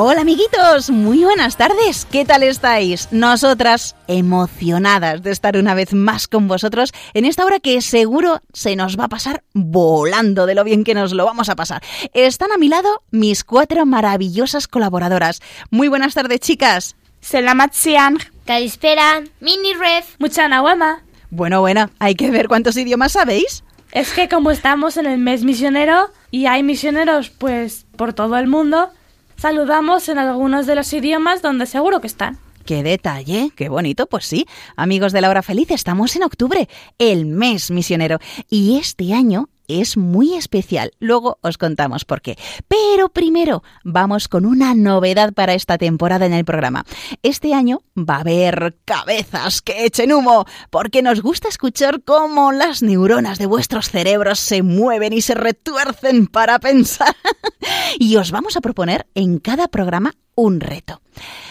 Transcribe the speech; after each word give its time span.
Hola 0.00 0.20
amiguitos, 0.20 0.90
muy 0.90 1.24
buenas 1.24 1.56
tardes, 1.56 2.06
¿qué 2.08 2.24
tal 2.24 2.44
estáis? 2.44 3.08
Nosotras 3.10 3.96
emocionadas 4.06 5.24
de 5.24 5.32
estar 5.32 5.56
una 5.56 5.74
vez 5.74 5.92
más 5.92 6.28
con 6.28 6.46
vosotros 6.46 6.92
en 7.14 7.24
esta 7.24 7.44
hora 7.44 7.58
que 7.58 7.80
seguro 7.82 8.40
se 8.52 8.76
nos 8.76 8.96
va 8.96 9.06
a 9.06 9.08
pasar 9.08 9.42
volando 9.54 10.46
de 10.46 10.54
lo 10.54 10.62
bien 10.62 10.84
que 10.84 10.94
nos 10.94 11.14
lo 11.14 11.24
vamos 11.24 11.48
a 11.48 11.56
pasar. 11.56 11.82
Están 12.12 12.52
a 12.52 12.58
mi 12.58 12.68
lado 12.68 13.02
mis 13.10 13.42
cuatro 13.42 13.86
maravillosas 13.86 14.68
colaboradoras. 14.68 15.40
Muy 15.72 15.88
buenas 15.88 16.14
tardes 16.14 16.38
chicas. 16.38 16.94
Selamat 17.20 17.72
siang. 17.72 18.18
Calispera. 18.46 19.24
Mini 19.40 19.74
Ref. 19.74 20.14
Mucha 20.20 20.46
Wama. 20.62 21.02
Bueno, 21.30 21.60
bueno, 21.60 21.90
hay 21.98 22.14
que 22.14 22.30
ver 22.30 22.46
cuántos 22.46 22.76
idiomas 22.76 23.10
sabéis. 23.10 23.64
Es 23.90 24.12
que 24.12 24.28
como 24.28 24.52
estamos 24.52 24.96
en 24.96 25.06
el 25.06 25.18
mes 25.18 25.42
misionero 25.42 26.12
y 26.30 26.46
hay 26.46 26.62
misioneros 26.62 27.30
pues 27.30 27.84
por 27.96 28.12
todo 28.12 28.36
el 28.36 28.46
mundo, 28.46 28.92
saludamos 29.38 30.08
en 30.08 30.18
algunos 30.18 30.66
de 30.66 30.74
los 30.74 30.92
idiomas 30.92 31.40
donde 31.40 31.66
seguro 31.66 32.00
que 32.00 32.06
están. 32.08 32.38
¡Qué 32.66 32.82
detalle! 32.82 33.50
¡Qué 33.56 33.70
bonito! 33.70 34.06
Pues 34.06 34.26
sí, 34.26 34.46
amigos 34.76 35.12
de 35.12 35.22
la 35.22 35.30
hora 35.30 35.42
feliz, 35.42 35.70
estamos 35.70 36.14
en 36.16 36.24
octubre, 36.24 36.68
el 36.98 37.24
mes 37.24 37.70
misionero. 37.70 38.18
Y 38.50 38.76
este 38.76 39.14
año 39.14 39.48
es 39.68 39.96
muy 39.96 40.34
especial. 40.34 40.92
Luego 40.98 41.38
os 41.42 41.58
contamos 41.58 42.04
por 42.04 42.22
qué. 42.22 42.36
Pero 42.66 43.10
primero 43.10 43.62
vamos 43.84 44.28
con 44.28 44.44
una 44.46 44.74
novedad 44.74 45.32
para 45.32 45.54
esta 45.54 45.78
temporada 45.78 46.26
en 46.26 46.32
el 46.32 46.44
programa. 46.44 46.84
Este 47.22 47.54
año 47.54 47.82
va 47.96 48.16
a 48.16 48.20
haber 48.20 48.78
cabezas 48.84 49.62
que 49.62 49.84
echen 49.84 50.12
humo, 50.12 50.46
porque 50.70 51.02
nos 51.02 51.22
gusta 51.22 51.48
escuchar 51.48 52.02
cómo 52.02 52.52
las 52.52 52.82
neuronas 52.82 53.38
de 53.38 53.46
vuestros 53.46 53.90
cerebros 53.90 54.38
se 54.38 54.62
mueven 54.62 55.12
y 55.12 55.20
se 55.20 55.34
retuercen 55.34 56.26
para 56.26 56.58
pensar. 56.58 57.14
y 57.98 58.16
os 58.16 58.30
vamos 58.30 58.56
a 58.56 58.60
proponer 58.60 59.06
en 59.14 59.38
cada 59.38 59.68
programa 59.68 60.14
un 60.34 60.60
reto. 60.60 61.02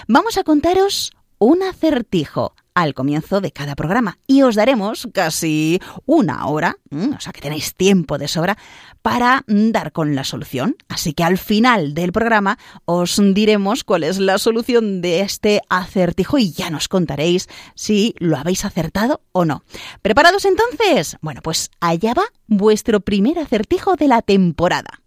Vamos 0.07 0.37
a 0.37 0.43
contaros 0.43 1.11
un 1.39 1.61
acertijo 1.61 2.55
al 2.77 2.93
comienzo 2.93 3.41
de 3.41 3.51
cada 3.51 3.75
programa 3.75 4.19
y 4.27 4.43
os 4.43 4.53
daremos 4.53 5.07
casi 5.11 5.81
una 6.05 6.45
hora, 6.45 6.77
o 6.91 7.19
sea 7.19 7.33
que 7.33 7.41
tenéis 7.41 7.73
tiempo 7.73 8.19
de 8.19 8.27
sobra 8.27 8.55
para 9.01 9.43
dar 9.47 9.91
con 9.91 10.13
la 10.13 10.23
solución. 10.23 10.75
Así 10.87 11.13
que 11.13 11.23
al 11.23 11.39
final 11.39 11.95
del 11.95 12.11
programa 12.11 12.59
os 12.85 13.19
diremos 13.33 13.83
cuál 13.83 14.03
es 14.03 14.19
la 14.19 14.37
solución 14.37 15.01
de 15.01 15.21
este 15.21 15.61
acertijo 15.69 16.37
y 16.37 16.51
ya 16.51 16.69
nos 16.69 16.87
contaréis 16.87 17.49
si 17.73 18.13
lo 18.19 18.37
habéis 18.37 18.63
acertado 18.63 19.21
o 19.31 19.43
no. 19.43 19.63
¿Preparados 20.03 20.45
entonces? 20.45 21.17
Bueno, 21.21 21.41
pues 21.41 21.71
allá 21.79 22.13
va 22.13 22.25
vuestro 22.45 22.99
primer 22.99 23.39
acertijo 23.39 23.95
de 23.95 24.07
la 24.07 24.21
temporada. 24.21 25.01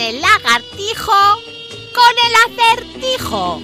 El 0.00 0.18
lagartijo 0.22 1.12
con 1.92 2.14
el 2.26 2.34
acertijo. 2.46 3.60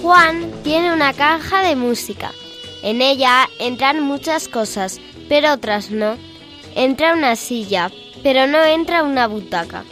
Juan 0.00 0.52
tiene 0.62 0.92
una 0.92 1.12
caja 1.12 1.62
de 1.62 1.74
música. 1.74 2.30
En 2.84 3.02
ella 3.02 3.48
entran 3.58 4.00
muchas 4.00 4.46
cosas, 4.46 5.00
pero 5.28 5.54
otras 5.54 5.90
no. 5.90 6.16
Entra 6.76 7.14
una 7.14 7.34
silla, 7.34 7.90
pero 8.22 8.46
no 8.46 8.62
entra 8.62 9.02
una 9.02 9.26
butaca. 9.26 9.84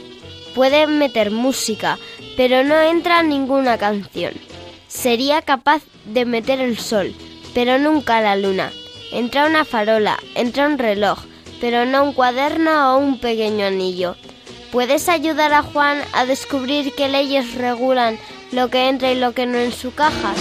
Pueden 0.54 0.98
meter 1.00 1.32
música, 1.32 1.98
pero 2.36 2.62
no 2.62 2.80
entra 2.80 3.24
ninguna 3.24 3.78
canción. 3.78 4.53
Sería 4.94 5.43
capaz 5.43 5.82
de 6.06 6.25
meter 6.25 6.60
el 6.60 6.78
sol, 6.78 7.15
pero 7.53 7.78
nunca 7.78 8.21
la 8.21 8.37
luna. 8.37 8.71
Entra 9.12 9.44
una 9.44 9.65
farola, 9.65 10.19
entra 10.34 10.66
un 10.66 10.78
reloj, 10.78 11.19
pero 11.60 11.84
no 11.84 12.05
un 12.05 12.12
cuaderno 12.15 12.94
o 12.94 12.99
un 12.99 13.19
pequeño 13.19 13.66
anillo. 13.66 14.16
¿Puedes 14.72 15.09
ayudar 15.09 15.53
a 15.53 15.62
Juan 15.62 15.99
a 16.15 16.25
descubrir 16.25 16.94
qué 16.94 17.09
leyes 17.09 17.54
regulan 17.54 18.19
lo 18.53 18.71
que 18.71 18.88
entra 18.88 19.12
y 19.12 19.19
lo 19.19 19.33
que 19.33 19.47
no 19.47 19.59
en 19.59 19.72
su 19.72 19.93
caja? 19.93 20.33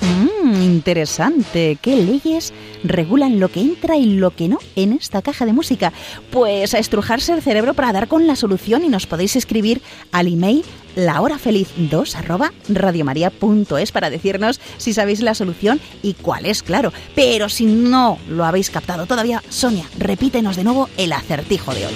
Mmm, 0.00 0.62
interesante. 0.62 1.76
¿Qué 1.82 1.96
leyes 1.96 2.54
regulan 2.84 3.40
lo 3.40 3.48
que 3.48 3.60
entra 3.60 3.96
y 3.96 4.06
lo 4.06 4.30
que 4.30 4.48
no 4.48 4.58
en 4.76 4.92
esta 4.92 5.22
caja 5.22 5.46
de 5.46 5.52
música? 5.52 5.92
Pues 6.30 6.74
a 6.74 6.78
estrujarse 6.78 7.32
el 7.32 7.42
cerebro 7.42 7.74
para 7.74 7.92
dar 7.92 8.08
con 8.08 8.26
la 8.26 8.36
solución 8.36 8.84
y 8.84 8.88
nos 8.88 9.06
podéis 9.06 9.36
escribir 9.36 9.82
al 10.12 10.28
email 10.28 10.64
lahorafeliz2 10.96 12.14
arroba 12.16 12.52
radiomaria.es 12.68 13.92
para 13.92 14.10
decirnos 14.10 14.60
si 14.76 14.92
sabéis 14.92 15.20
la 15.20 15.34
solución 15.34 15.80
y 16.02 16.14
cuál 16.14 16.46
es, 16.46 16.62
claro. 16.62 16.92
Pero 17.14 17.48
si 17.48 17.66
no 17.66 18.18
lo 18.28 18.44
habéis 18.44 18.70
captado 18.70 19.06
todavía, 19.06 19.42
Sonia, 19.48 19.86
repítenos 19.98 20.56
de 20.56 20.64
nuevo 20.64 20.88
el 20.96 21.12
acertijo 21.12 21.74
de 21.74 21.86
hoy. 21.86 21.94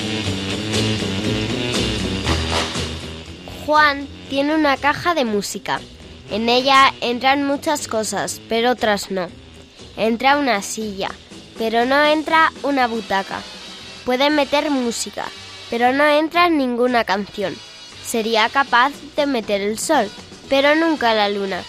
Juan 3.67 4.07
tiene 4.31 4.55
una 4.55 4.77
caja 4.77 5.15
de 5.15 5.25
música. 5.25 5.81
En 6.31 6.49
ella 6.49 6.93
entran 7.01 7.45
muchas 7.47 7.89
cosas, 7.89 8.41
pero 8.49 8.71
otras 8.71 9.11
no. 9.11 9.29
Entra 9.97 10.39
una 10.39 10.62
silla, 10.62 11.11
pero 11.59 11.84
no 11.84 12.05
entra 12.05 12.53
una 12.62 12.87
butaca. 12.87 13.41
Puede 14.05 14.31
meter 14.31 14.71
música, 14.71 15.27
pero 15.71 15.93
no 15.93 16.05
entra 16.05 16.49
ninguna 16.49 17.05
canción 17.05 17.57
sería 18.07 18.49
capaz 18.49 18.93
de 19.17 19.27
meter 19.27 19.61
el 19.61 19.79
sol, 19.79 20.09
pero 20.49 20.75
nunca 20.75 21.15
la 21.15 21.29
luna. 21.29 21.62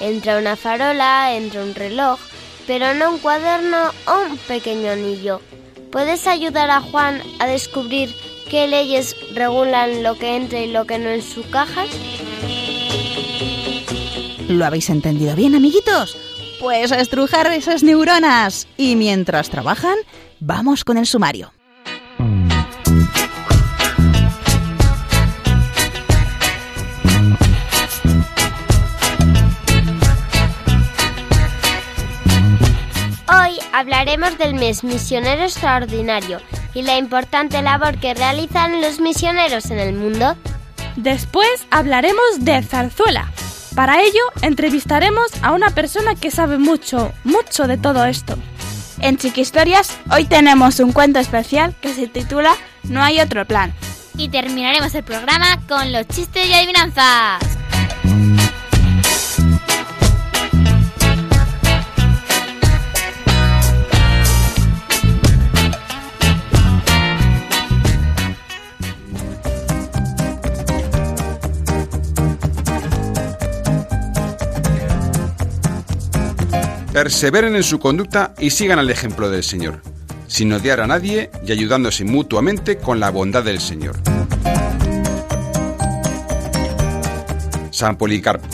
Entra 0.00 0.38
una 0.38 0.56
farola, 0.56 1.34
entra 1.34 1.62
un 1.62 1.74
reloj, 1.74 2.18
pero 2.66 2.94
no 2.94 3.10
un 3.10 3.18
cuaderno 3.18 3.90
o 4.06 4.30
un 4.30 4.38
pequeño 4.38 4.92
anillo. 4.92 5.40
¿Puedes 5.90 6.26
ayudar 6.26 6.70
a 6.70 6.80
Juan 6.80 7.20
a 7.38 7.46
descubrir 7.46 8.14
qué 8.48 8.66
leyes 8.66 9.14
regulan 9.34 10.02
lo 10.02 10.16
que 10.16 10.36
entra 10.36 10.60
y 10.60 10.68
lo 10.68 10.86
que 10.86 10.98
no 10.98 11.10
en 11.10 11.22
su 11.22 11.48
caja? 11.50 11.84
¿Lo 14.48 14.64
habéis 14.64 14.88
entendido 14.90 15.34
bien, 15.34 15.54
amiguitos? 15.54 16.16
Pues 16.62 16.92
a 16.92 17.00
estrujar 17.00 17.48
esas 17.48 17.82
neuronas. 17.82 18.68
Y 18.76 18.94
mientras 18.94 19.50
trabajan, 19.50 19.96
vamos 20.38 20.84
con 20.84 20.96
el 20.96 21.06
sumario. 21.06 21.52
hablaremos 33.74 34.38
del 34.38 34.54
mes 34.54 34.84
misionero 34.84 35.42
extraordinario 35.42 36.38
y 36.74 36.82
la 36.82 36.98
importante 36.98 37.62
labor 37.62 37.98
que 37.98 38.14
realizan 38.14 38.80
los 38.80 39.00
misioneros 39.00 39.70
en 39.70 39.80
el 39.80 39.94
mundo. 39.94 40.36
Después 40.94 41.66
hablaremos 41.70 42.44
de 42.44 42.62
zarzuela. 42.62 43.32
Para 43.74 44.02
ello, 44.02 44.20
entrevistaremos 44.42 45.30
a 45.42 45.52
una 45.52 45.70
persona 45.70 46.14
que 46.14 46.30
sabe 46.30 46.58
mucho, 46.58 47.12
mucho 47.24 47.66
de 47.66 47.78
todo 47.78 48.04
esto. 48.04 48.36
En 49.00 49.16
Chiquistorias, 49.16 49.98
hoy 50.10 50.24
tenemos 50.26 50.78
un 50.78 50.92
cuento 50.92 51.18
especial 51.18 51.74
que 51.80 51.94
se 51.94 52.06
titula 52.06 52.54
No 52.84 53.02
hay 53.02 53.20
otro 53.20 53.46
plan. 53.46 53.72
Y 54.16 54.28
terminaremos 54.28 54.94
el 54.94 55.04
programa 55.04 55.58
con 55.66 55.90
los 55.90 56.06
chistes 56.06 56.46
y 56.46 56.52
adivinanzas. 56.52 57.40
Perseveren 76.92 77.56
en 77.56 77.62
su 77.62 77.78
conducta 77.78 78.34
y 78.38 78.50
sigan 78.50 78.78
al 78.78 78.90
ejemplo 78.90 79.30
del 79.30 79.42
Señor, 79.42 79.80
sin 80.26 80.52
odiar 80.52 80.80
a 80.80 80.86
nadie 80.86 81.30
y 81.42 81.50
ayudándose 81.50 82.04
mutuamente 82.04 82.76
con 82.76 83.00
la 83.00 83.10
bondad 83.10 83.42
del 83.42 83.60
Señor. 83.60 83.96
San 87.70 87.96
Policarpo. 87.96 88.46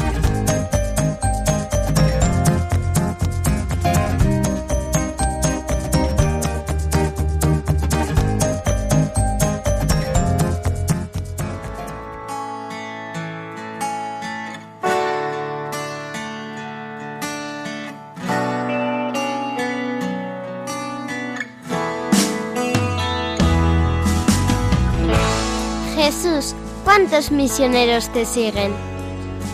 ¿Cuántos 27.19 27.37
misioneros 27.37 28.12
te 28.12 28.25
siguen? 28.25 28.73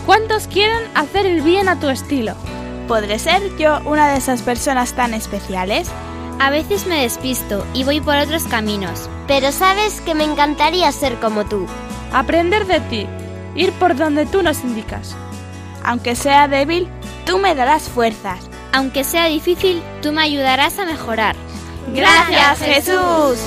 ¿Cuántos 0.05 0.45
quieren 0.45 0.83
hacer 0.93 1.25
el 1.25 1.41
bien 1.41 1.67
a 1.67 1.79
tu 1.79 1.89
estilo? 1.89 2.35
¿Podré 2.87 3.17
ser 3.17 3.41
yo 3.57 3.79
una 3.85 4.07
de 4.07 4.19
esas 4.19 4.43
personas 4.43 4.93
tan 4.93 5.15
especiales? 5.15 5.89
A 6.39 6.51
veces 6.51 6.85
me 6.85 7.01
despisto 7.01 7.65
y 7.73 7.83
voy 7.83 8.01
por 8.01 8.17
otros 8.17 8.43
caminos. 8.43 9.09
Pero 9.27 9.51
sabes 9.51 9.99
que 10.01 10.13
me 10.13 10.25
encantaría 10.25 10.91
ser 10.91 11.15
como 11.15 11.45
tú. 11.45 11.65
Aprender 12.13 12.67
de 12.67 12.81
ti, 12.81 13.07
ir 13.55 13.71
por 13.71 13.95
donde 13.95 14.27
tú 14.27 14.43
nos 14.43 14.63
indicas. 14.63 15.15
Aunque 15.83 16.15
sea 16.15 16.47
débil, 16.47 16.87
tú 17.25 17.39
me 17.39 17.55
darás 17.55 17.89
fuerzas. 17.89 18.47
Aunque 18.73 19.03
sea 19.03 19.25
difícil, 19.25 19.81
tú 20.03 20.11
me 20.11 20.21
ayudarás 20.21 20.77
a 20.77 20.85
mejorar. 20.85 21.35
Gracias, 21.95 22.59
Jesús. 22.59 23.39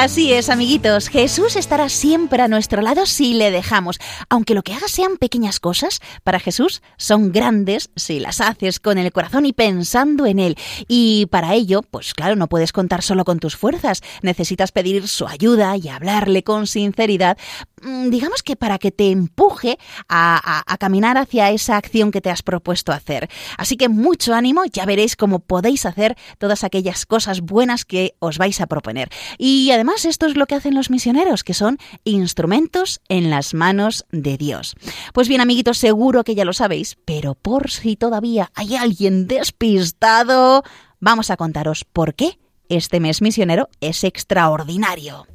Así 0.00 0.32
es, 0.32 0.48
amiguitos. 0.48 1.08
Jesús 1.08 1.56
estará 1.56 1.88
siempre 1.88 2.40
a 2.40 2.46
nuestro 2.46 2.82
lado 2.82 3.04
si 3.04 3.34
le 3.34 3.50
dejamos. 3.50 3.98
Aunque 4.28 4.54
lo 4.54 4.62
que 4.62 4.72
hagas 4.72 4.92
sean 4.92 5.16
pequeñas 5.16 5.58
cosas, 5.58 5.98
para 6.22 6.38
Jesús 6.38 6.82
son 6.96 7.32
grandes 7.32 7.90
si 7.96 8.20
las 8.20 8.40
haces 8.40 8.78
con 8.78 8.96
el 8.98 9.10
corazón 9.10 9.44
y 9.44 9.52
pensando 9.52 10.24
en 10.26 10.38
Él. 10.38 10.56
Y 10.86 11.26
para 11.32 11.54
ello, 11.54 11.82
pues 11.82 12.14
claro, 12.14 12.36
no 12.36 12.46
puedes 12.46 12.70
contar 12.70 13.02
solo 13.02 13.24
con 13.24 13.40
tus 13.40 13.56
fuerzas. 13.56 14.00
Necesitas 14.22 14.70
pedir 14.70 15.08
su 15.08 15.26
ayuda 15.26 15.76
y 15.76 15.88
hablarle 15.88 16.44
con 16.44 16.68
sinceridad 16.68 17.36
mm, 17.82 18.10
digamos 18.10 18.44
que 18.44 18.54
para 18.54 18.78
que 18.78 18.92
te 18.92 19.10
empuje 19.10 19.80
a, 20.08 20.36
a, 20.36 20.62
a, 20.72 20.78
caminar 20.78 21.18
hacia 21.18 21.50
esa 21.50 21.76
acción 21.76 22.12
que 22.12 22.20
te 22.20 22.30
has 22.30 22.42
propuesto 22.42 22.92
hacer. 22.92 23.28
Así 23.56 23.76
que 23.76 23.88
mucho 23.88 24.32
ánimo, 24.32 24.62
ya 24.64 24.86
veréis 24.86 25.16
cómo 25.16 25.40
podéis 25.40 25.86
hacer 25.86 26.16
todas 26.38 26.62
aquellas 26.62 27.04
cosas 27.04 27.40
buenas 27.40 27.84
que 27.84 28.14
os 28.20 28.38
vais 28.38 28.60
a 28.60 28.68
proponer. 28.68 29.08
Y 29.38 29.72
además 29.72 29.87
esto 30.04 30.26
es 30.26 30.36
lo 30.36 30.46
que 30.46 30.54
hacen 30.54 30.74
los 30.74 30.90
misioneros, 30.90 31.44
que 31.44 31.54
son 31.54 31.78
instrumentos 32.04 33.00
en 33.08 33.30
las 33.30 33.54
manos 33.54 34.06
de 34.10 34.36
Dios. 34.36 34.76
Pues 35.12 35.28
bien, 35.28 35.40
amiguitos, 35.40 35.78
seguro 35.78 36.24
que 36.24 36.34
ya 36.34 36.44
lo 36.44 36.52
sabéis, 36.52 36.96
pero 37.04 37.34
por 37.34 37.70
si 37.70 37.96
todavía 37.96 38.50
hay 38.54 38.76
alguien 38.76 39.26
despistado, 39.26 40.62
vamos 41.00 41.30
a 41.30 41.36
contaros 41.36 41.84
por 41.84 42.14
qué 42.14 42.38
este 42.68 43.00
mes 43.00 43.22
misionero 43.22 43.68
es 43.80 44.04
extraordinario 44.04 45.26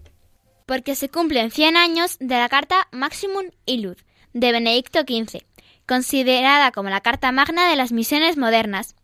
porque 0.66 0.96
se 0.96 1.10
cumplen 1.10 1.52
100 1.52 1.78
años 1.78 2.18
de 2.20 2.36
la 2.36 2.50
Carta 2.50 2.88
Maximum 2.92 3.46
Illud 3.66 3.98
de 4.34 4.52
Benedicto 4.52 5.02
XV, 5.02 5.44
considerada 5.88 6.72
como 6.72 6.90
la 6.90 7.02
Carta 7.02 7.32
Magna 7.32 7.70
de 7.70 7.76
las 7.76 7.92
misiones 7.92 8.38
modernas. 8.38 8.96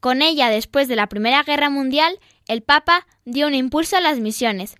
Con 0.00 0.22
ella, 0.22 0.48
después 0.48 0.88
de 0.88 0.96
la 0.96 1.08
Primera 1.08 1.42
Guerra 1.42 1.70
Mundial, 1.70 2.18
el 2.50 2.62
Papa 2.62 3.06
dio 3.24 3.46
un 3.46 3.54
impulso 3.54 3.96
a 3.96 4.00
las 4.00 4.18
misiones. 4.18 4.74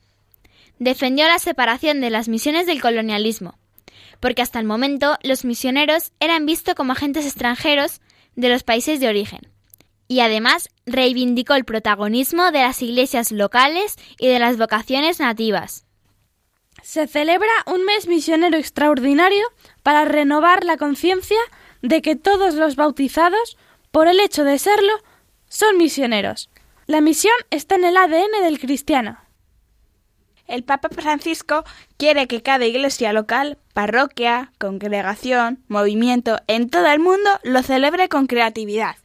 Defendió 0.80 1.28
la 1.28 1.38
separación 1.38 2.00
de 2.00 2.10
las 2.10 2.28
misiones 2.28 2.66
del 2.66 2.82
colonialismo, 2.82 3.60
porque 4.18 4.42
hasta 4.42 4.58
el 4.58 4.66
momento 4.66 5.16
los 5.22 5.44
misioneros 5.44 6.10
eran 6.18 6.46
vistos 6.46 6.74
como 6.74 6.92
agentes 6.92 7.26
extranjeros 7.26 8.00
de 8.34 8.48
los 8.48 8.64
países 8.64 8.98
de 8.98 9.06
origen. 9.06 9.52
Y 10.08 10.18
además 10.18 10.68
reivindicó 10.84 11.54
el 11.54 11.64
protagonismo 11.64 12.50
de 12.50 12.58
las 12.58 12.82
iglesias 12.82 13.30
locales 13.30 13.94
y 14.18 14.26
de 14.26 14.40
las 14.40 14.58
vocaciones 14.58 15.20
nativas. 15.20 15.86
Se 16.82 17.06
celebra 17.06 17.52
un 17.66 17.84
mes 17.84 18.08
misionero 18.08 18.58
extraordinario 18.58 19.46
para 19.84 20.04
renovar 20.04 20.64
la 20.64 20.76
conciencia 20.76 21.38
de 21.82 22.02
que 22.02 22.16
todos 22.16 22.54
los 22.54 22.74
bautizados, 22.74 23.56
por 23.92 24.08
el 24.08 24.18
hecho 24.18 24.42
de 24.42 24.58
serlo, 24.58 24.92
son 25.48 25.76
misioneros. 25.78 26.50
La 26.90 27.00
misión 27.00 27.34
está 27.50 27.76
en 27.76 27.84
el 27.84 27.96
ADN 27.96 28.42
del 28.42 28.58
cristiano. 28.58 29.16
El 30.48 30.64
Papa 30.64 30.88
Francisco 30.90 31.62
quiere 31.96 32.26
que 32.26 32.42
cada 32.42 32.66
iglesia 32.66 33.12
local, 33.12 33.58
parroquia, 33.74 34.50
congregación, 34.58 35.62
movimiento 35.68 36.40
en 36.48 36.68
todo 36.68 36.86
el 36.86 36.98
mundo 36.98 37.30
lo 37.44 37.62
celebre 37.62 38.08
con 38.08 38.26
creatividad. 38.26 38.96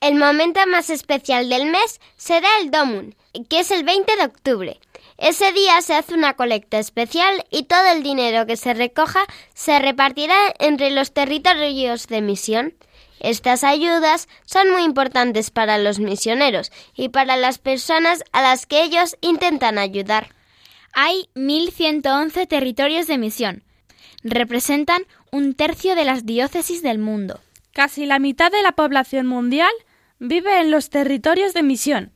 El 0.00 0.14
momento 0.14 0.60
más 0.66 0.88
especial 0.88 1.50
del 1.50 1.66
mes 1.66 2.00
será 2.16 2.48
el 2.62 2.70
Domun, 2.70 3.14
que 3.50 3.60
es 3.60 3.70
el 3.70 3.84
20 3.84 4.16
de 4.16 4.24
octubre. 4.24 4.80
Ese 5.18 5.52
día 5.52 5.82
se 5.82 5.96
hace 5.96 6.14
una 6.14 6.36
colecta 6.36 6.78
especial 6.78 7.44
y 7.50 7.64
todo 7.64 7.86
el 7.92 8.02
dinero 8.02 8.46
que 8.46 8.56
se 8.56 8.72
recoja 8.72 9.26
se 9.52 9.78
repartirá 9.78 10.38
entre 10.58 10.90
los 10.90 11.12
territorios 11.12 12.06
de 12.06 12.22
misión. 12.22 12.72
Estas 13.24 13.64
ayudas 13.64 14.28
son 14.44 14.70
muy 14.70 14.82
importantes 14.82 15.50
para 15.50 15.78
los 15.78 15.98
misioneros 15.98 16.70
y 16.94 17.08
para 17.08 17.38
las 17.38 17.56
personas 17.56 18.22
a 18.32 18.42
las 18.42 18.66
que 18.66 18.82
ellos 18.82 19.16
intentan 19.22 19.78
ayudar. 19.78 20.34
Hay 20.92 21.30
1.111 21.34 22.46
territorios 22.46 23.06
de 23.06 23.16
misión. 23.16 23.62
Representan 24.24 25.06
un 25.32 25.54
tercio 25.54 25.94
de 25.94 26.04
las 26.04 26.26
diócesis 26.26 26.82
del 26.82 26.98
mundo. 26.98 27.40
Casi 27.72 28.04
la 28.04 28.18
mitad 28.18 28.52
de 28.52 28.60
la 28.60 28.72
población 28.72 29.26
mundial 29.26 29.72
vive 30.18 30.60
en 30.60 30.70
los 30.70 30.90
territorios 30.90 31.54
de 31.54 31.62
misión. 31.62 32.12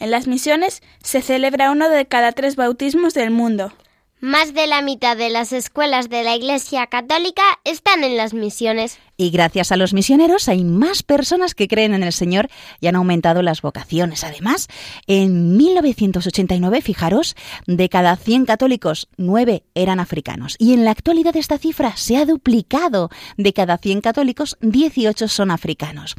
En 0.00 0.10
las 0.10 0.26
misiones 0.26 0.82
se 1.04 1.22
celebra 1.22 1.70
uno 1.70 1.88
de 1.88 2.06
cada 2.06 2.32
tres 2.32 2.56
bautismos 2.56 3.14
del 3.14 3.30
mundo. 3.30 3.72
Más 4.20 4.52
de 4.54 4.66
la 4.66 4.82
mitad 4.82 5.16
de 5.16 5.30
las 5.30 5.52
escuelas 5.52 6.08
de 6.08 6.24
la 6.24 6.34
Iglesia 6.34 6.88
Católica 6.88 7.44
están 7.62 8.02
en 8.02 8.16
las 8.16 8.34
misiones. 8.34 8.98
Y 9.20 9.30
gracias 9.30 9.72
a 9.72 9.76
los 9.76 9.94
misioneros 9.94 10.48
hay 10.48 10.62
más 10.62 11.02
personas 11.02 11.56
que 11.56 11.66
creen 11.66 11.92
en 11.92 12.04
el 12.04 12.12
Señor 12.12 12.48
y 12.80 12.86
han 12.86 12.94
aumentado 12.94 13.42
las 13.42 13.62
vocaciones. 13.62 14.22
Además, 14.22 14.68
en 15.08 15.56
1989, 15.56 16.80
fijaros, 16.82 17.34
de 17.66 17.88
cada 17.88 18.14
100 18.14 18.46
católicos, 18.46 19.08
9 19.16 19.64
eran 19.74 19.98
africanos. 19.98 20.54
Y 20.60 20.72
en 20.72 20.84
la 20.84 20.92
actualidad 20.92 21.36
esta 21.36 21.58
cifra 21.58 21.96
se 21.96 22.16
ha 22.16 22.26
duplicado. 22.26 23.10
De 23.36 23.52
cada 23.52 23.78
100 23.78 24.02
católicos, 24.02 24.56
18 24.60 25.26
son 25.26 25.50
africanos. 25.50 26.14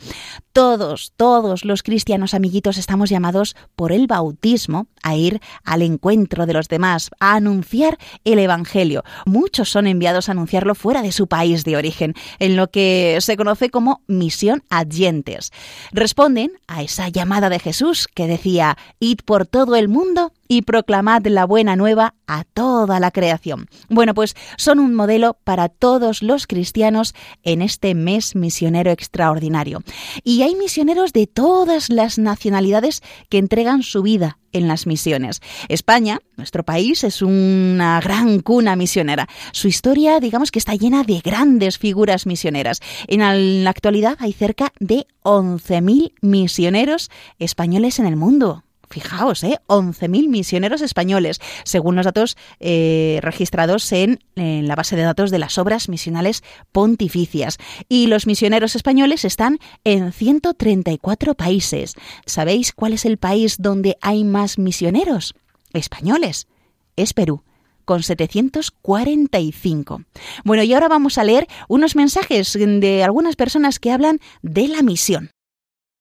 Todos, 0.51 1.13
todos 1.15 1.63
los 1.63 1.84
cristianos 1.84 2.34
amiguitos 2.34 2.77
estamos 2.77 3.10
llamados 3.10 3.56
por 3.77 3.94
el 3.94 4.08
bautismo 4.08 4.88
a 5.03 5.15
ir 5.15 5.39
al 5.63 5.84
encuentro 5.84 6.46
de 6.46 6.51
los 6.51 6.68
demás, 6.68 7.12
a 7.22 7.36
anunciar 7.36 7.98
el 8.25 8.39
Evangelio. 8.39 9.06
Muchos 9.25 9.70
son 9.70 9.88
enviados 9.88 10.27
a 10.27 10.34
anunciarlo 10.34 10.75
fuera 10.75 11.01
de 11.01 11.13
su 11.13 11.27
país 11.27 11.63
de 11.63 11.77
origen, 11.77 12.13
en 12.39 12.58
lo 12.58 12.70
que 12.70 12.88
se 13.19 13.38
conoce 13.38 13.69
como 13.69 14.01
misión 14.08 14.63
adyentes. 14.69 15.51
Responden 15.91 16.51
a 16.67 16.81
esa 16.84 17.10
llamada 17.10 17.50
de 17.50 17.60
Jesús 17.60 18.08
que 18.08 18.27
decía, 18.27 18.77
id 19.00 19.19
por 19.25 19.46
todo 19.46 19.75
el 19.75 19.88
mundo 19.88 20.34
y 20.51 20.63
proclamad 20.63 21.25
la 21.27 21.46
buena 21.46 21.75
nueva 21.75 22.15
a 22.27 22.44
toda 22.44 23.00
la 23.00 23.12
creación. 23.12 23.68
Bueno, 23.88 24.15
pues 24.15 24.36
son 24.58 24.79
un 24.79 24.96
modelo 24.96 25.38
para 25.44 25.70
todos 25.70 26.24
los 26.24 26.48
cristianos 26.48 27.13
en 27.44 27.62
este 27.62 27.94
mes 27.94 28.36
misionero 28.36 28.91
extraordinario. 28.91 29.84
Y 30.24 30.41
hay 30.41 30.56
misioneros 30.56 31.13
de 31.13 31.27
todas 31.27 31.89
las 31.89 32.18
nacionalidades 32.18 33.01
que 33.29 33.38
entregan 33.38 33.84
su 33.84 34.01
vida 34.01 34.39
en 34.51 34.68
las 34.68 34.88
misiones. 34.88 35.39
España, 35.68 36.20
nuestro 36.36 36.63
país, 36.63 37.03
es 37.03 37.22
una 37.22 38.01
gran 38.01 38.39
cuna 38.39 38.75
misionera. 38.75 39.29
Su 39.51 39.68
historia, 39.68 40.20
digamos 40.20 40.50
que 40.50 40.58
está 40.58 40.74
llena 40.74 41.03
de 41.03 41.20
grandes 41.20 41.77
figuras 41.77 42.25
misioneras. 42.25 42.79
En 43.06 43.63
la 43.63 43.70
actualidad 43.70 44.18
hay 44.20 44.34
cerca 44.34 44.74
de 44.79 45.06
11.000 45.22 46.13
misioneros 46.22 47.12
españoles 47.38 48.00
en 48.00 48.08
el 48.08 48.15
mundo. 48.15 48.63
Fijaos, 48.89 49.43
¿eh? 49.43 49.60
11.000 49.67 50.29
misioneros 50.29 50.81
españoles, 50.81 51.39
según 51.63 51.96
los 51.96 52.05
datos 52.05 52.38
eh, 52.60 53.19
registrados 53.22 53.91
en, 53.91 54.19
en, 54.36 54.67
la 54.67 54.75
base 54.75 54.96
de 54.96 55.03
datos 55.03 55.31
de 55.31 55.39
las 55.39 55.58
obras 55.58 55.89
misionales 55.89 56.43
pontificias. 56.72 57.58
Y 57.88 58.08
los 58.08 58.27
misioneros 58.27 58.75
españoles 58.75 59.25
están 59.25 59.60
en 59.84 60.12
134 60.12 61.36
países. 61.36 61.96
¿Sabéis 62.25 62.74
cuál 62.74 62.93
es 62.93 63.05
el 63.05 63.17
país 63.17 63.58
donde 63.60 63.98
hay 64.01 64.24
más 64.24 64.58
misioneros? 64.58 65.36
Españoles. 65.74 66.48
Es 66.96 67.13
Perú 67.13 67.43
con 67.89 68.03
745. 68.03 70.03
Bueno, 70.43 70.62
y 70.62 70.72
ahora 70.75 70.89
vamos 70.89 71.17
a 71.17 71.24
leer 71.24 71.48
unos 71.67 71.96
mensajes 71.96 72.53
de 72.53 73.03
algunas 73.03 73.36
personas 73.36 73.79
que 73.79 73.91
hablan 73.91 74.19
de 74.43 74.67
la 74.67 74.84
misión. 74.84 75.31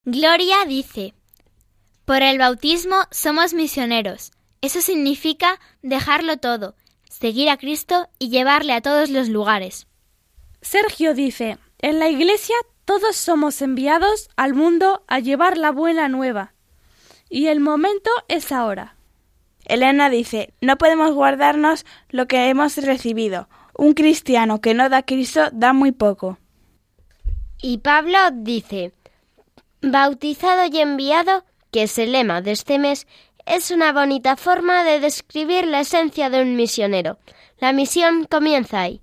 Gloria 0.05 0.57
dice, 0.67 1.15
por 2.09 2.23
el 2.23 2.39
bautismo 2.39 2.97
somos 3.11 3.53
misioneros. 3.53 4.33
Eso 4.63 4.81
significa 4.81 5.61
dejarlo 5.83 6.39
todo, 6.39 6.75
seguir 7.11 7.51
a 7.51 7.59
Cristo 7.59 8.09
y 8.19 8.31
llevarle 8.31 8.73
a 8.73 8.81
todos 8.81 9.11
los 9.11 9.29
lugares. 9.29 9.87
Sergio 10.63 11.13
dice, 11.13 11.59
en 11.81 11.99
la 11.99 12.09
Iglesia 12.09 12.57
todos 12.87 13.15
somos 13.15 13.61
enviados 13.61 14.31
al 14.37 14.55
mundo 14.55 15.05
a 15.07 15.19
llevar 15.19 15.59
la 15.59 15.71
buena 15.71 16.09
nueva. 16.09 16.55
Y 17.29 17.49
el 17.49 17.61
momento 17.61 18.11
es 18.29 18.53
ahora. 18.53 18.97
Elena 19.67 20.09
dice, 20.09 20.55
no 20.63 20.79
podemos 20.79 21.13
guardarnos 21.13 21.85
lo 22.09 22.27
que 22.27 22.49
hemos 22.49 22.79
recibido. 22.79 23.51
Un 23.75 23.93
cristiano 23.93 24.63
que 24.63 24.73
no 24.73 24.89
da 24.89 25.03
Cristo 25.03 25.51
da 25.53 25.75
muy 25.75 25.93
poco. 25.93 26.39
Y 27.61 27.79
Pablo 27.79 28.17
dice, 28.33 28.95
bautizado 29.83 30.65
y 30.73 30.79
enviado, 30.79 31.45
que 31.71 31.85
es 31.85 31.99
el 31.99 32.13
lema 32.13 32.43
de 32.43 32.53
este 32.53 32.79
mes, 32.79 33.07
es 33.47 33.71
una 33.71 33.93
bonita 33.93 34.37
forma 34.37 34.85
de 34.85 35.01
describir 35.01 35.67
la 35.67 35.81
esencia 35.81 36.31
de 36.31 36.43
un 36.43 36.57
misionero. 36.57 37.19
La 37.59 37.73
misión 37.73 38.27
comienza 38.31 38.81
ahí. 38.83 39.01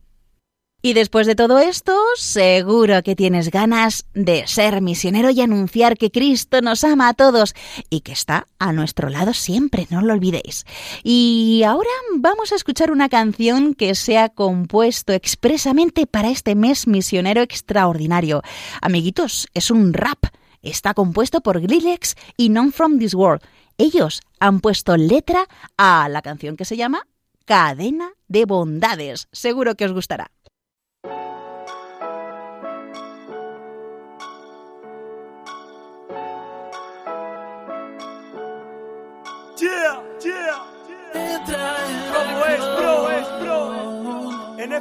Y 0.85 0.93
después 0.93 1.25
de 1.25 1.33
todo 1.33 1.57
esto, 1.57 1.97
seguro 2.15 3.01
que 3.01 3.15
tienes 3.15 3.49
ganas 3.49 4.05
de 4.13 4.45
ser 4.45 4.81
misionero 4.81 5.31
y 5.31 5.41
anunciar 5.41 5.97
que 5.97 6.11
Cristo 6.11 6.61
nos 6.61 6.83
ama 6.83 7.09
a 7.09 7.15
todos 7.15 7.55
y 7.89 8.01
que 8.01 8.11
está 8.11 8.45
a 8.59 8.71
nuestro 8.71 9.09
lado 9.09 9.33
siempre, 9.33 9.87
no 9.89 10.03
lo 10.03 10.13
olvidéis. 10.13 10.63
Y 11.03 11.63
ahora 11.65 11.89
vamos 12.17 12.51
a 12.51 12.55
escuchar 12.55 12.91
una 12.91 13.09
canción 13.09 13.73
que 13.73 13.95
se 13.95 14.19
ha 14.19 14.29
compuesto 14.29 15.11
expresamente 15.13 16.05
para 16.05 16.29
este 16.29 16.53
mes 16.53 16.85
misionero 16.85 17.41
extraordinario. 17.41 18.43
Amiguitos, 18.79 19.47
es 19.55 19.71
un 19.71 19.91
rap. 19.91 20.27
Está 20.65 20.95
compuesto 20.95 21.41
por 21.41 21.61
Grillex 21.61 22.15
y 22.37 22.49
Non 22.49 22.71
From 22.71 22.97
This 22.97 23.13
World. 23.13 23.43
Ellos 23.77 24.21
han 24.39 24.61
puesto 24.61 24.97
letra 24.97 25.47
a 25.77 26.09
la 26.09 26.23
canción 26.23 26.57
que 26.57 26.65
se 26.65 26.75
llama 26.75 27.07
Cadena 27.45 28.13
de 28.27 28.45
Bondades. 28.45 29.27
Seguro 29.31 29.75
que 29.75 29.85
os 29.85 29.93
gustará. 29.93 30.31
Yeah, 39.57 40.01
yeah, 40.21 40.65
yeah. 40.89 41.05
Es 41.13 41.49
es. 41.49 42.35
En 44.57 44.71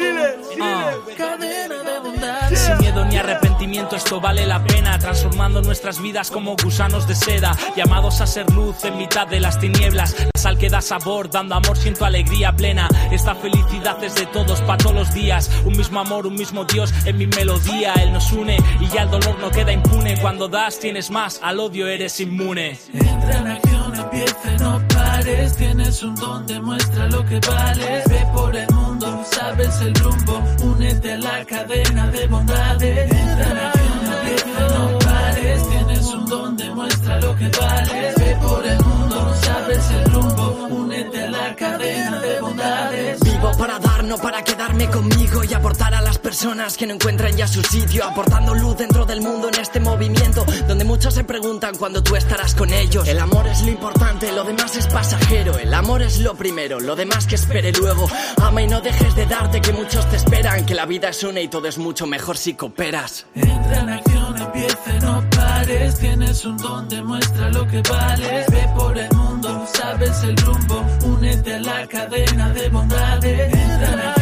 FW, 0.00 2.56
Sin 2.56 2.78
miedo 2.78 3.04
ni 3.04 3.16
arrepentimiento, 3.16 3.96
esto 3.96 4.20
vale 4.20 4.46
la 4.46 4.62
pena. 4.64 4.98
Transformando 4.98 5.62
nuestras 5.62 6.00
vidas 6.00 6.30
como 6.30 6.56
gusanos 6.56 7.06
de 7.06 7.14
seda. 7.14 7.56
Llamados 7.76 8.20
a 8.20 8.26
ser 8.26 8.50
luz 8.52 8.84
en 8.84 8.96
mitad 8.96 9.26
de 9.26 9.40
las 9.40 9.58
tinieblas. 9.58 10.14
La 10.34 10.40
sal 10.40 10.58
que 10.58 10.68
da 10.68 10.80
sabor, 10.80 11.30
dando 11.30 11.54
amor, 11.54 11.76
siento 11.76 12.04
alegría 12.04 12.52
plena. 12.52 12.88
Esta 13.10 13.34
felicidad 13.34 14.02
es 14.02 14.14
de 14.14 14.26
todos, 14.26 14.60
para 14.62 14.78
todos 14.78 14.94
los 14.94 15.14
días. 15.14 15.50
Un 15.64 15.76
mismo 15.76 16.00
amor, 16.00 16.26
un 16.26 16.34
mismo 16.34 16.64
Dios 16.64 16.92
en 17.04 17.18
mi 17.18 17.26
melodía. 17.26 17.94
Él 17.94 18.12
nos 18.12 18.32
une 18.32 18.56
y 18.80 18.88
ya 18.88 19.02
el 19.02 19.10
dolor 19.10 19.38
no 19.38 19.50
queda 19.50 19.72
impune. 19.72 20.18
Cuando 20.20 20.48
das, 20.48 20.78
tienes 20.78 21.10
más, 21.10 21.40
al 21.42 21.60
odio 21.60 21.86
eres 21.86 22.18
inmune. 22.20 22.78
Entra 22.92 23.38
en 23.38 23.46
acción, 23.48 23.94
empieza, 23.94 24.56
no 24.60 24.82
pares. 24.88 25.56
Tienes 25.56 26.02
un 26.02 26.14
don, 26.14 26.46
demuestra 26.46 27.06
lo 27.08 27.24
que 27.26 27.38
vales. 27.40 28.04
Ve 28.08 28.26
por 28.32 28.56
el 28.56 28.68
mundo, 28.70 29.24
sabes 29.30 29.80
el 29.80 29.89
rumbo. 29.94 30.42
Únete 30.62 31.12
a 31.12 31.18
la 31.18 31.44
cadena 31.44 32.06
de 32.10 32.26
bondades. 32.26 33.10
Entra 33.12 33.50
en 33.50 33.58
acción, 33.58 34.14
empieza, 34.14 34.60
no 34.74 34.98
pares. 34.98 35.68
Tienes 35.68 36.06
un 36.06 36.26
don, 36.26 36.56
demuestra 36.56 37.20
lo 37.20 37.36
que 37.36 37.48
vales. 37.48 38.14
Ve 38.16 38.36
por 38.42 38.66
el 38.66 38.84
mundo, 38.84 39.34
sabes 39.42 39.90
el 39.90 40.04
rumbo. 40.12 40.66
Únete 40.70 41.24
a 41.24 41.30
la 41.30 41.56
cadena 41.56 42.20
de 42.20 42.40
bondades. 42.40 43.20
Vivo 43.20 43.50
para 43.58 43.78
dar, 43.78 43.89
para 44.18 44.42
quedarme 44.42 44.88
conmigo 44.88 45.44
y 45.44 45.54
aportar 45.54 45.94
a 45.94 46.00
las 46.00 46.18
personas 46.18 46.76
que 46.76 46.86
no 46.86 46.94
encuentran 46.94 47.36
ya 47.36 47.46
su 47.46 47.62
sitio, 47.62 48.04
aportando 48.04 48.54
luz 48.54 48.76
dentro 48.76 49.04
del 49.04 49.20
mundo 49.20 49.48
en 49.48 49.60
este 49.60 49.78
movimiento, 49.78 50.44
donde 50.66 50.84
muchos 50.84 51.14
se 51.14 51.24
preguntan 51.24 51.76
cuándo 51.76 52.02
tú 52.02 52.16
estarás 52.16 52.54
con 52.54 52.72
ellos. 52.72 53.06
El 53.06 53.18
amor 53.18 53.46
es 53.46 53.62
lo 53.62 53.70
importante, 53.70 54.32
lo 54.32 54.44
demás 54.44 54.76
es 54.76 54.86
pasajero, 54.88 55.58
el 55.58 55.72
amor 55.72 56.02
es 56.02 56.18
lo 56.18 56.34
primero, 56.34 56.80
lo 56.80 56.96
demás 56.96 57.26
que 57.26 57.36
espere 57.36 57.72
luego. 57.72 58.08
Ama 58.42 58.62
y 58.62 58.66
no 58.66 58.80
dejes 58.80 59.14
de 59.14 59.26
darte 59.26 59.60
que 59.60 59.72
muchos 59.72 60.08
te 60.10 60.16
esperan, 60.16 60.66
que 60.66 60.74
la 60.74 60.86
vida 60.86 61.10
es 61.10 61.22
una 61.22 61.40
y 61.40 61.48
todo 61.48 61.68
es 61.68 61.78
mucho 61.78 62.06
mejor 62.06 62.36
si 62.36 62.54
cooperas. 62.54 63.26
Entra 63.34 63.80
en 63.80 64.09
acción, 64.30 64.36
empieza, 64.36 65.06
no 65.06 65.30
pares. 65.30 65.98
Tienes 65.98 66.44
un 66.44 66.56
don, 66.56 66.88
demuestra 66.88 67.50
lo 67.50 67.66
que 67.66 67.82
vales. 67.82 68.46
Ve 68.50 68.68
por 68.76 68.98
el 68.98 69.08
mundo, 69.16 69.66
sabes 69.72 70.22
el 70.22 70.36
rumbo. 70.38 70.84
Únete 71.04 71.54
a 71.54 71.60
la 71.60 71.86
cadena 71.86 72.50
de 72.50 72.68
bondades. 72.68 73.54
Entra 73.54 74.14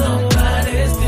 no 0.00 0.28
pares. 0.28 1.07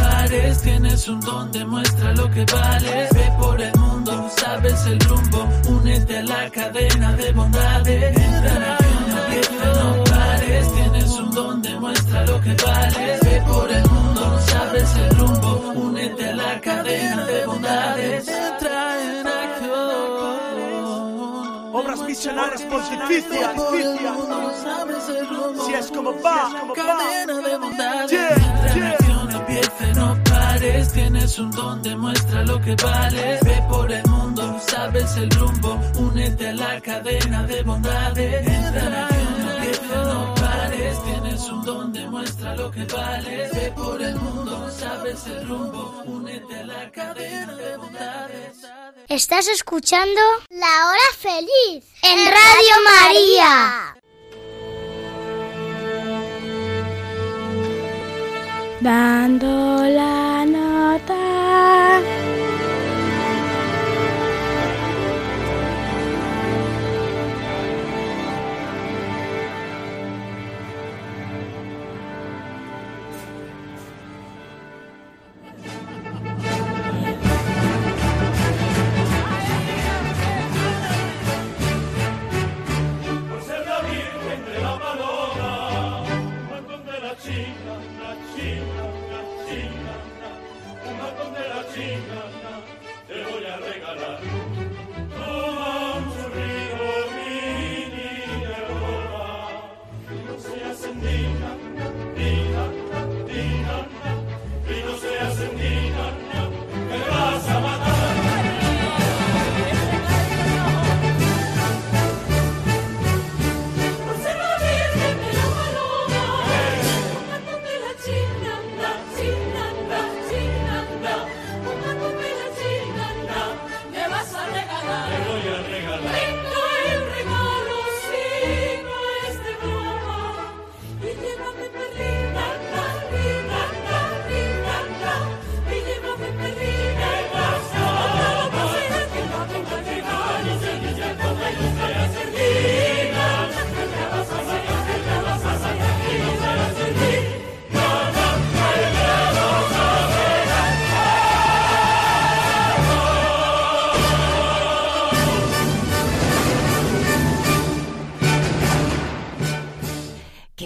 Tienes 0.31 1.09
un 1.09 1.19
don, 1.19 1.51
demuestra 1.51 2.13
lo 2.13 2.31
que 2.31 2.45
vales. 2.45 3.09
Ve 3.13 3.33
por 3.37 3.59
el 3.59 3.75
mundo, 3.77 4.29
sabes 4.37 4.85
el 4.85 4.97
rumbo. 5.01 5.45
Únete 5.67 6.19
a 6.19 6.23
la 6.23 6.49
cadena 6.49 7.11
de 7.17 7.33
bondades. 7.33 8.17
Entra 8.17 8.55
en 8.55 8.63
acción, 8.63 9.09
empieza, 9.09 9.65
no 9.83 10.03
pares. 10.05 10.73
Tienes 10.73 11.11
un 11.11 11.31
don, 11.31 11.61
demuestra 11.61 12.25
lo 12.25 12.39
que 12.39 12.55
vales. 12.65 13.19
Ve 13.25 13.43
por 13.45 13.69
el 13.69 13.83
mundo, 13.89 14.39
sabes 14.47 14.95
el 14.95 15.09
rumbo. 15.17 15.73
Únete 15.75 16.29
a 16.29 16.35
la 16.35 16.61
cadena 16.61 17.25
de 17.25 17.45
bondades. 17.45 18.27
Entra 18.29 19.03
en 19.03 19.27
acción. 19.27 19.71
Obras 21.73 21.99
misionales 22.03 22.61
pontificias. 22.61 23.51
Si 25.65 25.73
es 25.73 25.91
como 25.91 26.13
va, 26.21 26.49
Cadena 26.73 27.41
de 27.49 27.57
bondades. 27.57 28.11
Yeah, 28.11 28.37
yeah. 28.75 29.00
Empieza, 29.79 29.99
no 29.99 30.23
pares. 30.23 30.93
Tienes 30.93 31.39
un 31.39 31.51
don, 31.51 31.81
demuestra 31.81 32.43
lo 32.43 32.61
que 32.61 32.75
vales. 32.75 33.39
Ve 33.43 33.63
por 33.69 33.91
el 33.91 34.05
mundo, 34.07 34.59
sabes 34.67 35.15
el 35.17 35.29
rumbo. 35.31 35.79
Únete 35.97 36.47
a 36.49 36.53
la 36.53 36.81
cadena 36.81 37.43
de 37.43 37.63
bondades. 37.63 38.47
Entra 38.47 38.87
en 38.87 38.93
acción, 38.93 39.49
empieza, 39.49 40.03
no 40.03 40.35
pares. 40.35 41.03
Tienes 41.03 41.49
un 41.49 41.61
don, 41.63 41.93
demuestra 41.93 42.55
lo 42.55 42.71
que 42.71 42.83
vales. 42.85 43.51
Ve 43.53 43.71
por 43.75 44.01
el 44.01 44.15
mundo, 44.15 44.69
sabes 44.71 45.27
el 45.27 45.47
rumbo. 45.47 46.03
Únete 46.05 46.55
a 46.55 46.65
la 46.65 46.91
cadena 46.91 47.55
de 47.55 47.77
bondades. 47.77 48.57
Estás 49.07 49.47
escuchando 49.47 50.21
La 50.49 50.87
Hora 50.87 51.09
Feliz 51.19 51.85
en 52.01 52.17
Radio 52.17 52.75
María. 52.85 53.90
Dando 58.81 59.85
la 59.85 60.43
nota. 60.43 61.30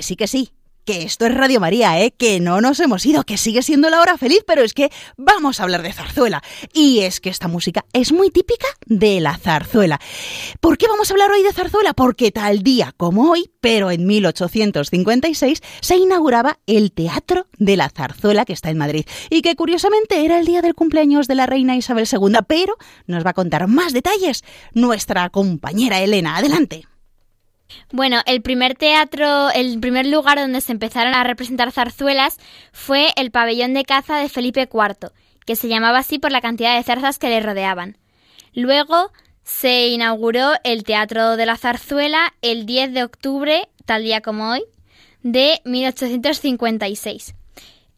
Sí, 0.05 0.15
que 0.15 0.27
sí, 0.27 0.53
que 0.85 1.01
esto 1.01 1.25
es 1.25 1.33
Radio 1.33 1.59
María, 1.59 1.99
¿eh? 1.99 2.11
Que 2.11 2.39
no 2.39 2.61
nos 2.61 2.79
hemos 2.79 3.05
ido, 3.05 3.23
que 3.23 3.37
sigue 3.37 3.63
siendo 3.63 3.89
la 3.89 3.99
hora 3.99 4.17
feliz, 4.17 4.43
pero 4.45 4.61
es 4.61 4.73
que 4.73 4.91
vamos 5.17 5.59
a 5.59 5.63
hablar 5.63 5.81
de 5.81 5.91
zarzuela. 5.91 6.43
Y 6.73 6.99
es 6.99 7.19
que 7.19 7.29
esta 7.29 7.47
música 7.47 7.85
es 7.91 8.11
muy 8.13 8.29
típica 8.29 8.67
de 8.85 9.19
la 9.19 9.35
zarzuela. 9.37 9.99
¿Por 10.61 10.77
qué 10.77 10.87
vamos 10.87 11.09
a 11.09 11.13
hablar 11.15 11.31
hoy 11.31 11.41
de 11.41 11.53
zarzuela? 11.53 11.93
Porque 11.93 12.31
tal 12.31 12.61
día 12.61 12.93
como 12.95 13.31
hoy, 13.31 13.49
pero 13.61 13.89
en 13.89 14.05
1856, 14.05 15.61
se 15.81 15.97
inauguraba 15.97 16.59
el 16.67 16.91
Teatro 16.91 17.47
de 17.57 17.77
la 17.77 17.89
Zarzuela 17.89 18.45
que 18.45 18.53
está 18.53 18.69
en 18.69 18.77
Madrid. 18.77 19.05
Y 19.31 19.41
que 19.41 19.55
curiosamente 19.55 20.23
era 20.23 20.39
el 20.39 20.45
día 20.45 20.61
del 20.61 20.75
cumpleaños 20.75 21.27
de 21.27 21.35
la 21.35 21.47
reina 21.47 21.75
Isabel 21.75 22.07
II, 22.11 22.37
pero 22.47 22.77
nos 23.07 23.25
va 23.25 23.31
a 23.31 23.33
contar 23.33 23.67
más 23.67 23.91
detalles 23.91 24.43
nuestra 24.73 25.31
compañera 25.31 25.99
Elena. 25.99 26.37
Adelante. 26.37 26.85
Bueno, 27.91 28.21
el 28.25 28.41
primer 28.41 28.75
teatro, 28.75 29.49
el 29.51 29.79
primer 29.79 30.05
lugar 30.05 30.37
donde 30.37 30.61
se 30.61 30.71
empezaron 30.71 31.13
a 31.13 31.23
representar 31.23 31.71
zarzuelas 31.71 32.37
fue 32.71 33.09
el 33.15 33.31
pabellón 33.31 33.73
de 33.73 33.83
caza 33.83 34.17
de 34.17 34.29
Felipe 34.29 34.69
IV, 34.71 35.11
que 35.45 35.55
se 35.55 35.67
llamaba 35.67 35.99
así 35.99 36.19
por 36.19 36.31
la 36.31 36.41
cantidad 36.41 36.75
de 36.75 36.83
zarzas 36.83 37.19
que 37.19 37.29
le 37.29 37.39
rodeaban. 37.39 37.97
Luego 38.53 39.11
se 39.43 39.87
inauguró 39.89 40.53
el 40.63 40.83
Teatro 40.83 41.37
de 41.37 41.45
la 41.45 41.57
Zarzuela 41.57 42.33
el 42.41 42.65
10 42.65 42.93
de 42.93 43.03
octubre, 43.03 43.69
tal 43.85 44.03
día 44.03 44.21
como 44.21 44.49
hoy, 44.49 44.63
de 45.21 45.61
1856. 45.65 47.35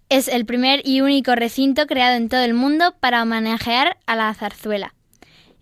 Es 0.09 0.27
el 0.27 0.45
primer 0.45 0.81
y 0.85 1.01
único 1.01 1.35
recinto 1.35 1.87
creado 1.87 2.15
en 2.15 2.29
todo 2.29 2.41
el 2.41 2.53
mundo 2.53 2.95
para 2.99 3.23
homenajear 3.23 3.97
a 4.05 4.15
la 4.15 4.33
zarzuela. 4.33 4.93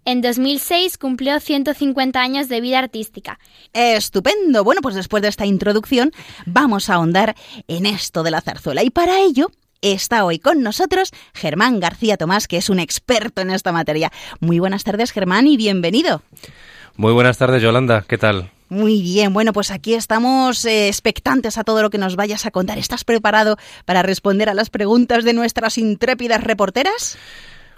En 0.08 0.22
2006 0.22 1.00
cumplió 1.00 1.40
150 1.40 2.22
años 2.22 2.48
de 2.48 2.62
vida 2.62 2.78
artística. 2.78 3.40
Estupendo. 3.74 4.64
Bueno, 4.64 4.82
pues 4.82 4.94
después 4.94 5.24
de 5.24 5.30
esta 5.30 5.48
introducción 5.48 6.12
vamos 6.46 6.92
a 6.92 6.96
ahondar 6.96 7.36
en 7.68 7.88
esto 7.88 8.22
de 8.22 8.30
la 8.30 8.42
zarzuela. 8.42 8.84
Y 8.84 8.92
para 8.92 9.20
ello 9.22 9.50
está 9.82 10.24
hoy 10.24 10.38
con 10.38 10.62
nosotros 10.62 11.12
Germán 11.34 11.80
García 11.80 12.18
Tomás, 12.18 12.48
que 12.48 12.58
es 12.58 12.70
un 12.70 12.80
experto 12.80 13.42
en 13.42 13.50
esta 13.50 13.72
materia. 13.72 14.12
Muy 14.40 14.60
buenas 14.60 14.84
tardes, 14.84 15.12
Germán, 15.12 15.48
y 15.48 15.58
bienvenido. 15.58 16.22
Muy 16.98 17.12
buenas 17.12 17.40
tardes, 17.40 17.64
Yolanda. 17.64 18.06
¿Qué 18.08 18.20
tal? 18.20 18.52
Muy 18.70 19.02
bien, 19.02 19.34
bueno, 19.34 19.54
pues 19.54 19.72
aquí 19.72 19.96
estamos 19.96 20.66
eh, 20.66 20.88
expectantes 20.88 21.58
a 21.58 21.64
todo 21.64 21.82
lo 21.82 21.90
que 21.90 21.98
nos 21.98 22.16
vayas 22.16 22.46
a 22.46 22.52
contar. 22.52 22.78
¿Estás 22.78 23.04
preparado 23.04 23.58
para 23.86 24.04
responder 24.04 24.50
a 24.50 24.54
las 24.54 24.70
preguntas 24.70 25.24
de 25.24 25.34
nuestras 25.34 25.80
intrépidas 25.80 26.44
reporteras? 26.44 27.18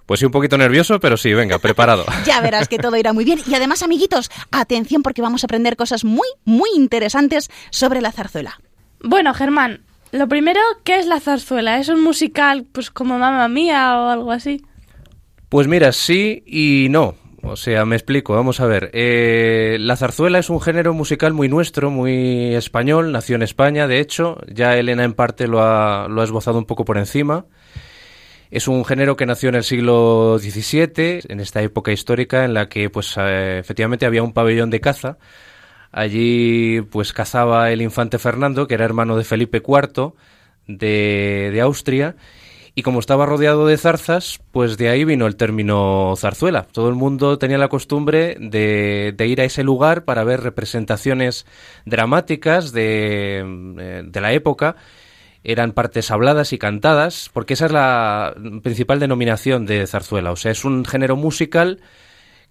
Pues 0.07 0.21
sí, 0.21 0.25
un 0.25 0.31
poquito 0.31 0.57
nervioso, 0.57 0.99
pero 0.99 1.17
sí, 1.17 1.33
venga, 1.33 1.59
preparado. 1.59 2.05
ya 2.25 2.41
verás 2.41 2.67
que 2.67 2.79
todo 2.79 2.95
irá 2.97 3.13
muy 3.13 3.25
bien. 3.25 3.39
Y 3.45 3.53
además, 3.53 3.83
amiguitos, 3.83 4.31
atención 4.51 5.03
porque 5.03 5.21
vamos 5.21 5.43
a 5.43 5.47
aprender 5.47 5.75
cosas 5.75 6.03
muy, 6.03 6.27
muy 6.45 6.69
interesantes 6.75 7.51
sobre 7.69 8.01
la 8.01 8.11
zarzuela. 8.11 8.59
Bueno, 9.03 9.33
Germán, 9.33 9.81
lo 10.11 10.27
primero, 10.27 10.61
¿qué 10.85 10.97
es 10.97 11.05
la 11.05 11.19
zarzuela? 11.19 11.77
¿Es 11.77 11.89
un 11.89 12.01
musical 12.01 12.65
pues 12.71 12.89
como 12.89 13.19
Mamma 13.19 13.49
Mía 13.49 13.99
o 13.99 14.07
algo 14.07 14.31
así? 14.31 14.63
Pues 15.49 15.67
mira, 15.67 15.91
sí 15.91 16.41
y 16.47 16.87
no. 16.89 17.15
O 17.43 17.55
sea, 17.55 17.85
me 17.85 17.95
explico, 17.95 18.33
vamos 18.33 18.59
a 18.59 18.65
ver. 18.65 18.89
Eh, 18.93 19.77
la 19.79 19.95
zarzuela 19.95 20.39
es 20.39 20.49
un 20.49 20.59
género 20.61 20.93
musical 20.93 21.33
muy 21.33 21.49
nuestro, 21.49 21.91
muy 21.91 22.55
español, 22.55 23.11
nació 23.11 23.35
en 23.35 23.43
España, 23.43 23.87
de 23.87 23.99
hecho, 23.99 24.39
ya 24.47 24.75
Elena 24.75 25.03
en 25.03 25.13
parte 25.13 25.47
lo 25.47 25.61
ha, 25.61 26.07
lo 26.09 26.21
ha 26.21 26.23
esbozado 26.23 26.57
un 26.57 26.65
poco 26.65 26.83
por 26.85 26.97
encima. 26.97 27.45
Es 28.49 28.67
un 28.67 28.85
género 28.85 29.15
que 29.17 29.25
nació 29.25 29.49
en 29.49 29.55
el 29.55 29.63
siglo 29.63 30.37
XVII, 30.39 31.21
en 31.27 31.39
esta 31.39 31.61
época 31.61 31.91
histórica 31.91 32.45
en 32.45 32.53
la 32.53 32.69
que, 32.69 32.89
pues, 32.89 33.15
eh, 33.17 33.59
efectivamente 33.59 34.05
había 34.05 34.23
un 34.23 34.33
pabellón 34.33 34.69
de 34.69 34.79
caza. 34.79 35.17
Allí, 35.91 36.81
pues, 36.81 37.13
cazaba 37.13 37.71
el 37.71 37.81
infante 37.81 38.19
Fernando, 38.19 38.67
que 38.67 38.75
era 38.75 38.85
hermano 38.85 39.17
de 39.17 39.23
Felipe 39.25 39.61
IV 39.65 40.13
de, 40.67 41.49
de 41.51 41.61
Austria, 41.61 42.15
y 42.75 42.83
como 42.83 42.99
estaba 42.99 43.25
rodeado 43.25 43.65
de 43.65 43.75
zarzas, 43.75 44.39
pues 44.51 44.77
de 44.77 44.89
ahí 44.89 45.03
vino 45.03 45.25
el 45.25 45.35
término 45.35 46.13
zarzuela. 46.15 46.67
Todo 46.71 46.89
el 46.89 46.95
mundo 46.95 47.39
tenía 47.39 47.57
la 47.57 47.69
costumbre 47.69 48.37
de, 48.39 49.15
de 49.17 49.27
ir 49.27 49.41
a 49.41 49.45
ese 49.45 49.63
lugar 49.63 50.05
para 50.05 50.23
ver 50.23 50.41
representaciones 50.41 51.47
dramáticas 51.85 52.71
de, 52.73 53.43
eh, 53.79 54.03
de 54.05 54.21
la 54.21 54.31
época 54.31 54.75
eran 55.47 55.71
partes 55.71 56.11
habladas 56.11 56.51
y 56.51 56.57
cantadas, 56.57 57.29
porque 57.31 57.53
esa 57.53 57.67
es 57.67 57.71
la 57.71 58.35
principal 58.61 58.99
denominación 58.99 59.65
de 59.65 59.87
zarzuela. 59.87 60.31
O 60.31 60.35
sea, 60.35 60.51
es 60.51 60.65
un 60.65 60.83
género 60.83 61.15
musical 61.15 61.79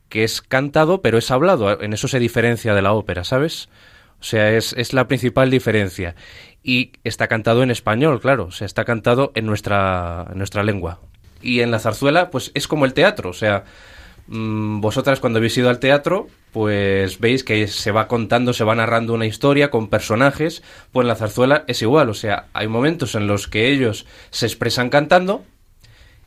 que 0.08 0.24
es 0.24 0.40
cantado, 0.40 1.02
pero 1.02 1.18
es 1.18 1.30
hablado. 1.30 1.82
En 1.82 1.92
eso 1.92 2.08
se 2.08 2.18
diferencia 2.18 2.74
de 2.74 2.80
la 2.80 2.94
ópera, 2.94 3.22
¿sabes? 3.22 3.68
O 4.18 4.24
sea, 4.24 4.50
es, 4.50 4.72
es 4.78 4.94
la 4.94 5.08
principal 5.08 5.50
diferencia. 5.50 6.16
Y 6.62 6.92
está 7.04 7.28
cantado 7.28 7.62
en 7.62 7.70
español, 7.70 8.18
claro. 8.18 8.46
O 8.46 8.50
sea, 8.50 8.64
está 8.64 8.86
cantado 8.86 9.30
en 9.34 9.44
nuestra, 9.44 10.28
en 10.32 10.38
nuestra 10.38 10.62
lengua. 10.62 11.00
Y 11.42 11.60
en 11.60 11.70
la 11.70 11.80
zarzuela, 11.80 12.30
pues 12.30 12.50
es 12.54 12.66
como 12.66 12.86
el 12.86 12.94
teatro. 12.94 13.28
O 13.28 13.34
sea, 13.34 13.64
vosotras 14.28 15.20
cuando 15.20 15.38
habéis 15.38 15.56
ido 15.56 15.68
al 15.68 15.78
teatro, 15.78 16.26
pues 16.52 17.20
veis 17.20 17.44
que 17.44 17.66
se 17.68 17.92
va 17.92 18.08
contando, 18.08 18.52
se 18.52 18.64
va 18.64 18.74
narrando 18.74 19.14
una 19.14 19.26
historia 19.26 19.70
con 19.70 19.88
personajes, 19.88 20.62
pues 20.92 21.04
en 21.04 21.08
la 21.08 21.14
zarzuela 21.14 21.64
es 21.68 21.82
igual, 21.82 22.08
o 22.10 22.14
sea, 22.14 22.46
hay 22.52 22.66
momentos 22.66 23.14
en 23.14 23.26
los 23.26 23.46
que 23.46 23.68
ellos 23.68 24.06
se 24.30 24.46
expresan 24.46 24.88
cantando 24.88 25.44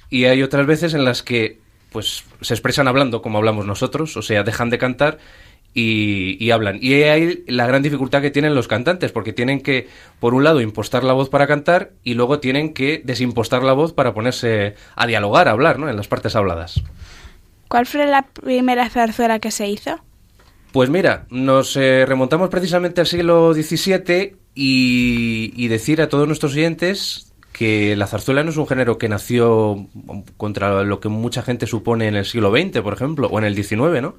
y 0.10 0.26
hay 0.26 0.44
otras 0.44 0.66
veces 0.66 0.94
en 0.94 1.04
las 1.04 1.24
que 1.24 1.60
pues 1.92 2.24
se 2.42 2.54
expresan 2.54 2.88
hablando 2.88 3.22
como 3.22 3.40
hablamos 3.40 3.66
nosotros, 3.66 4.16
o 4.16 4.22
sea, 4.22 4.44
dejan 4.44 4.70
de 4.70 4.78
cantar 4.78 5.18
y, 5.74 6.44
y, 6.44 6.52
hablan. 6.52 6.80
Y 6.82 6.94
hay 6.94 7.44
la 7.48 7.68
gran 7.68 7.84
dificultad 7.84 8.22
que 8.22 8.32
tienen 8.32 8.56
los 8.56 8.68
cantantes, 8.68 9.12
porque 9.12 9.34
tienen 9.34 9.62
que, 9.62 9.88
por 10.20 10.34
un 10.34 10.44
lado, 10.44 10.62
impostar 10.62 11.04
la 11.04 11.14
voz 11.14 11.30
para 11.30 11.48
cantar 11.48 11.92
y 12.04 12.16
luego 12.16 12.40
tienen 12.40 12.74
que 12.74 13.02
desimpostar 13.04 13.64
la 13.64 13.74
voz 13.74 13.94
para 13.94 14.14
ponerse 14.14 14.76
a 14.96 15.06
dialogar, 15.06 15.48
a 15.48 15.52
hablar, 15.52 15.78
¿no? 15.78 15.90
En 15.90 15.96
las 15.96 16.08
partes 16.08 16.36
habladas. 16.36 16.82
¿Cuál 17.70 17.86
fue 17.86 18.06
la 18.08 18.24
primera 18.24 18.90
zarzuela 18.90 19.40
que 19.40 19.52
se 19.52 19.68
hizo? 19.68 20.00
Pues 20.72 20.90
mira, 20.90 21.28
nos 21.30 21.78
eh, 21.78 22.04
remontamos 22.08 22.50
precisamente 22.50 23.00
al 23.00 23.08
siglo 23.08 23.54
XVII 23.54 24.36
y, 24.56 25.68
decir 25.68 26.02
a 26.02 26.10
todos 26.10 26.28
nuestros 26.28 26.54
oyentes 26.54 27.32
que 27.54 27.96
la 27.96 28.08
zarzuela 28.08 28.44
no 28.44 28.50
es 28.50 28.58
un 28.58 28.68
género 28.68 28.98
que 28.98 29.08
nació 29.08 29.88
contra 30.38 30.84
lo 30.84 31.00
que 31.00 31.10
mucha 31.10 31.44
gente 31.44 31.68
supone 31.68 32.08
en 32.08 32.16
el 32.16 32.26
siglo 32.26 32.52
XX, 32.52 32.82
por 32.82 32.94
ejemplo, 32.94 33.28
o 33.28 33.38
en 33.38 33.46
el 33.46 33.56
XIX, 33.56 34.02
¿no? 34.02 34.16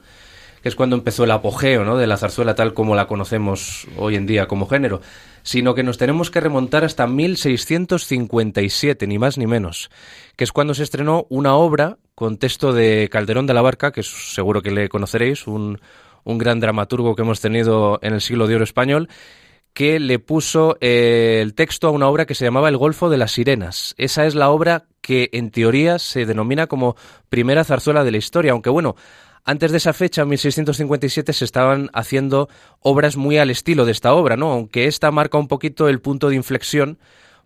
Que 0.63 0.69
es 0.69 0.75
cuando 0.75 0.97
empezó 0.97 1.25
el 1.25 1.31
apogeo 1.31 1.85
¿no? 1.85 1.97
de 1.97 2.07
la 2.07 2.17
zarzuela 2.17 2.55
tal 2.55 2.75
como 2.75 2.95
la 2.95 3.07
conocemos 3.07 3.87
hoy 3.97 4.17
en 4.17 4.27
día 4.27 4.47
como 4.47 4.67
género, 4.67 5.01
sino 5.43 5.75
que 5.75 5.83
nos 5.83 5.99
tenemos 5.99 6.31
que 6.31 6.41
remontar 6.41 6.85
hasta 6.85 7.07
1657, 7.07 9.07
ni 9.07 9.19
más 9.19 9.39
ni 9.39 9.47
menos, 9.47 9.91
que 10.37 10.45
es 10.45 10.53
cuando 10.53 10.75
se 10.75 10.83
estrenó 10.83 11.27
una 11.31 11.55
obra 11.55 11.99
con 12.15 12.37
texto 12.37 12.73
de 12.73 13.09
Calderón 13.11 13.47
de 13.47 13.55
la 13.55 13.63
Barca, 13.63 13.93
que 13.93 14.03
seguro 14.03 14.63
que 14.63 14.71
le 14.71 14.89
conoceréis, 14.89 15.47
un, 15.47 15.81
un 16.25 16.39
gran 16.39 16.61
dramaturgo 16.61 17.17
que 17.17 17.23
hemos 17.23 17.41
tenido 17.41 17.99
en 18.03 18.15
el 18.15 18.21
siglo 18.21 18.47
de 18.47 18.57
oro 18.57 18.65
español, 18.65 19.09
que 19.73 20.01
le 20.01 20.19
puso 20.19 20.77
eh, 20.81 21.39
el 21.41 21.55
texto 21.55 21.89
a 21.89 21.91
una 21.91 22.09
obra 22.09 22.27
que 22.27 22.35
se 22.35 22.45
llamaba 22.45 22.69
El 22.69 22.77
Golfo 22.77 23.09
de 23.09 23.19
las 23.19 23.33
Sirenas. 23.33 23.95
Esa 23.99 24.27
es 24.27 24.35
la 24.35 24.51
obra 24.51 24.87
que 25.01 25.31
en 25.33 25.51
teoría 25.51 25.99
se 25.99 26.27
denomina 26.27 26.67
como 26.67 26.97
primera 27.29 27.65
zarzuela 27.65 28.05
de 28.05 28.11
la 28.11 28.19
historia, 28.19 28.53
aunque 28.53 28.71
bueno, 28.71 28.97
antes 29.45 29.71
de 29.71 29.79
esa 29.79 29.93
fecha, 29.93 30.23
en 30.23 30.29
1657, 30.29 31.33
se 31.33 31.45
estaban 31.45 31.91
haciendo 31.93 32.49
obras 32.81 33.17
muy 33.17 33.39
al 33.39 33.51
estilo 33.51 33.85
de 33.85 33.93
esta 33.93 34.13
obra, 34.15 34.37
¿no? 34.37 34.53
Aunque 34.53 34.87
esta 34.87 35.11
marca 35.11 35.39
un 35.39 35.49
poquito 35.49 35.89
el 35.89 36.01
punto 36.01 36.29
de 36.29 36.37
inflexión 36.37 36.99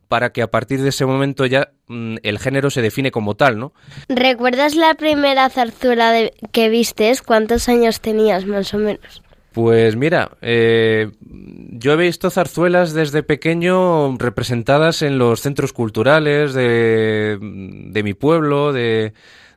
para 0.08 0.30
que 0.30 0.42
a 0.42 0.50
partir 0.50 0.82
de 0.82 0.90
ese 0.90 1.06
momento 1.06 1.46
ya 1.46 1.70
mm, 1.88 2.16
el 2.22 2.38
género 2.38 2.70
se 2.70 2.82
define 2.82 3.10
como 3.10 3.34
tal, 3.36 3.58
¿no? 3.58 3.72
¿Recuerdas 4.08 4.74
la 4.74 4.94
primera 4.94 5.48
zarzuela 5.48 6.12
de, 6.12 6.34
que 6.52 6.68
vistes? 6.68 7.22
¿Cuántos 7.22 7.68
años 7.68 8.00
tenías 8.00 8.46
más 8.46 8.74
o 8.74 8.78
menos? 8.78 9.22
Pues 9.52 9.94
mira, 9.94 10.32
eh, 10.42 11.12
yo 11.20 11.92
he 11.92 11.96
visto 11.96 12.28
zarzuelas 12.30 12.92
desde 12.92 13.22
pequeño 13.22 14.16
representadas 14.18 15.00
en 15.02 15.16
los 15.16 15.40
centros 15.40 15.72
culturales 15.72 16.54
de, 16.54 17.38
de 17.40 18.02
mi 18.02 18.14
pueblo, 18.14 18.72
de, 18.72 19.14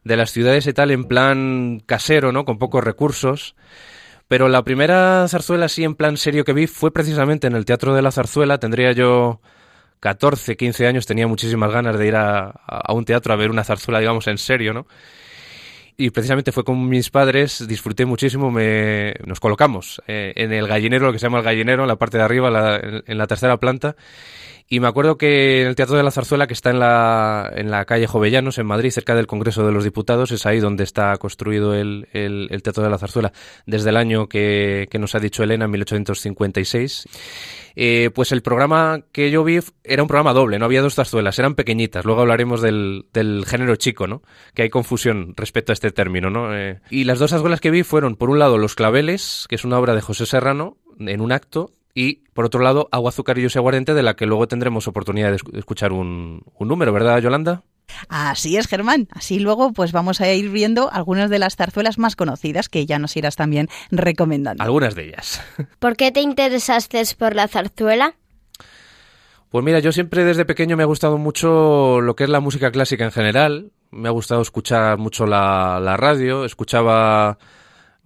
de 0.07 0.17
las 0.17 0.31
ciudades 0.31 0.65
y 0.67 0.73
tal 0.73 0.91
en 0.91 1.05
plan 1.05 1.81
casero, 1.85 2.31
¿no? 2.31 2.45
Con 2.45 2.57
pocos 2.57 2.83
recursos. 2.83 3.55
Pero 4.27 4.49
la 4.49 4.63
primera 4.63 5.25
zarzuela 5.27 5.67
así 5.67 5.83
en 5.83 5.95
plan 5.95 6.17
serio 6.17 6.43
que 6.43 6.53
vi 6.53 6.67
fue 6.67 6.91
precisamente 6.91 7.47
en 7.47 7.55
el 7.55 7.65
Teatro 7.65 7.95
de 7.95 8.01
la 8.01 8.11
Zarzuela. 8.11 8.57
Tendría 8.59 8.91
yo 8.91 9.39
14, 9.99 10.57
15 10.57 10.87
años, 10.87 11.05
tenía 11.05 11.27
muchísimas 11.27 11.71
ganas 11.71 11.97
de 11.97 12.07
ir 12.07 12.15
a, 12.15 12.53
un 12.89 13.05
teatro 13.05 13.33
a 13.33 13.37
ver 13.37 13.49
una 13.49 13.63
zarzuela, 13.63 13.99
digamos, 13.99 14.27
en 14.27 14.37
serio, 14.37 14.73
¿no? 14.73 14.87
y 15.99 16.11
precisamente 16.11 16.51
fue 16.51 16.63
con 16.63 16.87
mis 16.87 17.09
padres, 17.09 17.67
disfruté 17.67 18.05
muchísimo, 18.05 18.51
me, 18.51 19.15
nos 19.25 19.39
colocamos 19.39 19.99
eh, 20.07 20.31
en 20.35 20.53
el 20.53 20.67
gallinero, 20.67 21.07
lo 21.07 21.11
que 21.11 21.17
se 21.17 21.25
llama 21.25 21.39
el 21.39 21.43
gallinero, 21.43 21.81
en 21.81 21.87
la 21.87 21.95
parte 21.95 22.19
de 22.19 22.23
arriba, 22.23 22.79
en, 22.79 23.17
la 23.17 23.25
tercera 23.25 23.57
planta, 23.57 23.95
Y 24.69 24.81
me 24.81 24.87
acuerdo 24.87 25.17
que 25.17 25.61
en 25.61 25.67
el 25.67 25.75
Teatro 25.75 25.95
de 25.95 26.03
la 26.03 26.11
Zarzuela, 26.11 26.45
que 26.45 26.53
está 26.53 26.71
en 26.71 26.79
la, 26.79 27.49
en 27.55 27.71
la 27.71 27.85
calle 27.85 28.05
Jovellanos, 28.05 28.57
en 28.57 28.65
Madrid, 28.65 28.91
cerca 28.91 29.15
del 29.15 29.25
Congreso 29.25 29.65
de 29.65 29.71
los 29.71 29.85
Diputados, 29.85 30.31
es 30.31 30.45
ahí 30.45 30.59
donde 30.59 30.83
está 30.83 31.15
construido 31.17 31.73
el, 31.73 32.09
el, 32.11 32.61
Teatro 32.61 32.83
de 32.83 32.89
la 32.89 32.97
Zarzuela 32.97 33.31
desde 33.65 33.91
el 33.91 33.97
año 33.97 34.27
que, 34.27 34.87
que 34.91 34.99
nos 34.99 35.15
ha 35.15 35.19
dicho 35.19 35.41
Elena, 35.41 35.65
en 35.65 35.71
1856. 35.71 37.07
Eh, 37.77 38.09
pues 38.13 38.33
el 38.33 38.41
programa 38.41 39.03
que 39.13 39.31
yo 39.31 39.43
vi 39.45 39.59
era 39.83 40.01
un 40.01 40.07
programa 40.09 40.33
doble, 40.33 40.59
no 40.59 40.65
había 40.65 40.81
dos 40.81 40.95
zarzuelas, 40.95 41.39
eran 41.39 41.55
pequeñitas. 41.55 42.03
Luego 42.03 42.21
hablaremos 42.21 42.61
del, 42.61 43.05
del 43.13 43.45
género 43.45 43.77
chico, 43.77 44.05
¿no? 44.05 44.21
Que 44.53 44.63
hay 44.63 44.69
confusión 44.69 45.33
respecto 45.37 45.71
a 45.71 45.75
este 45.75 45.91
término, 45.91 46.29
¿no? 46.29 46.57
Eh, 46.57 46.81
y 46.89 47.05
las 47.05 47.19
dos 47.19 47.31
zarzuelas 47.31 47.61
que 47.61 47.71
vi 47.71 47.83
fueron, 47.83 48.15
por 48.17 48.29
un 48.29 48.39
lado, 48.39 48.57
Los 48.57 48.75
Claveles, 48.75 49.45
que 49.47 49.55
es 49.55 49.63
una 49.63 49.79
obra 49.79 49.95
de 49.95 50.01
José 50.01 50.25
Serrano, 50.25 50.77
en 50.99 51.21
un 51.21 51.31
acto, 51.31 51.71
y 51.97 52.21
por 52.35 52.45
otro 52.45 52.61
lado, 52.61 52.87
Agua, 52.91 53.09
Azúcar 53.09 53.39
y 53.39 53.47
Aguardiente, 53.47 53.95
de 53.95 54.03
la 54.03 54.15
que 54.15 54.27
luego 54.27 54.47
tendremos 54.47 54.87
oportunidad 54.87 55.31
de 55.31 55.39
escuchar 55.57 55.93
un, 55.93 56.43
un 56.53 56.67
número, 56.67 56.93
¿verdad, 56.93 57.19
Yolanda? 57.19 57.63
Así 58.07 58.55
es, 58.55 58.67
Germán. 58.67 59.07
Así 59.09 59.39
luego 59.39 59.73
pues 59.73 59.93
vamos 59.93 60.21
a 60.21 60.31
ir 60.31 60.51
viendo 60.51 60.91
algunas 60.91 61.31
de 61.31 61.39
las 61.39 61.55
zarzuelas 61.55 61.97
más 61.97 62.15
conocidas 62.15 62.69
que 62.69 62.85
ya 62.85 62.99
nos 62.99 63.17
irás 63.17 63.35
también 63.35 63.67
recomendando. 63.89 64.63
Algunas 64.63 64.93
de 64.93 65.07
ellas. 65.07 65.41
¿Por 65.79 65.95
qué 65.95 66.11
te 66.11 66.21
interesaste 66.21 67.01
por 67.17 67.33
la 67.33 67.47
zarzuela? 67.47 68.13
Pues 69.49 69.65
mira, 69.65 69.79
yo 69.79 69.91
siempre 69.91 70.23
desde 70.23 70.45
pequeño 70.45 70.77
me 70.77 70.83
ha 70.83 70.87
gustado 70.87 71.17
mucho 71.17 71.99
lo 71.99 72.15
que 72.15 72.25
es 72.25 72.29
la 72.29 72.41
música 72.41 72.69
clásica 72.69 73.05
en 73.05 73.11
general. 73.11 73.71
Me 73.89 74.07
ha 74.07 74.11
gustado 74.11 74.43
escuchar 74.43 74.99
mucho 74.99 75.25
la, 75.25 75.79
la 75.81 75.97
radio. 75.97 76.45
Escuchaba 76.45 77.39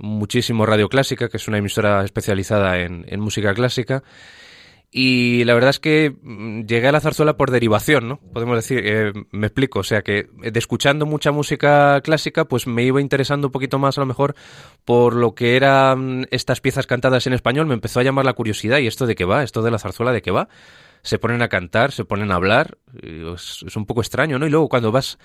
muchísimo 0.02 0.66
Radio 0.66 0.90
Clásica, 0.90 1.30
que 1.30 1.38
es 1.38 1.48
una 1.48 1.58
emisora 1.58 2.04
especializada 2.04 2.80
en, 2.80 3.20
música 3.20 3.54
clásica. 3.54 4.04
Y 4.94 5.46
la 5.46 5.54
verdad 5.54 5.70
es 5.70 5.80
que 5.80 6.14
mm, 6.22 6.66
llegué 6.66 6.90
a 6.90 6.92
la 6.92 7.00
zarzuela 7.00 7.38
por 7.38 7.50
derivación, 7.50 8.10
¿no? 8.10 8.18
Podemos 8.34 8.58
decir, 8.58 8.82
eh, 8.84 9.14
me 9.32 9.48
explico, 9.48 9.80
o 9.80 9.84
sea 9.84 10.02
que 10.02 10.28
de 10.42 10.60
escuchando 10.60 11.06
mucha 11.06 11.32
música 11.32 12.02
clásica, 12.02 12.44
pues 12.44 12.68
me 12.68 12.84
iba 12.84 13.00
interesando 13.00 13.48
un 13.48 13.52
poquito 13.54 13.80
más 13.80 13.98
a 13.98 14.02
lo 14.02 14.08
mejor 14.08 14.36
por 14.84 15.16
lo 15.16 15.34
que 15.34 15.56
eran 15.56 16.28
estas 16.30 16.60
piezas 16.60 16.88
cantadas 16.88 17.26
en 17.26 17.32
español, 17.32 17.68
me 17.68 17.74
empezó 17.74 18.02
a 18.02 18.04
llamar 18.04 18.26
la 18.26 18.34
curiosidad 18.34 18.80
y 18.80 18.88
esto 18.88 19.06
de 19.06 19.16
qué 19.16 19.24
va, 19.24 19.44
esto 19.44 19.62
de 19.62 19.72
la 19.72 19.80
zarzuela 19.80 20.12
de 20.12 20.22
qué 20.22 20.32
va. 20.32 20.50
Se 21.04 21.18
ponen 21.18 21.42
a 21.42 21.48
cantar, 21.48 21.94
se 21.94 22.04
ponen 22.04 22.32
a 22.32 22.36
hablar, 22.36 22.78
es, 23.02 23.64
es 23.66 23.76
un 23.76 23.86
poco 23.86 24.02
extraño, 24.02 24.38
¿no? 24.40 24.46
Y 24.46 24.50
luego 24.50 24.68
cuando 24.68 24.92
vas 24.92 25.18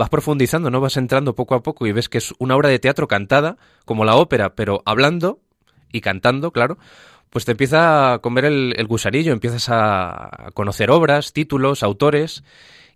vas 0.00 0.08
profundizando, 0.08 0.70
¿no? 0.70 0.80
Vas 0.80 0.96
entrando 0.96 1.34
poco 1.34 1.54
a 1.54 1.62
poco 1.62 1.86
y 1.86 1.92
ves 1.92 2.08
que 2.08 2.16
es 2.16 2.32
una 2.38 2.56
obra 2.56 2.70
de 2.70 2.78
teatro 2.78 3.06
cantada, 3.06 3.58
como 3.84 4.06
la 4.06 4.16
ópera, 4.16 4.54
pero 4.54 4.82
hablando 4.86 5.40
y 5.92 6.00
cantando, 6.00 6.52
claro, 6.52 6.78
pues 7.28 7.44
te 7.44 7.50
empieza 7.50 8.14
a 8.14 8.18
comer 8.20 8.46
el, 8.46 8.86
gusarillo, 8.86 9.34
empiezas 9.34 9.66
a 9.68 10.48
conocer 10.54 10.90
obras, 10.90 11.34
títulos, 11.34 11.82
autores 11.82 12.44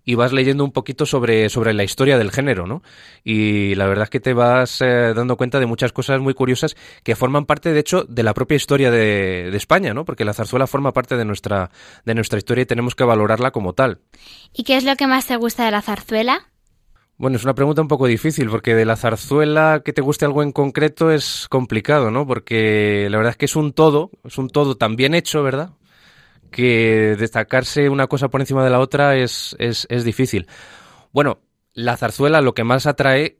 y 0.03 0.15
vas 0.15 0.33
leyendo 0.33 0.63
un 0.63 0.71
poquito 0.71 1.05
sobre, 1.05 1.47
sobre 1.49 1.75
la 1.75 1.83
historia 1.83 2.17
del 2.17 2.31
género, 2.31 2.65
¿no? 2.65 2.81
Y 3.23 3.75
la 3.75 3.85
verdad 3.85 4.05
es 4.05 4.09
que 4.09 4.19
te 4.19 4.33
vas 4.33 4.81
eh, 4.81 5.13
dando 5.15 5.37
cuenta 5.37 5.59
de 5.59 5.67
muchas 5.67 5.91
cosas 5.91 6.19
muy 6.19 6.33
curiosas 6.33 6.75
que 7.03 7.15
forman 7.15 7.45
parte, 7.45 7.71
de 7.71 7.81
hecho, 7.81 8.03
de 8.05 8.23
la 8.23 8.33
propia 8.33 8.55
historia 8.55 8.89
de, 8.89 9.51
de, 9.51 9.57
España, 9.57 9.93
¿no? 9.93 10.05
Porque 10.05 10.25
la 10.25 10.33
zarzuela 10.33 10.65
forma 10.65 10.91
parte 10.91 11.17
de 11.17 11.25
nuestra, 11.25 11.69
de 12.03 12.15
nuestra 12.15 12.39
historia 12.39 12.63
y 12.63 12.65
tenemos 12.65 12.95
que 12.95 13.03
valorarla 13.03 13.51
como 13.51 13.73
tal. 13.73 13.99
¿Y 14.53 14.63
qué 14.63 14.75
es 14.77 14.83
lo 14.83 14.95
que 14.95 15.05
más 15.05 15.27
te 15.27 15.35
gusta 15.35 15.65
de 15.65 15.71
la 15.71 15.83
zarzuela? 15.83 16.47
Bueno, 17.17 17.37
es 17.37 17.43
una 17.45 17.55
pregunta 17.55 17.81
un 17.81 17.87
poco 17.87 18.07
difícil 18.07 18.49
porque 18.49 18.75
de 18.75 18.83
la 18.83 18.97
zarzuela 18.97 19.81
que 19.85 19.93
te 19.93 20.01
guste 20.01 20.25
algo 20.25 20.43
en 20.43 20.51
concreto 20.51 21.11
es 21.11 21.47
complicado, 21.49 22.11
¿no? 22.11 22.27
Porque 22.27 23.07
la 23.09 23.17
verdad 23.17 23.31
es 23.31 23.37
que 23.37 23.45
es 23.45 23.55
un 23.55 23.71
todo, 23.71 24.11
es 24.25 24.37
un 24.37 24.49
todo 24.49 24.75
tan 24.75 24.97
bien 24.97 25.13
hecho, 25.13 25.41
¿verdad? 25.41 25.69
Que 26.51 27.15
destacarse 27.17 27.89
una 27.89 28.07
cosa 28.07 28.27
por 28.27 28.41
encima 28.41 28.65
de 28.65 28.69
la 28.69 28.81
otra 28.81 29.15
es, 29.15 29.55
es, 29.59 29.87
es 29.89 30.03
difícil. 30.03 30.47
Bueno, 31.13 31.39
la 31.73 31.95
zarzuela 31.95 32.41
lo 32.41 32.53
que 32.53 32.65
más 32.65 32.85
atrae 32.85 33.37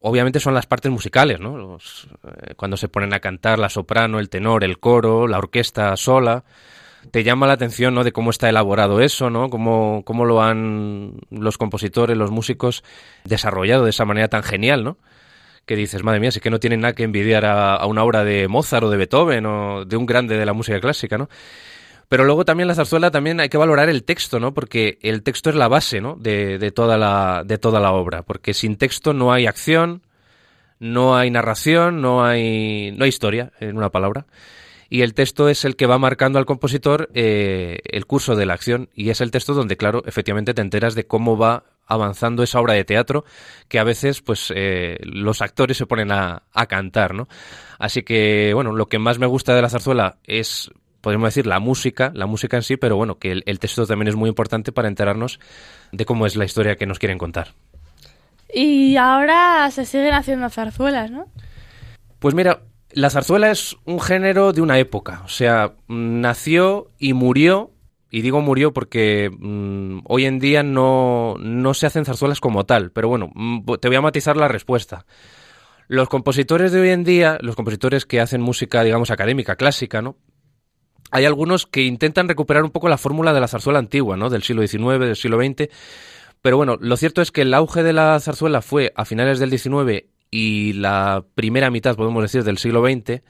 obviamente 0.00 0.40
son 0.40 0.54
las 0.54 0.66
partes 0.66 0.90
musicales, 0.90 1.38
¿no? 1.38 1.58
Los, 1.58 2.08
eh, 2.24 2.54
cuando 2.56 2.78
se 2.78 2.88
ponen 2.88 3.12
a 3.12 3.20
cantar 3.20 3.58
la 3.58 3.68
soprano, 3.68 4.20
el 4.20 4.30
tenor, 4.30 4.64
el 4.64 4.78
coro, 4.78 5.28
la 5.28 5.38
orquesta 5.38 5.94
sola 5.98 6.44
te 7.10 7.24
llama 7.24 7.46
la 7.46 7.54
atención, 7.54 7.94
¿no? 7.94 8.04
De 8.04 8.12
cómo 8.12 8.30
está 8.30 8.48
elaborado 8.48 9.00
eso, 9.00 9.30
¿no? 9.30 9.50
Cómo, 9.50 10.02
cómo 10.04 10.24
lo 10.24 10.42
han 10.42 11.14
los 11.30 11.58
compositores, 11.58 12.16
los 12.16 12.30
músicos 12.30 12.84
desarrollado 13.24 13.84
de 13.84 13.90
esa 13.90 14.04
manera 14.04 14.28
tan 14.28 14.42
genial, 14.42 14.84
¿no? 14.84 14.98
Que 15.66 15.76
dices, 15.76 16.02
madre 16.02 16.20
mía, 16.20 16.30
sí 16.30 16.40
que 16.40 16.50
no 16.50 16.60
tienen 16.60 16.80
nada 16.80 16.94
que 16.94 17.04
envidiar 17.04 17.44
a, 17.44 17.74
a 17.74 17.86
una 17.86 18.04
obra 18.04 18.24
de 18.24 18.48
Mozart 18.48 18.84
o 18.84 18.90
de 18.90 18.96
Beethoven 18.96 19.46
o 19.46 19.84
de 19.84 19.96
un 19.96 20.06
grande 20.06 20.36
de 20.36 20.46
la 20.46 20.52
música 20.52 20.80
clásica, 20.80 21.18
¿no? 21.18 21.28
Pero 22.08 22.24
luego 22.24 22.44
también 22.44 22.68
la 22.68 22.74
zarzuela 22.74 23.10
también 23.10 23.40
hay 23.40 23.48
que 23.48 23.56
valorar 23.56 23.88
el 23.88 24.04
texto, 24.04 24.38
¿no? 24.38 24.52
Porque 24.52 24.98
el 25.02 25.22
texto 25.22 25.50
es 25.50 25.56
la 25.56 25.68
base, 25.68 26.00
¿no? 26.00 26.16
De, 26.16 26.58
de, 26.58 26.70
toda, 26.70 26.98
la, 26.98 27.42
de 27.44 27.56
toda 27.58 27.80
la 27.80 27.92
obra. 27.92 28.22
Porque 28.22 28.52
sin 28.52 28.76
texto 28.76 29.14
no 29.14 29.32
hay 29.32 29.46
acción, 29.46 30.02
no 30.78 31.16
hay 31.16 31.30
narración, 31.30 32.02
no 32.02 32.22
hay, 32.24 32.92
no 32.92 33.04
hay 33.04 33.08
historia, 33.08 33.52
en 33.60 33.76
una 33.76 33.88
palabra 33.88 34.26
y 34.92 35.00
el 35.00 35.14
texto 35.14 35.48
es 35.48 35.64
el 35.64 35.74
que 35.74 35.86
va 35.86 35.96
marcando 35.96 36.38
al 36.38 36.44
compositor 36.44 37.08
eh, 37.14 37.78
el 37.84 38.04
curso 38.04 38.36
de 38.36 38.44
la 38.44 38.52
acción 38.52 38.90
y 38.94 39.08
es 39.08 39.22
el 39.22 39.30
texto 39.30 39.54
donde, 39.54 39.78
claro, 39.78 40.02
efectivamente 40.04 40.52
te 40.52 40.60
enteras 40.60 40.94
de 40.94 41.06
cómo 41.06 41.38
va 41.38 41.64
avanzando 41.86 42.42
esa 42.42 42.60
obra 42.60 42.74
de 42.74 42.84
teatro 42.84 43.24
que 43.68 43.78
a 43.78 43.84
veces 43.84 44.20
pues 44.20 44.52
eh, 44.54 44.98
los 45.00 45.40
actores 45.40 45.78
se 45.78 45.86
ponen 45.86 46.12
a, 46.12 46.42
a 46.52 46.66
cantar, 46.66 47.14
¿no? 47.14 47.26
Así 47.78 48.02
que, 48.02 48.52
bueno, 48.52 48.72
lo 48.72 48.84
que 48.84 48.98
más 48.98 49.18
me 49.18 49.24
gusta 49.24 49.54
de 49.54 49.62
la 49.62 49.70
zarzuela 49.70 50.18
es 50.24 50.70
podemos 51.00 51.28
decir 51.28 51.46
la 51.46 51.58
música, 51.58 52.12
la 52.14 52.26
música 52.26 52.58
en 52.58 52.62
sí, 52.62 52.76
pero 52.76 52.94
bueno, 52.94 53.18
que 53.18 53.32
el, 53.32 53.44
el, 53.46 53.60
texto 53.60 53.86
también 53.86 54.08
es 54.08 54.14
muy 54.14 54.28
importante 54.28 54.72
para 54.72 54.88
enterarnos 54.88 55.40
de 55.90 56.04
cómo 56.04 56.26
es 56.26 56.36
la 56.36 56.44
historia 56.44 56.76
que 56.76 56.84
nos 56.84 56.98
quieren 56.98 57.16
contar. 57.16 57.54
Y 58.52 58.96
ahora 58.96 59.70
se 59.70 59.86
siguen 59.86 60.12
haciendo 60.12 60.50
zarzuelas, 60.50 61.10
¿no? 61.10 61.28
Pues 62.18 62.34
mira, 62.34 62.60
la 62.94 63.10
zarzuela 63.10 63.50
es 63.50 63.76
un 63.84 64.00
género 64.00 64.52
de 64.52 64.60
una 64.60 64.78
época, 64.78 65.22
o 65.24 65.28
sea, 65.28 65.74
nació 65.88 66.90
y 66.98 67.12
murió, 67.12 67.70
y 68.10 68.22
digo 68.22 68.40
murió 68.40 68.72
porque 68.72 69.30
mmm, 69.30 70.00
hoy 70.04 70.26
en 70.26 70.38
día 70.38 70.62
no, 70.62 71.36
no 71.38 71.74
se 71.74 71.86
hacen 71.86 72.04
zarzuelas 72.04 72.40
como 72.40 72.64
tal, 72.64 72.90
pero 72.92 73.08
bueno, 73.08 73.30
mm, 73.34 73.64
te 73.80 73.88
voy 73.88 73.96
a 73.96 74.02
matizar 74.02 74.36
la 74.36 74.48
respuesta. 74.48 75.06
Los 75.88 76.08
compositores 76.08 76.72
de 76.72 76.80
hoy 76.80 76.90
en 76.90 77.04
día, 77.04 77.38
los 77.40 77.56
compositores 77.56 78.06
que 78.06 78.20
hacen 78.20 78.40
música, 78.40 78.82
digamos, 78.84 79.10
académica, 79.10 79.56
clásica, 79.56 80.00
¿no? 80.00 80.16
Hay 81.10 81.26
algunos 81.26 81.66
que 81.66 81.82
intentan 81.82 82.28
recuperar 82.28 82.64
un 82.64 82.70
poco 82.70 82.88
la 82.88 82.96
fórmula 82.96 83.34
de 83.34 83.40
la 83.40 83.48
zarzuela 83.48 83.78
antigua, 83.78 84.16
¿no? 84.16 84.30
Del 84.30 84.42
siglo 84.42 84.66
XIX, 84.66 84.98
del 85.00 85.16
siglo 85.16 85.38
XX. 85.38 85.68
Pero 86.40 86.56
bueno, 86.56 86.78
lo 86.80 86.96
cierto 86.96 87.20
es 87.20 87.30
que 87.30 87.42
el 87.42 87.52
auge 87.52 87.82
de 87.82 87.92
la 87.92 88.18
zarzuela 88.20 88.62
fue 88.62 88.92
a 88.96 89.04
finales 89.04 89.38
del 89.38 89.50
XIX 89.50 90.11
y 90.32 90.72
la 90.72 91.24
primera 91.34 91.70
mitad, 91.70 91.94
podemos 91.94 92.22
decir, 92.22 92.42
del 92.42 92.58
siglo 92.58 92.82
XX, 92.82 93.22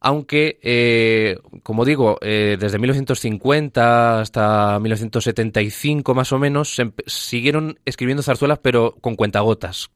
aunque, 0.00 0.60
eh, 0.62 1.38
como 1.62 1.86
digo, 1.86 2.18
eh, 2.20 2.58
desde 2.60 2.78
1950 2.78 4.20
hasta 4.20 4.78
1975 4.78 6.14
más 6.14 6.30
o 6.30 6.38
menos, 6.38 6.74
se 6.74 6.92
siguieron 7.06 7.80
escribiendo 7.86 8.22
zarzuelas, 8.22 8.58
pero 8.58 8.94
con 9.00 9.16
cuentagotas. 9.16 9.90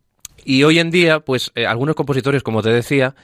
Y 0.47 0.63
hoy 0.63 0.79
en 0.79 0.91
día, 0.91 1.21
pues 1.21 1.53
eh, 1.55 1.67
algunos 1.67 1.95
compositores, 1.95 2.43
como 2.43 2.63
te 2.63 2.71
decía, 2.71 3.15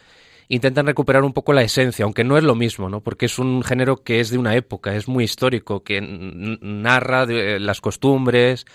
intentan 0.48 0.86
recuperar 0.86 1.24
un 1.24 1.32
poco 1.32 1.52
la 1.52 1.62
esencia, 1.62 2.04
aunque 2.04 2.24
no 2.24 2.36
es 2.36 2.44
lo 2.44 2.54
mismo, 2.54 2.88
¿no? 2.88 3.00
Porque 3.00 3.26
es 3.26 3.38
un 3.38 3.62
género 3.62 4.02
que 4.02 4.20
es 4.20 4.30
de 4.30 4.38
una 4.38 4.54
época, 4.54 4.94
es 4.94 5.08
muy 5.08 5.24
histórico, 5.24 5.82
que 5.82 6.00
narra 6.00 7.26
de, 7.26 7.58
las 7.60 7.80
costumbres, 7.80 8.66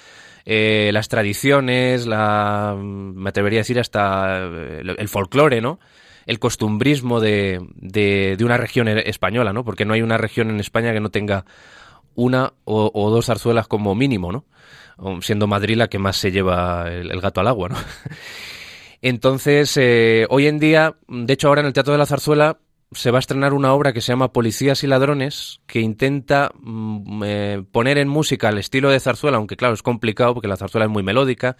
eh, 0.45 0.89
las 0.93 1.09
tradiciones, 1.09 2.07
la, 2.07 2.75
me 2.79 3.29
atrevería 3.29 3.59
a 3.59 3.61
decir 3.61 3.79
hasta 3.79 4.37
el, 4.45 4.95
el 4.97 5.07
folclore, 5.09 5.61
¿no? 5.61 5.79
El 6.25 6.39
costumbrismo 6.39 7.19
de, 7.19 7.59
de, 7.75 8.37
una 8.41 8.57
región 8.57 8.87
española, 8.87 9.53
¿no? 9.53 9.63
Porque 9.63 9.85
no 9.85 9.93
hay 9.93 10.01
una 10.01 10.17
región 10.17 10.49
en 10.49 10.59
España 10.59 10.93
que 10.93 10.99
no 10.99 11.09
tenga 11.09 11.45
una 12.15 12.53
o, 12.65 12.91
o 12.93 13.09
dos 13.09 13.27
zarzuelas 13.27 13.67
como 13.67 13.95
mínimo, 13.95 14.31
¿no? 14.31 14.45
Siendo 15.21 15.47
Madrid 15.47 15.77
la 15.77 15.87
que 15.87 15.97
más 15.97 16.17
se 16.17 16.31
lleva 16.31 16.91
el, 16.91 17.09
el 17.09 17.21
gato 17.21 17.39
al 17.39 17.47
agua, 17.47 17.69
¿no? 17.69 17.77
Entonces, 19.01 19.75
eh, 19.77 20.25
hoy 20.29 20.47
en 20.47 20.59
día, 20.59 20.95
de 21.07 21.33
hecho 21.33 21.47
ahora 21.47 21.61
en 21.61 21.67
el 21.67 21.73
Teatro 21.73 21.93
de 21.93 21.99
la 21.99 22.05
Zarzuela, 22.05 22.57
se 22.91 23.11
va 23.11 23.19
a 23.19 23.19
estrenar 23.19 23.53
una 23.53 23.73
obra 23.73 23.93
que 23.93 24.01
se 24.01 24.11
llama 24.11 24.33
Policías 24.33 24.83
y 24.83 24.87
Ladrones, 24.87 25.61
que 25.67 25.79
intenta 25.79 26.51
mm, 26.59 27.23
eh, 27.23 27.63
poner 27.71 27.97
en 27.97 28.07
música 28.07 28.49
el 28.49 28.57
estilo 28.57 28.89
de 28.89 28.99
zarzuela, 28.99 29.37
aunque 29.37 29.55
claro, 29.55 29.75
es 29.75 29.83
complicado 29.83 30.33
porque 30.33 30.47
la 30.47 30.57
zarzuela 30.57 30.85
es 30.85 30.91
muy 30.91 31.03
melódica 31.03 31.55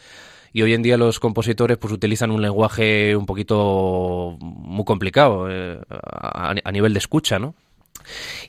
y 0.51 0.63
hoy 0.63 0.73
en 0.73 0.81
día 0.81 0.97
los 0.97 1.19
compositores 1.19 1.77
pues 1.77 1.93
utilizan 1.93 2.31
un 2.31 2.41
lenguaje 2.41 3.15
un 3.15 3.27
poquito 3.27 4.37
muy 4.39 4.83
complicado 4.83 5.47
eh, 5.49 5.79
a, 5.89 6.71
nivel 6.71 6.93
de 6.93 6.99
escucha, 6.99 7.37
¿no? 7.37 7.53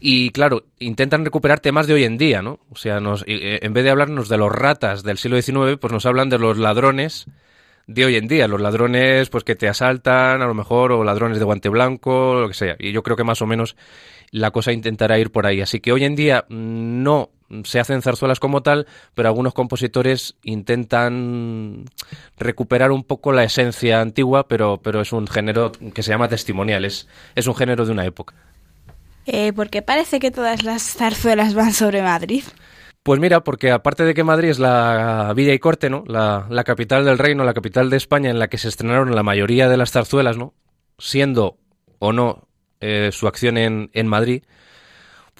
Y 0.00 0.31
claro, 0.31 0.64
intentan 0.79 1.24
recuperar 1.24 1.61
temas 1.61 1.87
de 1.87 1.92
hoy 1.92 2.05
en 2.05 2.16
día, 2.16 2.40
¿no? 2.40 2.61
O 2.70 2.76
sea, 2.76 2.98
nos, 2.98 3.24
en 3.26 3.74
vez 3.74 3.85
de 3.85 3.90
hablarnos 3.90 4.31
de 4.31 4.38
los 4.38 4.50
ratas 4.50 5.03
del 5.03 5.18
siglo 5.18 5.40
XIX, 5.40 5.76
pues 5.79 5.92
nos 5.92 6.07
hablan 6.07 6.31
de 6.31 6.38
los 6.38 6.57
ladrones 6.57 7.26
de 7.90 8.05
hoy 8.05 8.16
en 8.16 8.29
día, 8.29 8.46
los 8.46 8.61
ladrones 8.61 9.29
pues 9.31 9.42
que 9.42 9.57
te 9.57 9.68
asaltan 9.68 10.42
a 10.42 10.46
lo 10.46 10.55
mejor 10.55 10.92
o 10.92 11.03
ladrones 11.03 11.40
de 11.40 11.44
guante 11.44 11.68
blanco, 11.68 12.40
lo 12.40 12.46
que 12.46 12.55
sea. 12.55 12.76
Y 12.79 12.92
yo 12.92 13.03
creo 13.03 13.16
que 13.16 13.24
más 13.24 13.42
o 13.42 13.46
menos 13.46 13.76
la 14.31 14.53
cosa 14.53 14.70
intentará 14.70 15.18
ir 15.18 15.33
por 15.33 15.44
ahí. 15.44 15.61
Así 15.61 15.81
que 15.81 15.90
hoy 15.90 16.05
en 16.05 16.14
día 16.14 16.44
no 16.48 17.31
se 17.64 17.81
hacen 17.81 18.00
zarzuelas 18.00 18.38
como 18.38 18.62
tal, 18.62 18.87
pero 19.14 19.29
algunos 19.29 19.55
compositores 19.55 20.37
intentan 20.44 21.87
recuperar 22.38 22.92
un 22.92 23.03
poco 23.03 23.33
la 23.33 23.42
esencia 23.42 24.00
antigua, 24.00 24.46
pero, 24.46 24.81
pero 24.81 25.00
es 25.00 25.12
un 25.12 25.26
género 25.26 25.72
que 25.92 26.05
se 26.05 26.12
llama 26.12 26.29
testimonial, 26.29 26.85
es, 26.85 27.09
es 27.35 27.48
un 27.48 27.57
género 27.57 27.85
de 27.87 27.90
una 27.90 28.07
época. 28.07 28.37
Eh, 29.26 29.53
porque 29.53 29.83
parece 29.83 30.20
que 30.20 30.31
todas 30.31 30.62
las 30.62 30.94
zarzuelas 30.94 31.55
van 31.55 31.72
sobre 31.72 32.03
Madrid. 32.03 32.44
Pues 33.03 33.19
mira, 33.19 33.43
porque 33.43 33.71
aparte 33.71 34.05
de 34.05 34.13
que 34.13 34.25
Madrid 34.25 34.51
es 34.51 34.59
la 34.59 35.33
villa 35.35 35.55
y 35.55 35.59
corte, 35.59 35.89
¿no? 35.89 36.05
La, 36.07 36.65
capital 36.65 37.05
del 37.05 37.19
reino, 37.19 37.45
la 37.45 37.55
capital 37.55 37.89
de 37.89 37.97
España, 37.97 38.31
en 38.31 38.39
la 38.39 38.49
que 38.49 38.59
se 38.59 38.69
estrenaron 38.69 39.15
la 39.15 39.23
mayoría 39.23 39.69
de 39.69 39.79
las 39.79 39.93
zarzuelas, 39.93 40.37
¿no? 40.37 40.55
Siendo 40.99 41.59
o 41.99 42.13
no 42.13 42.47
eh, 42.81 43.09
su 43.13 43.27
acción 43.27 43.57
en, 43.57 43.91
en 43.95 44.07
Madrid, 44.07 44.43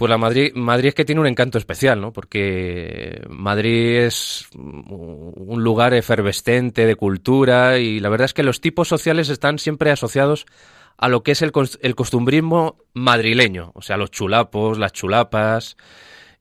pues 0.01 0.09
la 0.09 0.17
Madrid, 0.17 0.51
Madrid 0.55 0.89
es 0.89 0.95
que 0.95 1.05
tiene 1.05 1.21
un 1.21 1.27
encanto 1.27 1.59
especial, 1.59 2.01
¿no? 2.01 2.11
Porque 2.11 3.21
Madrid 3.29 3.99
es 3.99 4.47
un 4.55 5.63
lugar 5.63 5.93
efervescente 5.93 6.87
de 6.87 6.95
cultura 6.95 7.77
y 7.77 7.99
la 7.99 8.09
verdad 8.09 8.25
es 8.25 8.33
que 8.33 8.41
los 8.41 8.61
tipos 8.61 8.87
sociales 8.87 9.29
están 9.29 9.59
siempre 9.59 9.91
asociados 9.91 10.47
a 10.97 11.07
lo 11.07 11.21
que 11.21 11.33
es 11.33 11.43
el, 11.43 11.51
el 11.81 11.93
costumbrismo 11.93 12.77
madrileño, 12.95 13.71
o 13.75 13.83
sea, 13.83 13.97
los 13.97 14.09
chulapos, 14.09 14.79
las 14.79 14.91
chulapas, 14.91 15.77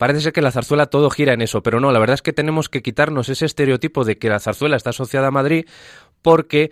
Parece 0.01 0.23
ser 0.23 0.33
que 0.33 0.41
la 0.41 0.51
zarzuela 0.51 0.87
todo 0.87 1.11
gira 1.11 1.35
en 1.35 1.43
eso, 1.43 1.63
pero 1.63 1.79
no, 1.79 1.93
la 1.93 1.99
verdad 1.99 2.15
es 2.15 2.23
que 2.23 2.33
tenemos 2.33 2.71
que 2.71 2.81
quitarnos 2.81 3.29
ese 3.29 3.45
estereotipo 3.45 4.03
de 4.03 4.17
que 4.17 4.31
la 4.31 4.41
zarzuela 4.41 4.75
está 4.79 4.89
asociada 4.91 5.27
a 5.27 5.31
Madrid 5.31 5.67
porque 6.23 6.71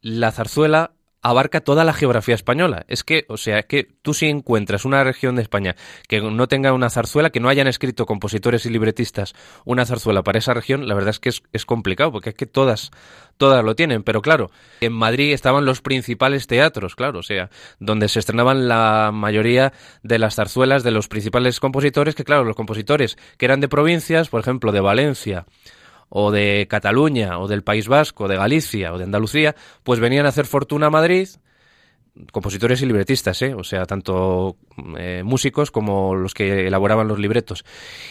la 0.00 0.32
zarzuela 0.32 0.92
abarca 1.22 1.60
toda 1.60 1.84
la 1.84 1.92
geografía 1.92 2.34
española. 2.34 2.84
Es 2.88 3.04
que, 3.04 3.24
o 3.28 3.36
sea, 3.36 3.60
es 3.60 3.66
que 3.66 3.88
tú 4.02 4.14
si 4.14 4.26
encuentras 4.26 4.84
una 4.84 5.04
región 5.04 5.36
de 5.36 5.42
España 5.42 5.76
que 6.08 6.20
no 6.20 6.48
tenga 6.48 6.72
una 6.72 6.90
zarzuela, 6.90 7.30
que 7.30 7.40
no 7.40 7.48
hayan 7.48 7.66
escrito 7.66 8.06
compositores 8.06 8.66
y 8.66 8.70
libretistas 8.70 9.34
una 9.64 9.84
zarzuela 9.86 10.22
para 10.22 10.38
esa 10.38 10.54
región, 10.54 10.88
la 10.88 10.94
verdad 10.94 11.10
es 11.10 11.20
que 11.20 11.28
es, 11.28 11.42
es 11.52 11.66
complicado, 11.66 12.12
porque 12.12 12.30
es 12.30 12.34
que 12.34 12.46
todas, 12.46 12.90
todas 13.36 13.64
lo 13.64 13.74
tienen. 13.74 14.02
Pero 14.02 14.22
claro, 14.22 14.50
en 14.80 14.92
Madrid 14.92 15.32
estaban 15.32 15.64
los 15.64 15.82
principales 15.82 16.46
teatros, 16.46 16.96
claro, 16.96 17.18
o 17.18 17.22
sea, 17.22 17.50
donde 17.78 18.08
se 18.08 18.18
estrenaban 18.18 18.68
la 18.68 19.10
mayoría 19.12 19.72
de 20.02 20.18
las 20.18 20.36
zarzuelas 20.36 20.82
de 20.82 20.90
los 20.90 21.08
principales 21.08 21.60
compositores, 21.60 22.14
que 22.14 22.24
claro, 22.24 22.44
los 22.44 22.56
compositores 22.56 23.16
que 23.36 23.44
eran 23.44 23.60
de 23.60 23.68
provincias, 23.68 24.28
por 24.28 24.40
ejemplo, 24.40 24.72
de 24.72 24.80
Valencia, 24.80 25.46
o 26.10 26.30
de 26.30 26.66
Cataluña, 26.68 27.38
o 27.38 27.48
del 27.48 27.62
País 27.62 27.88
Vasco, 27.88 28.28
de 28.28 28.36
Galicia, 28.36 28.92
o 28.92 28.98
de 28.98 29.04
Andalucía, 29.04 29.54
pues 29.82 30.00
venían 30.00 30.26
a 30.26 30.30
hacer 30.30 30.44
fortuna 30.44 30.88
a 30.88 30.90
Madrid, 30.90 31.28
compositores 32.32 32.82
y 32.82 32.86
libretistas, 32.86 33.40
¿eh? 33.42 33.54
o 33.54 33.64
sea, 33.64 33.86
tanto 33.86 34.56
eh, 34.98 35.22
músicos 35.24 35.70
como 35.70 36.14
los 36.14 36.34
que 36.34 36.66
elaboraban 36.66 37.08
los 37.08 37.18
libretos. 37.18 37.64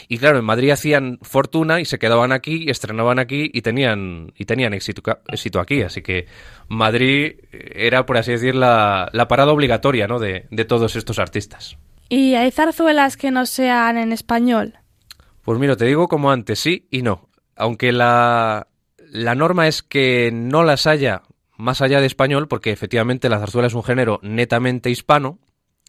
Y 0.07 0.17
claro, 0.17 0.39
en 0.39 0.45
Madrid 0.45 0.71
hacían 0.71 1.19
fortuna 1.21 1.79
y 1.81 1.85
se 1.85 1.99
quedaban 1.99 2.31
aquí, 2.31 2.69
estrenaban 2.69 3.19
aquí 3.19 3.51
y 3.53 3.61
tenían, 3.61 4.33
y 4.37 4.45
tenían 4.45 4.73
éxito, 4.73 5.01
éxito 5.27 5.59
aquí. 5.59 5.81
Así 5.81 6.01
que 6.01 6.25
Madrid 6.67 7.33
era, 7.51 8.05
por 8.05 8.17
así 8.17 8.31
decir, 8.31 8.55
la, 8.55 9.09
la 9.11 9.27
parada 9.27 9.51
obligatoria 9.51 10.07
¿no? 10.07 10.19
de, 10.19 10.47
de 10.49 10.65
todos 10.65 10.95
estos 10.95 11.19
artistas. 11.19 11.77
¿Y 12.07 12.35
hay 12.35 12.51
zarzuelas 12.51 13.17
que 13.17 13.29
no 13.29 13.45
sean 13.45 13.97
en 13.97 14.11
español? 14.11 14.75
Pues 15.43 15.59
mira, 15.59 15.75
te 15.75 15.85
digo 15.85 16.07
como 16.07 16.31
antes, 16.31 16.59
sí 16.59 16.87
y 16.89 17.01
no 17.01 17.28
aunque 17.59 17.91
la, 17.91 18.67
la 19.11 19.35
norma 19.35 19.67
es 19.67 19.83
que 19.83 20.31
no 20.33 20.63
las 20.63 20.87
haya 20.87 21.21
más 21.57 21.81
allá 21.81 21.99
de 21.99 22.07
español, 22.07 22.47
porque 22.47 22.71
efectivamente 22.71 23.27
la 23.29 23.39
zarzuela 23.39 23.67
es 23.67 23.73
un 23.73 23.83
género 23.83 24.19
netamente 24.23 24.89
hispano, 24.89 25.39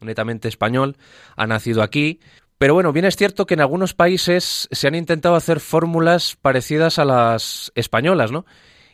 netamente 0.03 0.49
español, 0.49 0.97
ha 1.37 1.47
nacido 1.47 1.83
aquí, 1.83 2.19
pero 2.59 2.75
bueno, 2.75 2.93
bien 2.93 3.07
es 3.07 3.17
cierto 3.17 3.47
que 3.47 3.55
en 3.55 3.61
algunos 3.61 3.95
países 3.95 4.69
se 4.71 4.89
han 4.89 4.97
intentado 4.97 5.37
hacer 5.37 5.61
fórmulas 5.61 6.37
parecidas 6.43 6.99
a 6.99 7.05
las 7.05 7.71
españolas, 7.77 8.33
¿no? 8.33 8.45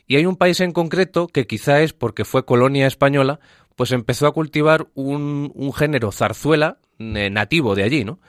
Y 0.05 0.15
hay 0.15 0.25
un 0.25 0.37
país 0.37 0.59
en 0.61 0.71
concreto 0.71 1.27
que 1.27 1.47
quizá 1.47 1.81
es 1.81 1.93
porque 1.93 2.25
fue 2.25 2.45
colonia 2.45 2.87
española, 2.87 3.39
pues 3.75 3.91
empezó 3.91 4.27
a 4.27 4.33
cultivar 4.33 4.87
un, 4.93 5.51
un 5.53 5.73
género 5.73 6.11
zarzuela 6.11 6.77
eh, 6.99 7.29
nativo 7.31 7.75
de 7.75 7.83
allí, 7.83 8.05
¿no? 8.05 8.19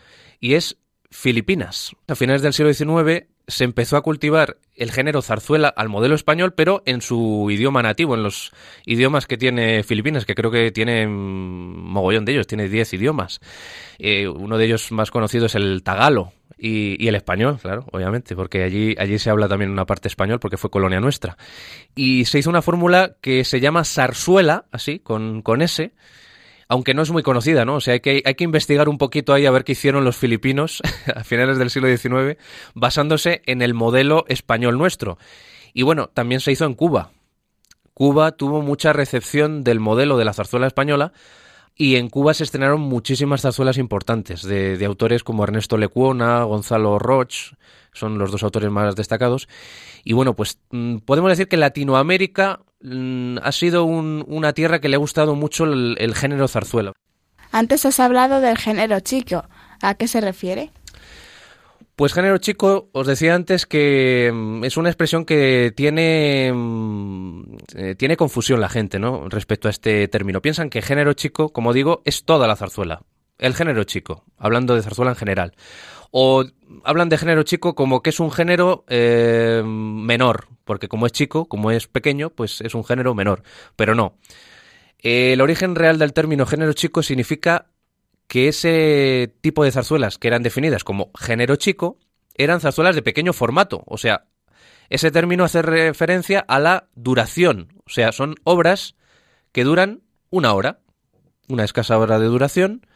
Y 0.41 0.55
es 0.55 0.79
Filipinas. 1.11 1.93
A 2.09 2.15
finales 2.15 2.43
del 2.43 2.55
siglo 2.55 2.73
XIX 2.73 3.27
se 3.49 3.65
empezó 3.65 3.97
a 3.97 4.03
cultivar 4.03 4.59
el 4.77 4.93
género 4.93 5.23
zarzuela 5.23 5.69
al 5.69 5.89
modelo 5.89 6.15
español, 6.15 6.53
pero 6.55 6.83
en 6.87 7.01
su 7.01 7.49
idioma 7.51 7.83
nativo, 7.83 8.15
en 8.15 8.23
los 8.23 8.53
idiomas 8.85 9.27
que 9.27 9.39
tiene 9.39 9.83
Filipinas, 9.83 10.27
que 10.27 10.35
creo 10.35 10.51
que 10.51 10.71
tiene 10.71 11.07
mogollón 11.09 12.27
de 12.27 12.33
ellos, 12.33 12.47
tiene 12.47 12.69
10 12.69 12.93
idiomas. 12.93 13.41
Eh, 13.99 14.29
uno 14.29 14.59
de 14.59 14.67
ellos 14.67 14.93
más 14.93 15.11
conocido 15.11 15.47
es 15.47 15.55
el 15.55 15.83
tagalo 15.83 16.33
y, 16.59 17.03
y, 17.03 17.09
el 17.09 17.15
español, 17.15 17.59
claro, 17.61 17.87
obviamente, 17.91 18.37
porque 18.37 18.63
allí, 18.63 18.95
allí 18.99 19.19
se 19.19 19.31
habla 19.31 19.49
también 19.49 19.71
una 19.71 19.87
parte 19.87 20.09
español 20.09 20.41
porque 20.41 20.59
fue 20.59 20.71
colonia 20.71 21.01
nuestra. 21.01 21.39
Y 21.95 22.27
se 22.27 22.39
hizo 22.39 22.51
una 22.51 22.63
fórmula 22.63 23.17
que 23.23 23.45
se 23.45 23.61
llama 23.61 23.85
zarzuela, 23.85 24.67
así, 24.71 24.99
con, 24.99 25.41
con 25.41 25.63
S, 25.63 25.93
aunque 26.69 26.95
no 26.95 27.03
es 27.03 27.11
muy 27.11 27.23
conocida, 27.23 27.65
¿no? 27.65 27.77
O 27.77 27.81
sea, 27.81 27.95
hay 27.95 28.01
que, 28.01 28.23
hay 28.25 28.35
que 28.35 28.45
investigar 28.45 28.89
un 28.89 28.99
poquito 28.99 29.33
ahí 29.33 29.47
a 29.47 29.51
ver 29.51 29.65
qué 29.65 29.73
hicieron 29.73 30.05
los 30.05 30.17
filipinos 30.17 30.83
a 31.15 31.25
finales 31.25 31.59
del 31.59 31.71
siglo 31.71 31.89
XIX, 31.89 32.39
basándose 32.75 33.43
en 33.47 33.63
el 33.63 33.75
modelo 33.75 34.25
español 34.29 34.77
nuestro. 34.77 35.19
Y 35.73 35.83
bueno, 35.83 36.09
también 36.09 36.41
se 36.41 36.53
hizo 36.53 36.67
en 36.67 36.75
Cuba. 36.75 37.11
Cuba 37.95 38.33
tuvo 38.33 38.63
mucha 38.63 38.93
recepción 38.93 39.65
del 39.65 39.81
modelo 39.81 40.19
de 40.19 40.25
la 40.25 40.35
zarzuela 40.35 40.67
española, 40.67 41.13
y 41.81 41.95
en 41.95 42.11
Cuba 42.11 42.35
se 42.35 42.43
estrenaron 42.43 42.81
muchísimas 42.81 43.43
zarzuelas 43.43 43.79
importantes 43.79 44.43
de, 44.43 44.77
de, 44.77 44.85
autores 44.85 45.23
como 45.23 45.45
Ernesto 45.45 45.79
Lecuona, 45.79 46.43
Gonzalo 46.43 46.99
Roch, 46.99 47.55
son 47.93 48.19
los 48.19 48.33
dos 48.33 48.43
autores 48.43 48.69
más 48.71 48.97
destacados. 48.97 49.49
Y 50.03 50.13
bueno, 50.13 50.35
pues 50.35 50.59
mmm, 50.71 50.99
podemos 50.99 51.31
decir 51.31 51.47
que 51.47 51.57
Latinoamérica 51.57 52.61
ha 52.83 53.53
sido 53.53 53.85
un, 53.85 54.25
una 54.29 54.53
tierra 54.53 54.81
que 54.81 54.89
le 54.89 54.97
ha 54.97 54.99
gustado 54.99 55.35
mucho 55.35 55.65
el, 55.65 55.97
el 55.99 56.15
género 56.15 56.49
zarzuela. 56.49 56.93
Antes 57.51 57.87
has 57.87 58.01
hablado 58.01 58.41
del 58.41 58.59
género 58.59 59.01
chico. 59.01 59.45
¿A 59.83 59.95
qué 59.95 60.09
se 60.09 60.21
refiere? 60.21 60.71
Pues 61.99 62.13
género 62.13 62.39
chico, 62.39 62.91
os 62.93 63.09
decía 63.09 63.35
antes 63.35 63.67
que 63.67 64.31
mm, 64.33 64.63
es 64.63 64.77
una 64.77 64.89
expresión 64.89 65.25
que 65.25 65.73
tiene, 65.75 66.53
eh, 67.75 67.95
tiene 67.97 68.17
confusión 68.17 68.61
la 68.61 68.69
gente, 68.69 69.01
¿no? 69.01 69.29
Respecto 69.29 69.67
a 69.67 69.73
este 69.73 70.07
término. 70.07 70.41
Piensan 70.41 70.71
que 70.71 70.81
género 70.81 71.15
chico, 71.15 71.49
como 71.49 71.73
digo, 71.73 72.03
es 72.05 72.25
toda 72.25 72.47
la 72.47 72.55
zarzuela. 72.55 73.03
El 73.37 73.53
género 73.53 73.83
chico, 73.83 74.25
hablando 74.37 74.77
de 74.77 74.83
zarzuela 74.83 75.11
en 75.11 75.17
general. 75.17 75.55
O 76.11 76.45
hablan 76.85 77.09
de 77.09 77.19
género 77.19 77.43
chico 77.43 77.75
como 77.75 78.03
que 78.03 78.11
es 78.11 78.21
un 78.21 78.31
género 78.31 78.85
eh, 78.89 79.63
menor, 79.65 80.49
porque 80.65 80.89
como 80.89 81.07
es 81.07 81.13
chico, 81.13 81.47
como 81.47 81.71
es 81.71 81.87
pequeño, 81.87 82.31
pues 82.31 82.61
es 82.61 82.75
un 82.75 82.85
género 82.85 83.15
menor. 83.15 83.43
Pero 83.77 83.95
no. 83.95 84.17
El 84.99 85.41
origen 85.41 85.75
real 85.75 85.99
del 85.99 86.13
término 86.13 86.47
género 86.47 86.73
chico 86.73 87.03
significa 87.03 87.67
que 88.27 88.49
ese 88.49 89.35
tipo 89.41 89.65
de 89.65 89.73
zarzuelas 89.73 90.19
que 90.19 90.29
eran 90.29 90.43
definidas 90.43 90.85
como 90.85 91.11
género 91.19 91.57
chico 91.57 91.99
eran 92.35 92.61
zarzuelas 92.61 92.95
de 92.95 93.03
pequeño 93.03 93.33
formato. 93.33 93.83
O 93.87 93.99
sea, 93.99 94.27
ese 94.91 95.11
término 95.11 95.45
hace 95.45 95.63
referencia 95.63 96.41
a 96.41 96.59
la 96.59 96.89
duración. 96.95 97.75
O 97.87 97.91
sea, 97.91 98.13
son 98.13 98.37
obras 98.45 98.97
que 99.53 99.65
duran 99.65 100.03
una 100.31 100.53
hora, 100.53 100.81
una 101.49 101.65
escasa 101.65 101.99
hora 101.99 102.19
de 102.19 102.27
duración. 102.27 102.87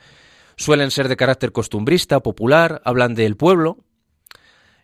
Suelen 0.57 0.91
ser 0.91 1.09
de 1.09 1.17
carácter 1.17 1.53
costumbrista, 1.53 2.21
popular, 2.21 2.83
hablan 2.85 3.15
del 3.15 3.37
pueblo, 3.37 3.79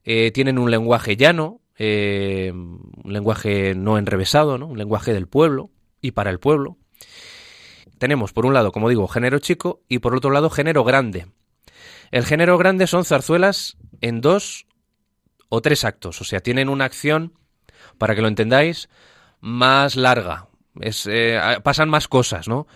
eh, 0.04 0.30
tienen 0.32 0.58
un 0.58 0.70
lenguaje 0.70 1.16
llano, 1.16 1.60
eh, 1.76 2.52
un 2.52 3.12
lenguaje 3.12 3.74
no 3.74 3.98
enrevesado, 3.98 4.58
¿no? 4.58 4.66
un 4.66 4.78
lenguaje 4.78 5.12
del 5.12 5.28
pueblo 5.28 5.70
y 6.00 6.12
para 6.12 6.30
el 6.30 6.40
pueblo 6.40 6.78
tenemos 7.98 8.32
por 8.32 8.46
un 8.46 8.54
lado, 8.54 8.72
como 8.72 8.88
digo, 8.88 9.06
género 9.08 9.38
chico 9.38 9.82
y 9.88 9.98
por 9.98 10.14
otro 10.14 10.30
lado 10.30 10.50
género 10.50 10.84
grande. 10.84 11.26
El 12.10 12.24
género 12.24 12.56
grande 12.56 12.86
son 12.86 13.04
zarzuelas 13.04 13.76
en 14.00 14.20
dos 14.20 14.66
o 15.48 15.60
tres 15.60 15.84
actos, 15.84 16.20
o 16.20 16.24
sea, 16.24 16.40
tienen 16.40 16.68
una 16.68 16.84
acción, 16.84 17.34
para 17.98 18.14
que 18.14 18.22
lo 18.22 18.28
entendáis, 18.28 18.88
más 19.40 19.96
larga. 19.96 20.48
Es, 20.80 21.06
eh, 21.10 21.38
pasan 21.62 21.88
más 21.88 22.08
cosas, 22.08 22.48
¿no? 22.48 22.66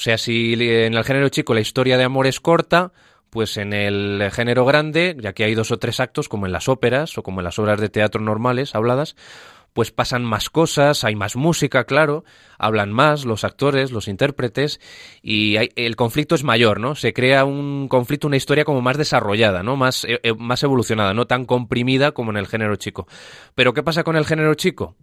O 0.00 0.02
sea, 0.02 0.16
si 0.16 0.54
en 0.54 0.94
el 0.94 1.04
género 1.04 1.28
chico 1.28 1.52
la 1.52 1.60
historia 1.60 1.98
de 1.98 2.04
amor 2.04 2.26
es 2.26 2.40
corta, 2.40 2.90
pues 3.28 3.58
en 3.58 3.74
el 3.74 4.30
género 4.32 4.64
grande, 4.64 5.14
ya 5.20 5.34
que 5.34 5.44
hay 5.44 5.54
dos 5.54 5.72
o 5.72 5.78
tres 5.78 6.00
actos, 6.00 6.26
como 6.30 6.46
en 6.46 6.52
las 6.52 6.70
óperas 6.70 7.18
o 7.18 7.22
como 7.22 7.40
en 7.40 7.44
las 7.44 7.58
obras 7.58 7.78
de 7.78 7.90
teatro 7.90 8.22
normales 8.22 8.74
habladas, 8.74 9.14
pues 9.74 9.90
pasan 9.90 10.24
más 10.24 10.48
cosas, 10.48 11.04
hay 11.04 11.16
más 11.16 11.36
música, 11.36 11.84
claro, 11.84 12.24
hablan 12.56 12.90
más 12.90 13.26
los 13.26 13.44
actores, 13.44 13.92
los 13.92 14.08
intérpretes, 14.08 14.80
y 15.20 15.58
hay, 15.58 15.68
el 15.76 15.96
conflicto 15.96 16.34
es 16.34 16.44
mayor, 16.44 16.80
¿no? 16.80 16.94
Se 16.94 17.12
crea 17.12 17.44
un 17.44 17.86
conflicto, 17.86 18.26
una 18.26 18.38
historia 18.38 18.64
como 18.64 18.80
más 18.80 18.96
desarrollada, 18.96 19.62
¿no? 19.62 19.76
Más, 19.76 20.06
eh, 20.08 20.18
más 20.38 20.62
evolucionada, 20.62 21.12
no 21.12 21.26
tan 21.26 21.44
comprimida 21.44 22.12
como 22.12 22.30
en 22.30 22.38
el 22.38 22.46
género 22.46 22.76
chico. 22.76 23.06
Pero 23.54 23.74
¿qué 23.74 23.82
pasa 23.82 24.02
con 24.02 24.16
el 24.16 24.24
género 24.24 24.54
chico? 24.54 24.96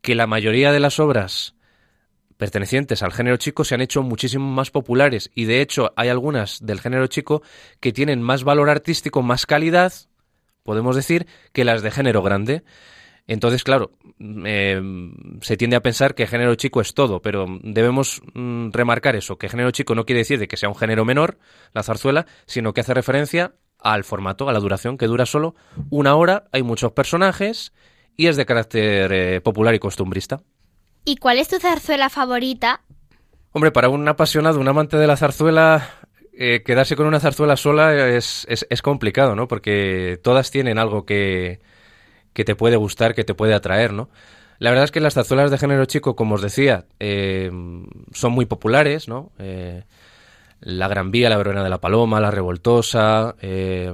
Que 0.00 0.14
la 0.14 0.26
mayoría 0.26 0.72
de 0.72 0.80
las 0.80 0.98
obras 1.00 1.57
pertenecientes 2.38 3.02
al 3.02 3.12
género 3.12 3.36
chico 3.36 3.64
se 3.64 3.74
han 3.74 3.82
hecho 3.82 4.02
muchísimo 4.02 4.48
más 4.50 4.70
populares 4.70 5.30
y 5.34 5.44
de 5.44 5.60
hecho 5.60 5.92
hay 5.96 6.08
algunas 6.08 6.64
del 6.64 6.80
género 6.80 7.06
chico 7.08 7.42
que 7.80 7.92
tienen 7.92 8.22
más 8.22 8.44
valor 8.44 8.70
artístico, 8.70 9.20
más 9.20 9.44
calidad, 9.44 9.92
podemos 10.62 10.96
decir, 10.96 11.26
que 11.52 11.64
las 11.64 11.82
de 11.82 11.90
género 11.90 12.22
grande. 12.22 12.62
Entonces, 13.26 13.62
claro, 13.62 13.90
eh, 14.46 14.80
se 15.42 15.56
tiende 15.58 15.76
a 15.76 15.82
pensar 15.82 16.14
que 16.14 16.26
género 16.26 16.54
chico 16.54 16.80
es 16.80 16.94
todo, 16.94 17.20
pero 17.20 17.46
debemos 17.62 18.22
mm, 18.32 18.70
remarcar 18.70 19.16
eso, 19.16 19.36
que 19.36 19.50
género 19.50 19.70
chico 19.70 19.94
no 19.94 20.06
quiere 20.06 20.20
decir 20.20 20.38
de 20.38 20.48
que 20.48 20.56
sea 20.56 20.70
un 20.70 20.74
género 20.74 21.04
menor, 21.04 21.38
la 21.74 21.82
zarzuela, 21.82 22.24
sino 22.46 22.72
que 22.72 22.80
hace 22.80 22.94
referencia 22.94 23.52
al 23.78 24.04
formato, 24.04 24.48
a 24.48 24.52
la 24.52 24.60
duración, 24.60 24.96
que 24.96 25.06
dura 25.06 25.26
solo 25.26 25.54
una 25.90 26.14
hora, 26.14 26.48
hay 26.52 26.62
muchos 26.62 26.92
personajes 26.92 27.72
y 28.16 28.28
es 28.28 28.36
de 28.36 28.46
carácter 28.46 29.12
eh, 29.12 29.40
popular 29.42 29.74
y 29.74 29.78
costumbrista. 29.78 30.40
¿Y 31.08 31.16
cuál 31.16 31.38
es 31.38 31.48
tu 31.48 31.58
zarzuela 31.58 32.10
favorita? 32.10 32.82
Hombre, 33.52 33.70
para 33.70 33.88
un 33.88 34.06
apasionado, 34.06 34.60
un 34.60 34.68
amante 34.68 34.98
de 34.98 35.06
la 35.06 35.16
zarzuela, 35.16 35.88
eh, 36.34 36.62
quedarse 36.62 36.96
con 36.96 37.06
una 37.06 37.18
zarzuela 37.18 37.56
sola 37.56 38.08
es, 38.08 38.46
es, 38.46 38.82
complicado, 38.82 39.34
¿no? 39.34 39.48
Porque 39.48 40.20
todas 40.22 40.50
tienen 40.50 40.78
algo 40.78 41.06
que, 41.06 41.60
que 42.34 42.44
te 42.44 42.54
puede 42.54 42.76
gustar, 42.76 43.14
que 43.14 43.24
te 43.24 43.32
puede 43.32 43.54
atraer, 43.54 43.94
¿no? 43.94 44.10
La 44.58 44.68
verdad 44.68 44.84
es 44.84 44.90
que 44.90 45.00
las 45.00 45.14
zarzuelas 45.14 45.50
de 45.50 45.56
género 45.56 45.86
chico, 45.86 46.14
como 46.14 46.34
os 46.34 46.42
decía, 46.42 46.84
eh, 47.00 47.50
son 48.12 48.32
muy 48.32 48.44
populares, 48.44 49.08
¿no? 49.08 49.32
Eh, 49.38 49.84
la 50.60 50.88
Gran 50.88 51.10
Vía, 51.10 51.30
la 51.30 51.36
Verona 51.36 51.62
de 51.62 51.70
la 51.70 51.80
Paloma, 51.80 52.20
la 52.20 52.30
Revoltosa. 52.30 53.34
Eh, 53.40 53.92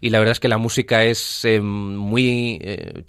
y 0.00 0.10
la 0.10 0.18
verdad 0.18 0.32
es 0.32 0.40
que 0.40 0.48
la 0.48 0.58
música 0.58 1.04
es 1.04 1.44
eh, 1.44 1.60
muy. 1.60 2.58
Eh, 2.60 3.04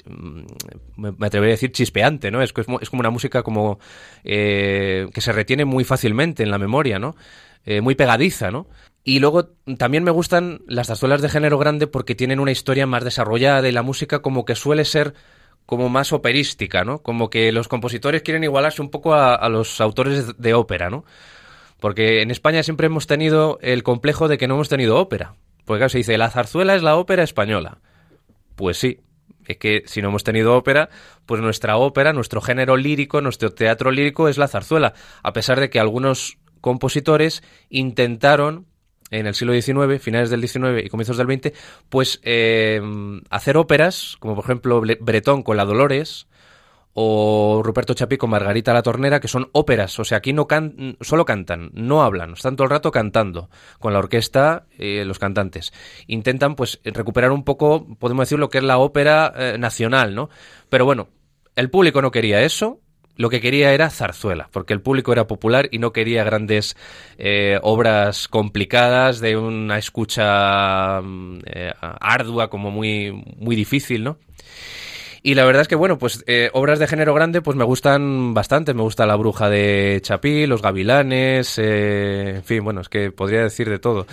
me 0.96 1.10
atrevería 1.26 1.54
a 1.54 1.58
decir 1.58 1.72
chispeante, 1.72 2.32
¿no? 2.32 2.42
Es, 2.42 2.54
es, 2.56 2.66
es 2.82 2.90
como 2.90 3.00
una 3.00 3.10
música 3.10 3.44
como. 3.44 3.80
que 4.24 5.12
se 5.16 5.32
retiene 5.32 5.66
muy 5.66 5.84
fácilmente 5.84 6.44
en 6.44 6.52
la 6.52 6.58
memoria, 6.58 7.00
¿no? 7.00 7.16
muy 7.82 7.96
pegadiza, 7.96 8.50
¿no? 8.50 8.68
Y 9.04 9.20
luego 9.20 9.50
también 9.78 10.06
me 10.06 10.12
gustan 10.12 10.62
las 10.68 10.88
zarzuelas 10.88 11.22
de 11.22 11.28
género 11.28 11.58
grande 11.58 11.86
porque 11.86 12.16
tienen 12.16 12.40
una 12.40 12.52
historia 12.52 12.88
más 12.88 13.04
desarrollada 13.04 13.68
y 13.68 13.74
la 13.74 13.82
música 13.82 14.22
como 14.22 14.46
que 14.46 14.56
suele 14.56 14.86
ser 14.86 15.16
como 15.68 15.90
más 15.90 16.14
operística, 16.14 16.86
¿no? 16.86 17.00
Como 17.00 17.30
que 17.30 17.52
los 17.52 17.68
compositores 17.68 18.22
quieren 18.22 18.46
igualarse 18.46 18.82
un 18.82 18.90
poco 18.90 19.14
a, 19.14 19.48
los 19.50 19.82
autores 19.82 20.38
de 20.38 20.54
ópera, 20.54 20.90
¿no? 20.90 21.04
Porque 21.80 22.22
en 22.22 22.32
España 22.32 22.64
siempre 22.64 22.88
hemos 22.88 23.08
tenido 23.08 23.60
el 23.62 23.84
complejo 23.84 24.28
de 24.28 24.38
que 24.38 24.48
no 24.48 24.56
hemos 24.56 24.70
tenido 24.70 24.98
ópera. 24.98 25.36
Porque 25.66 25.80
claro, 25.80 25.90
se 25.90 26.00
dice, 26.00 26.18
la 26.18 26.30
zarzuela 26.30 26.76
es 26.76 26.84
la 26.84 26.96
ópera 26.96 27.24
española. 27.24 27.80
Pues 28.56 28.78
sí, 28.78 29.00
es 29.46 29.58
que 29.58 29.84
si 29.86 30.02
no 30.02 30.10
hemos 30.10 30.24
tenido 30.24 30.56
ópera, 30.56 30.90
pues 31.26 31.42
nuestra 31.42 31.78
ópera, 31.78 32.14
nuestro 32.14 32.42
género 32.42 32.78
lírico, 32.78 33.22
nuestro 33.22 33.52
teatro 33.52 33.92
lírico 33.92 34.28
es 34.28 34.38
la 34.38 34.48
zarzuela. 34.48 34.94
A 35.24 35.34
pesar 35.34 35.60
de 35.60 35.70
que 35.70 35.80
algunos 35.80 36.38
compositores 36.62 37.44
intentaron 37.70 38.66
en 39.10 39.26
el 39.26 39.36
siglo 39.36 39.54
XIX, 39.54 40.02
finales 40.02 40.30
del 40.30 40.46
XIX 40.46 40.84
y 40.84 40.90
comienzos 40.90 41.18
del 41.18 41.28
XX, 41.28 41.54
pues 41.90 42.20
eh, 42.24 42.82
hacer 43.30 43.58
óperas, 43.58 44.18
como 44.20 44.36
por 44.36 44.44
ejemplo 44.44 44.82
Bretón 44.82 45.44
con 45.44 45.56
la 45.56 45.66
Dolores, 45.66 46.28
o 47.00 47.62
Ruperto 47.64 47.94
Chapí 47.94 48.18
con 48.18 48.32
Margarita 48.32 48.74
la 48.74 48.82
Tornera, 48.82 49.20
que 49.20 49.28
son 49.28 49.50
óperas, 49.52 50.00
o 50.00 50.04
sea, 50.04 50.18
aquí 50.18 50.34
no 50.34 50.48
can 50.48 50.98
solo 51.00 51.26
cantan, 51.26 51.70
no 51.76 52.02
hablan, 52.02 52.34
están 52.34 52.56
todo 52.56 52.64
el 52.64 52.72
rato 52.72 52.90
cantando, 52.90 53.52
con 53.78 53.94
la 53.94 54.00
orquesta 54.00 54.66
y 54.80 55.04
los 55.04 55.20
cantantes. 55.20 55.74
Intentan, 56.08 56.56
pues, 56.56 56.80
recuperar 56.84 57.32
un 57.32 57.44
poco, 57.44 57.86
podemos 58.00 58.24
decir, 58.24 58.40
lo 58.40 58.50
que 58.50 58.58
es 58.58 58.64
la 58.64 58.80
ópera 58.80 59.32
eh, 59.38 59.58
nacional, 59.60 60.16
¿no? 60.16 60.32
Pero 60.70 60.86
bueno, 60.86 61.10
el 61.56 61.70
público 61.70 62.02
no 62.02 62.10
quería 62.10 62.42
eso, 62.42 62.82
lo 63.16 63.30
que 63.30 63.42
quería 63.42 63.74
era 63.74 63.92
zarzuela, 63.92 64.50
porque 64.52 64.74
el 64.74 64.82
público 64.82 65.12
era 65.12 65.28
popular 65.28 65.70
y 65.72 65.78
no 65.78 65.94
quería 65.94 66.24
grandes 66.24 66.76
eh, 67.20 67.60
obras 67.62 68.28
complicadas 68.28 69.20
de 69.20 69.38
una 69.38 69.78
escucha 69.78 71.02
eh, 71.46 71.74
ardua, 71.80 72.50
como 72.50 72.72
muy, 72.72 73.12
muy 73.38 73.56
difícil, 73.56 74.04
¿no? 74.04 74.18
Y 75.28 75.36
la 75.36 75.44
verdad 75.44 75.64
es 75.64 75.68
que, 75.68 75.76
bueno, 75.76 75.98
pues 75.98 76.24
eh, 76.26 76.50
obras 76.54 76.80
de 76.80 76.88
género 76.88 77.14
grande 77.14 77.42
pues 77.42 77.58
me 77.58 77.66
gustan 77.66 78.34
bastante. 78.34 78.74
Me 78.74 78.82
gusta 78.82 79.06
La 79.06 79.18
Bruja 79.18 79.50
de 79.50 80.00
Chapí, 80.02 80.48
Los 80.48 80.62
Gavilanes, 80.62 81.60
eh, 81.60 82.36
en 82.38 82.44
fin, 82.46 82.64
bueno, 82.64 82.80
es 82.80 82.88
que 82.88 83.12
podría 83.12 83.42
decir 83.44 83.70
de 83.70 83.78
todo. 83.78 84.08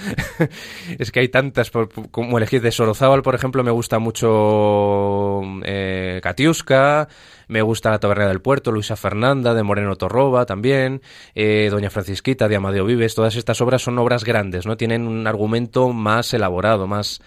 es 0.99 1.13
que 1.13 1.21
hay 1.21 1.29
tantas, 1.29 1.71
por, 1.71 1.89
como 2.11 2.37
elegir 2.37 2.63
de 2.63 2.73
Sorozábal, 2.73 3.23
por 3.23 3.37
ejemplo, 3.37 3.63
me 3.63 3.71
gusta 3.71 4.01
mucho 4.01 5.43
eh, 5.63 6.19
Katiuska, 6.21 7.07
me 7.47 7.63
gusta 7.63 7.93
La 7.93 8.01
Taberna 8.01 8.27
del 8.27 8.41
Puerto, 8.41 8.73
Luisa 8.73 8.97
Fernanda, 8.97 9.55
de 9.55 9.63
Moreno 9.63 9.95
Torroba 9.95 10.47
también, 10.47 11.01
eh, 11.37 11.69
Doña 11.71 11.91
Francisquita, 11.91 12.49
de 12.49 12.57
Amadeo 12.57 12.87
Vives. 12.87 13.15
Todas 13.15 13.37
estas 13.37 13.61
obras 13.61 13.83
son 13.83 13.97
obras 14.01 14.25
grandes, 14.25 14.67
¿no? 14.67 14.77
Tienen 14.77 15.07
un 15.07 15.29
argumento 15.29 15.91
más 15.91 16.35
elaborado, 16.35 16.89
más, 16.89 17.23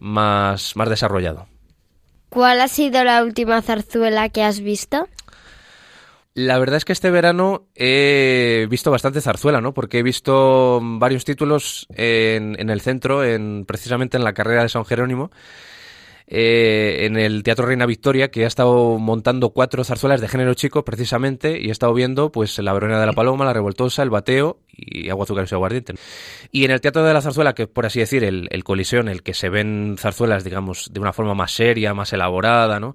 más, 0.00 0.74
más 0.74 0.88
desarrollado. 0.88 1.46
¿Cuál 2.28 2.60
ha 2.60 2.68
sido 2.68 3.04
la 3.04 3.22
última 3.22 3.62
zarzuela 3.62 4.28
que 4.28 4.42
has 4.42 4.60
visto? 4.60 5.08
La 6.34 6.58
verdad 6.58 6.76
es 6.76 6.84
que 6.84 6.92
este 6.92 7.10
verano 7.10 7.66
he 7.74 8.68
visto 8.70 8.90
bastante 8.90 9.20
zarzuela, 9.20 9.60
¿no? 9.60 9.74
Porque 9.74 9.98
he 9.98 10.02
visto 10.04 10.80
varios 10.82 11.24
títulos 11.24 11.88
en, 11.96 12.54
en 12.60 12.70
el 12.70 12.80
centro, 12.80 13.24
en, 13.24 13.64
precisamente 13.66 14.16
en 14.18 14.24
la 14.24 14.34
carrera 14.34 14.62
de 14.62 14.68
San 14.68 14.84
Jerónimo, 14.84 15.32
eh, 16.30 17.06
en 17.06 17.16
el 17.16 17.42
Teatro 17.42 17.66
Reina 17.66 17.86
Victoria, 17.86 18.30
que 18.30 18.44
ha 18.44 18.46
estado 18.46 18.98
montando 18.98 19.50
cuatro 19.50 19.82
zarzuelas 19.82 20.20
de 20.20 20.28
género 20.28 20.52
chico, 20.52 20.84
precisamente, 20.84 21.58
y 21.58 21.68
he 21.68 21.70
estado 21.70 21.94
viendo, 21.94 22.30
pues, 22.30 22.58
La 22.58 22.74
Verona 22.74 23.00
de 23.00 23.06
la 23.06 23.14
Paloma, 23.14 23.46
La 23.46 23.54
Revoltosa, 23.54 24.02
El 24.02 24.10
Bateo 24.10 24.58
y 24.70 25.08
Agua, 25.08 25.24
Azúcar 25.24 25.46
y 25.50 25.54
Aguardiente. 25.54 25.94
Y 26.52 26.64
en 26.66 26.70
el 26.70 26.82
Teatro 26.82 27.02
de 27.02 27.14
la 27.14 27.22
Zarzuela, 27.22 27.54
que 27.54 27.66
por 27.66 27.86
así 27.86 28.00
decir, 28.00 28.24
el, 28.24 28.48
el 28.50 28.62
coliseo 28.62 29.00
en 29.00 29.08
el 29.08 29.22
que 29.22 29.32
se 29.32 29.48
ven 29.48 29.96
zarzuelas, 29.98 30.44
digamos, 30.44 30.90
de 30.92 31.00
una 31.00 31.14
forma 31.14 31.34
más 31.34 31.52
seria, 31.52 31.94
más 31.94 32.12
elaborada, 32.12 32.78
¿no? 32.78 32.94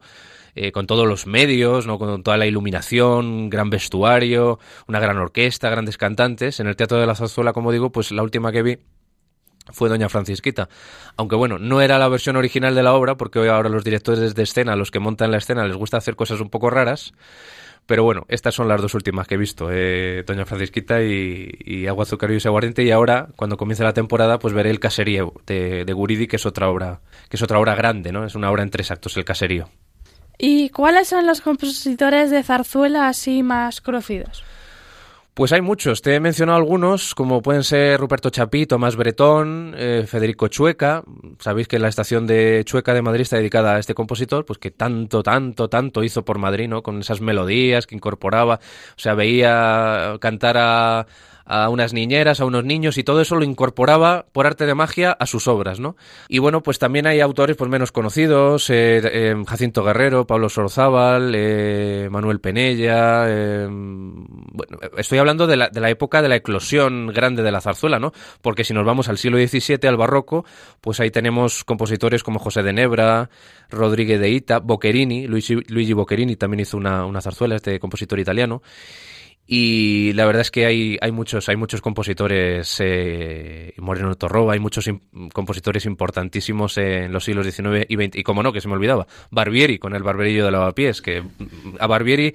Eh, 0.56 0.72
con 0.72 0.86
todos 0.86 1.08
los 1.08 1.26
medios, 1.26 1.88
¿no? 1.88 1.98
con 1.98 2.22
toda 2.22 2.38
la 2.38 2.46
iluminación, 2.46 3.50
gran 3.50 3.72
vestuario, 3.72 4.60
una 4.88 5.00
gran 5.00 5.18
orquesta, 5.18 5.68
grandes 5.72 5.98
cantantes. 5.98 6.60
En 6.60 6.68
el 6.68 6.76
Teatro 6.76 7.00
de 7.00 7.08
la 7.08 7.16
Zarzuela, 7.16 7.54
como 7.54 7.72
digo, 7.72 7.92
pues 7.92 8.12
la 8.12 8.22
última 8.22 8.52
que 8.52 8.62
vi 8.62 8.78
fue 9.72 9.90
Doña 9.90 10.10
Francisquita. 10.10 10.70
Aunque 11.16 11.36
bueno, 11.36 11.58
no 11.60 11.82
era 11.82 11.98
la 11.98 12.08
versión 12.08 12.36
original 12.36 12.76
de 12.76 12.84
la 12.84 12.94
obra, 12.94 13.16
porque 13.16 13.40
hoy 13.40 13.48
ahora 13.48 13.70
los 13.70 13.84
directores 13.84 14.36
de 14.36 14.44
escena, 14.44 14.76
los 14.76 14.92
que 14.92 15.00
montan 15.00 15.32
la 15.32 15.38
escena, 15.38 15.66
les 15.66 15.76
gusta 15.76 15.98
hacer 15.98 16.16
cosas 16.16 16.42
un 16.42 16.50
poco 16.50 16.70
raras. 16.70 17.14
Pero 17.86 18.04
bueno, 18.04 18.26
estas 18.30 18.56
son 18.56 18.70
las 18.70 18.82
dos 18.82 18.94
últimas 18.94 19.28
que 19.28 19.36
he 19.36 19.38
visto, 19.38 19.68
eh, 19.70 20.24
Doña 20.26 20.46
Francisquita 20.46 21.04
y, 21.04 21.50
y 21.66 21.88
Agua, 21.88 22.04
Azúcar 22.04 22.32
y 22.32 22.38
Aguardiente. 22.46 22.84
Y 22.84 22.92
ahora, 22.92 23.28
cuando 23.36 23.58
comience 23.58 23.84
la 23.84 23.94
temporada, 23.94 24.40
pues 24.40 24.54
veré 24.54 24.70
el 24.70 24.80
caserío 24.80 25.34
de, 25.46 25.84
de 25.84 25.94
Guridi, 25.94 26.28
que 26.28 26.38
es 26.38 26.46
otra 26.46 26.70
obra, 26.70 27.02
que 27.30 27.36
es 27.36 27.44
otra 27.44 27.60
obra 27.60 27.76
grande, 27.76 28.14
¿no? 28.14 28.26
Es 28.26 28.36
una 28.36 28.50
obra 28.52 28.64
en 28.64 28.70
tres 28.70 28.90
actos, 28.90 29.18
el 29.18 29.26
caserío. 29.26 29.68
¿Y 30.38 30.70
cuáles 30.70 31.10
son 31.10 31.28
los 31.28 31.42
compositores 31.42 32.32
de 32.32 32.44
zarzuela 32.44 33.08
así 33.08 33.44
más 33.44 33.82
conocidos? 33.82 34.44
Pues 35.34 35.52
hay 35.52 35.62
muchos. 35.62 36.04
Te 36.04 36.14
he 36.14 36.20
mencionado 36.20 36.60
algunos, 36.60 37.16
como 37.16 37.42
pueden 37.42 37.64
ser 37.64 38.00
Ruperto 38.00 38.30
Chapí, 38.30 38.68
Tomás 38.68 38.96
Bretón, 38.96 39.74
eh, 39.76 40.06
Federico 40.08 40.48
Chueca. 40.48 41.04
Sabéis 41.40 41.68
que 41.68 41.80
la 41.80 41.88
estación 41.88 42.28
de 42.28 42.62
Chueca 42.66 42.94
de 42.94 43.02
Madrid 43.02 43.22
está 43.22 43.38
dedicada 43.38 43.76
a 43.76 43.80
este 43.80 43.96
compositor, 43.96 44.46
pues 44.46 44.60
que 44.60 44.70
tanto, 44.70 45.24
tanto, 45.24 45.70
tanto 45.70 46.04
hizo 46.04 46.24
por 46.24 46.38
Madrid, 46.38 46.68
¿no? 46.68 46.84
Con 46.84 47.00
esas 47.00 47.20
melodías 47.20 47.88
que 47.88 47.96
incorporaba. 47.96 48.60
O 48.96 49.00
sea, 49.00 49.16
veía 49.16 50.18
cantar 50.22 50.56
a, 50.60 51.08
a 51.46 51.70
unas 51.70 51.94
niñeras, 51.94 52.40
a 52.40 52.46
unos 52.46 52.64
niños 52.64 52.98
y 52.98 53.04
todo 53.04 53.22
eso 53.22 53.36
lo 53.36 53.44
incorporaba 53.44 54.26
por 54.32 54.48
arte 54.48 54.66
de 54.66 54.76
magia 54.76 55.12
a 55.12 55.26
sus 55.26 55.48
obras, 55.48 55.80
¿no? 55.80 55.96
Y 56.30 56.40
bueno, 56.40 56.64
pues 56.64 56.80
también 56.80 57.08
hay 57.08 57.20
autores 57.20 57.58
pues 57.58 57.70
menos 57.70 57.92
conocidos, 57.92 58.70
eh, 58.70 59.02
eh, 59.04 59.36
Jacinto 59.48 59.84
Guerrero, 59.84 60.26
Pablo 60.26 60.50
Sorzábal, 60.50 61.34
eh, 61.36 62.08
Manuel 62.10 62.40
Penella, 62.40 63.26
bueno, 63.68 64.78
estoy 64.98 65.18
hablando 65.18 65.48
de 65.48 65.58
la, 65.58 65.70
de 65.70 65.80
la 65.82 65.90
época 65.90 66.22
de 66.22 66.30
la 66.30 66.36
eclosión 66.36 67.08
grande 67.08 67.44
de 67.44 67.52
la 67.52 67.62
zarzuela, 67.62 68.00
¿no? 68.00 68.14
Porque 68.42 68.64
si 68.64 68.74
nos 68.74 68.86
vamos 68.86 69.10
al 69.10 69.18
siglo 69.18 69.38
XVII, 69.38 69.88
al 69.88 69.98
barroco, 69.98 70.46
pues 70.82 71.00
ahí 71.00 71.12
tenemos 71.12 71.64
compositores 71.64 72.24
como 72.24 72.40
José 72.40 72.64
de 72.64 72.74
Nebra, 72.74 73.30
Rodríguez 73.70 74.20
de 74.20 74.30
Ita, 74.30 74.60
Boccherini, 74.60 75.28
Luigi, 75.28 75.56
Luigi 75.68 75.94
Boccherini 75.94 76.36
también 76.36 76.62
hizo 76.62 76.78
una, 76.78 77.06
una 77.06 77.22
zarzuela, 77.22 77.56
este 77.56 77.80
compositor 77.80 78.20
italiano. 78.20 78.62
Y 79.46 80.14
la 80.14 80.26
verdad 80.26 80.42
es 80.42 80.52
que 80.52 80.66
hay, 80.66 80.98
hay 81.02 81.12
muchos, 81.12 81.50
hay 81.50 81.58
muchos 81.58 81.82
compositores, 81.82 82.78
eh, 82.80 83.74
Moreno 83.78 84.16
Torroba, 84.16 84.54
hay 84.54 84.60
muchos 84.60 84.90
compositores 85.34 85.86
importantísimos 85.86 86.78
en 86.78 87.12
los 87.12 87.26
siglos 87.26 87.46
XIX 87.46 87.86
y 87.90 87.96
XX. 87.96 88.16
Y 88.16 88.24
como 88.24 88.42
no, 88.42 88.54
que 88.54 88.62
se 88.62 88.70
me 88.70 88.76
olvidaba, 88.76 89.06
Barbieri 89.32 89.80
con 89.80 89.96
el 89.96 90.04
barberillo 90.04 90.46
de 90.46 90.52
lavapiés, 90.52 91.02
que 91.02 91.24
a 91.80 91.88
Barbieri 91.88 92.34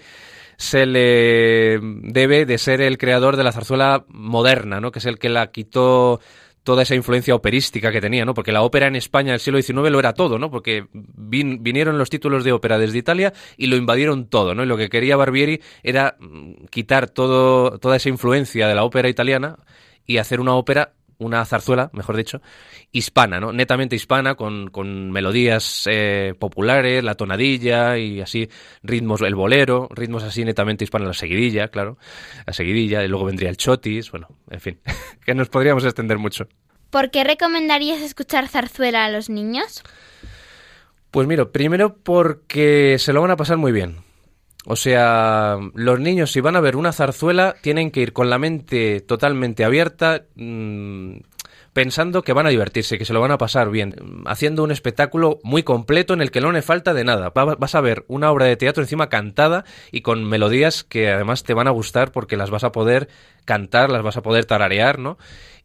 se 0.59 0.87
le 0.87 1.79
debe 1.81 2.45
de 2.45 2.59
ser 2.59 2.81
el 2.83 2.99
creador 2.99 3.37
de 3.37 3.45
la 3.45 3.53
zarzuela 3.53 4.05
moderna, 4.09 4.81
¿no? 4.81 4.91
Que 4.91 4.99
es 4.99 5.07
el 5.07 5.19
que 5.19 5.29
la 5.29 5.51
quitó 5.51 6.21
toda 6.69 6.83
esa 6.83 6.95
influencia 6.95 7.35
operística 7.35 7.91
que 7.91 7.99
tenía, 7.99 8.27
¿no? 8.27 8.35
Porque 8.35 8.53
la 8.53 8.61
ópera 8.61 8.89
en 8.89 8.95
España 8.95 9.33
del 9.33 9.41
siglo 9.41 9.63
XIX 9.63 9.91
lo 9.91 9.99
era 10.01 10.13
todo, 10.13 10.39
¿no? 10.39 10.51
Porque 10.51 10.85
vin, 10.93 11.63
vinieron 11.63 11.97
los 11.97 12.11
títulos 12.11 12.45
de 12.45 12.53
ópera 12.53 12.79
desde 12.79 12.99
Italia 12.99 13.33
y 13.57 13.69
lo 13.69 13.77
invadieron 13.77 14.27
todo, 14.27 14.55
¿no? 14.55 14.65
Y 14.65 14.67
lo 14.67 14.77
que 14.77 14.91
quería 14.91 15.17
Barbieri 15.17 15.63
era 15.83 16.19
quitar 16.69 17.09
todo, 17.09 17.79
toda 17.79 17.97
esa 17.97 18.11
influencia 18.11 18.69
de 18.69 18.75
la 18.75 18.85
ópera 18.85 19.09
italiana 19.09 19.57
y 20.05 20.19
hacer 20.19 20.41
una 20.41 20.57
ópera 20.57 20.93
una 21.19 21.45
zarzuela, 21.45 21.91
mejor 21.93 22.17
dicho, 22.17 22.41
hispana, 22.93 23.41
¿no? 23.41 23.53
Netamente 23.53 23.97
hispana, 23.97 24.35
con, 24.35 24.71
con 24.71 25.11
melodías 25.11 25.85
eh, 25.91 26.35
populares, 26.39 27.03
la 27.03 27.15
tonadilla 27.15 27.99
y 27.99 28.21
así, 28.21 28.49
ritmos, 28.83 29.21
el 29.23 29.35
bolero, 29.35 29.89
ritmos 29.91 30.23
así 30.23 30.45
netamente 30.45 30.85
hispanos, 30.85 31.09
la 31.09 31.15
seguidilla, 31.15 31.69
claro, 31.69 31.99
la 32.47 32.53
seguidilla, 32.53 33.05
y 33.05 33.09
luego 33.09 33.25
vendría 33.25 33.51
el 33.51 33.57
chotis, 33.57 34.11
bueno, 34.11 34.29
en 34.51 34.61
fin, 34.61 34.81
que 35.25 35.35
nos 35.35 35.49
podríamos 35.49 35.85
extender 35.85 36.19
mucho. 36.19 36.49
¿Por 36.91 37.11
qué 37.11 37.25
recomendarías 37.25 38.01
escuchar 38.01 38.49
zarzuela 38.49 39.05
a 39.05 39.11
los 39.11 39.29
niños? 39.29 39.83
Pues 41.11 41.27
mira, 41.27 41.51
primero 41.51 41.97
porque 41.97 42.97
se 42.99 43.13
lo 43.13 43.21
van 43.21 43.31
a 43.31 43.37
pasar 43.37 43.57
muy 43.57 43.73
bien. 43.73 44.08
O 44.71 44.77
sea, 44.77 45.57
los 45.73 45.99
niños 45.99 46.31
si 46.31 46.43
van 46.43 46.55
a 46.55 46.61
ver 46.61 46.77
una 46.77 46.93
zarzuela 46.93 47.57
tienen 47.63 47.91
que 47.91 48.01
ir 48.01 48.13
con 48.13 48.29
la 48.29 48.39
mente 48.39 49.01
totalmente 49.01 49.65
abierta, 49.65 50.27
mmm, 50.35 51.21
pensando 51.73 52.21
que 52.21 52.35
van 52.35 52.45
a 52.45 52.51
divertirse, 52.51 52.99
que 52.99 53.07
se 53.07 53.15
lo 53.15 53.21
van 53.23 53.31
a 53.31 53.39
pasar 53.39 53.71
bien, 53.71 53.95
haciendo 54.27 54.63
un 54.63 54.71
espectáculo 54.71 55.39
muy 55.43 55.63
completo 55.63 56.13
en 56.13 56.21
el 56.21 56.31
que 56.31 56.43
no 56.43 56.53
le 56.53 56.61
falta 56.61 56.93
de 56.93 57.03
nada. 57.03 57.31
Vas 57.31 57.75
a 57.75 57.81
ver 57.81 58.05
una 58.09 58.31
obra 58.31 58.45
de 58.45 58.59
teatro 58.59 58.83
encima 58.83 59.09
cantada 59.09 59.65
y 59.91 60.03
con 60.03 60.23
melodías 60.29 60.85
que 60.85 61.09
además 61.09 61.45
te 61.45 61.55
van 61.55 61.67
a 61.67 61.71
gustar 61.71 62.13
porque 62.13 62.37
las 62.37 62.51
vas 62.51 62.65
a 62.65 62.71
poder 62.71 63.09
cantar, 63.47 63.91
las 63.91 64.03
vas 64.03 64.19
a 64.19 64.23
poder 64.23 64.45
tararear, 64.45 64.99
¿no? 64.99 65.17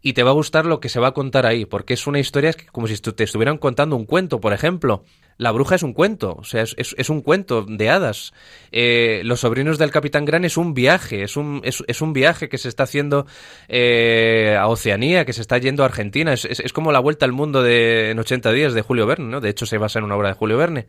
Y 0.01 0.14
te 0.14 0.24
va 0.24 0.30
a 0.30 0.34
gustar 0.34 0.66
lo 0.66 0.80
que 0.80 0.88
se 0.88 1.01
va 1.01 1.10
a 1.10 1.14
contar 1.14 1.45
ahí, 1.45 1.66
porque 1.66 1.93
es 1.93 2.08
una 2.08 2.20
historia 2.20 2.54
como 2.72 2.88
si 2.88 2.97
te 2.97 3.26
estuvieran 3.26 3.58
contando 3.58 3.97
un 3.97 4.06
cuento, 4.06 4.39
por 4.39 4.54
ejemplo. 4.54 5.04
La 5.38 5.51
bruja 5.51 5.75
es 5.75 5.84
un 5.84 5.93
cuento, 5.93 6.36
o 6.39 6.43
sea, 6.43 6.63
es, 6.63 7.09
un 7.09 7.21
cuento 7.21 7.65
de 7.67 7.89
hadas. 7.89 8.34
Eh, 8.71 9.21
los 9.25 9.41
sobrinos 9.41 9.77
del 9.77 9.91
Capitán 9.91 10.25
Gran 10.25 10.45
es 10.45 10.57
un 10.57 10.73
viaje, 10.73 11.23
es 11.23 11.38
un, 11.38 11.61
es, 11.63 12.01
un 12.01 12.13
viaje 12.13 12.49
que 12.49 12.57
se 12.57 12.69
está 12.69 12.84
haciendo 12.84 13.25
eh, 13.67 14.55
a 14.59 14.67
Oceanía, 14.67 15.25
que 15.25 15.34
se 15.34 15.41
está 15.41 15.57
yendo 15.57 15.84
a 15.84 15.88
Argentina. 15.88 16.34
Es, 16.34 16.73
como 16.73 16.91
la 16.91 16.99
vuelta 16.99 17.25
al 17.25 17.31
mundo 17.31 17.63
de, 17.63 18.11
en 18.11 18.19
80 18.19 18.51
días 18.51 18.73
de 18.73 18.81
Julio 18.81 19.05
Verne, 19.05 19.25
¿no? 19.25 19.41
De 19.41 19.49
hecho, 19.49 19.65
se 19.65 19.77
basa 19.77 19.99
en 19.99 20.05
una 20.05 20.15
obra 20.15 20.29
de 20.29 20.36
Julio 20.36 20.57
Verne. 20.57 20.88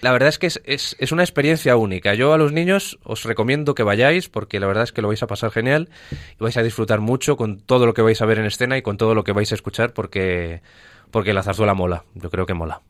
La 0.00 0.12
verdad 0.12 0.30
es 0.30 0.38
que 0.38 0.46
es, 0.46 1.12
una 1.12 1.22
experiencia 1.22 1.76
única. 1.76 2.14
Yo 2.14 2.32
a 2.32 2.38
los 2.38 2.52
niños 2.52 2.98
os 3.04 3.24
recomiendo 3.24 3.74
que 3.74 3.82
vayáis 3.82 4.28
porque 4.28 4.58
la 4.58 4.66
verdad 4.66 4.84
es 4.84 4.92
que 4.92 5.02
lo 5.02 5.08
vais 5.08 5.22
a 5.22 5.26
pasar 5.26 5.50
genial 5.50 5.90
y 6.10 6.42
vais 6.42 6.56
a 6.56 6.62
disfrutar 6.62 7.00
mucho 7.00 7.36
con 7.36 7.60
todo 7.60 7.84
lo 7.84 7.92
que 7.92 8.02
vais 8.02 8.20
a 8.22 8.26
ver 8.26 8.38
en 8.38 8.46
escena 8.46 8.78
y 8.78 8.82
con 8.82 8.96
todo 8.96 9.14
lo 9.14 9.24
que 9.24 9.32
vais 9.32 9.52
a 9.52 9.54
escuchar 9.54 9.92
porque, 9.92 10.62
porque 11.10 11.34
la 11.34 11.42
zarzuela 11.42 11.74
mola. 11.74 12.04
Yo 12.14 12.30
creo 12.30 12.46
que 12.46 12.54
mola. 12.54 12.80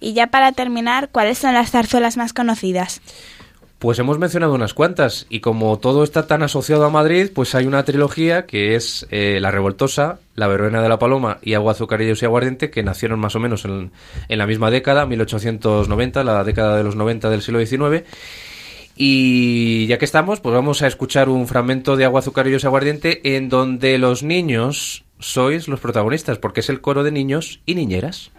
Y 0.00 0.14
ya 0.14 0.28
para 0.28 0.52
terminar, 0.52 1.10
¿cuáles 1.12 1.38
son 1.38 1.54
las 1.54 1.70
zarzuelas 1.70 2.16
más 2.16 2.32
conocidas? 2.32 3.00
Pues 3.78 3.98
hemos 3.98 4.18
mencionado 4.18 4.52
unas 4.52 4.74
cuantas 4.74 5.26
y 5.30 5.40
como 5.40 5.78
todo 5.78 6.04
está 6.04 6.26
tan 6.26 6.42
asociado 6.42 6.84
a 6.84 6.90
Madrid, 6.90 7.30
pues 7.34 7.54
hay 7.54 7.64
una 7.64 7.82
trilogía 7.82 8.44
que 8.44 8.76
es 8.76 9.06
eh, 9.10 9.38
La 9.40 9.50
Revoltosa, 9.50 10.18
La 10.34 10.48
Verbena 10.48 10.82
de 10.82 10.90
la 10.90 10.98
Paloma 10.98 11.38
y 11.40 11.54
Agua, 11.54 11.72
Azucarillos 11.72 12.20
y 12.20 12.26
Aguardiente, 12.26 12.70
que 12.70 12.82
nacieron 12.82 13.18
más 13.18 13.36
o 13.36 13.40
menos 13.40 13.64
en, 13.64 13.90
en 14.28 14.38
la 14.38 14.46
misma 14.46 14.70
década, 14.70 15.06
1890, 15.06 16.24
la 16.24 16.44
década 16.44 16.76
de 16.76 16.84
los 16.84 16.94
90 16.94 17.30
del 17.30 17.40
siglo 17.40 17.64
XIX. 17.64 18.04
Y 18.96 19.86
ya 19.86 19.96
que 19.96 20.04
estamos, 20.04 20.40
pues 20.40 20.54
vamos 20.54 20.82
a 20.82 20.86
escuchar 20.86 21.30
un 21.30 21.48
fragmento 21.48 21.96
de 21.96 22.04
Agua, 22.04 22.20
Azucarillos 22.20 22.64
y 22.64 22.66
Aguardiente 22.66 23.36
en 23.36 23.48
donde 23.48 23.96
los 23.96 24.22
niños 24.22 25.04
sois 25.20 25.68
los 25.68 25.80
protagonistas, 25.80 26.36
porque 26.36 26.60
es 26.60 26.68
el 26.68 26.82
coro 26.82 27.02
de 27.02 27.12
niños 27.12 27.60
y 27.64 27.76
niñeras. 27.76 28.30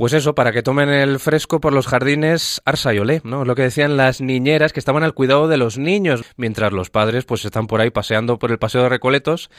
Pues 0.00 0.14
eso, 0.14 0.34
para 0.34 0.50
que 0.50 0.62
tomen 0.62 0.88
el 0.88 1.18
fresco 1.18 1.60
por 1.60 1.74
los 1.74 1.86
jardines 1.86 2.62
Arsa 2.64 2.94
y 2.94 2.98
Olé, 3.00 3.20
¿no? 3.22 3.44
Lo 3.44 3.54
que 3.54 3.64
decían 3.64 3.98
las 3.98 4.22
niñeras 4.22 4.72
que 4.72 4.80
estaban 4.80 5.02
al 5.02 5.12
cuidado 5.12 5.46
de 5.46 5.58
los 5.58 5.76
niños, 5.76 6.22
mientras 6.38 6.72
los 6.72 6.88
padres 6.88 7.26
pues 7.26 7.44
están 7.44 7.66
por 7.66 7.82
ahí 7.82 7.90
paseando 7.90 8.38
por 8.38 8.50
el 8.50 8.58
paseo 8.58 8.82
de 8.82 8.88
Recoletos 8.88 9.50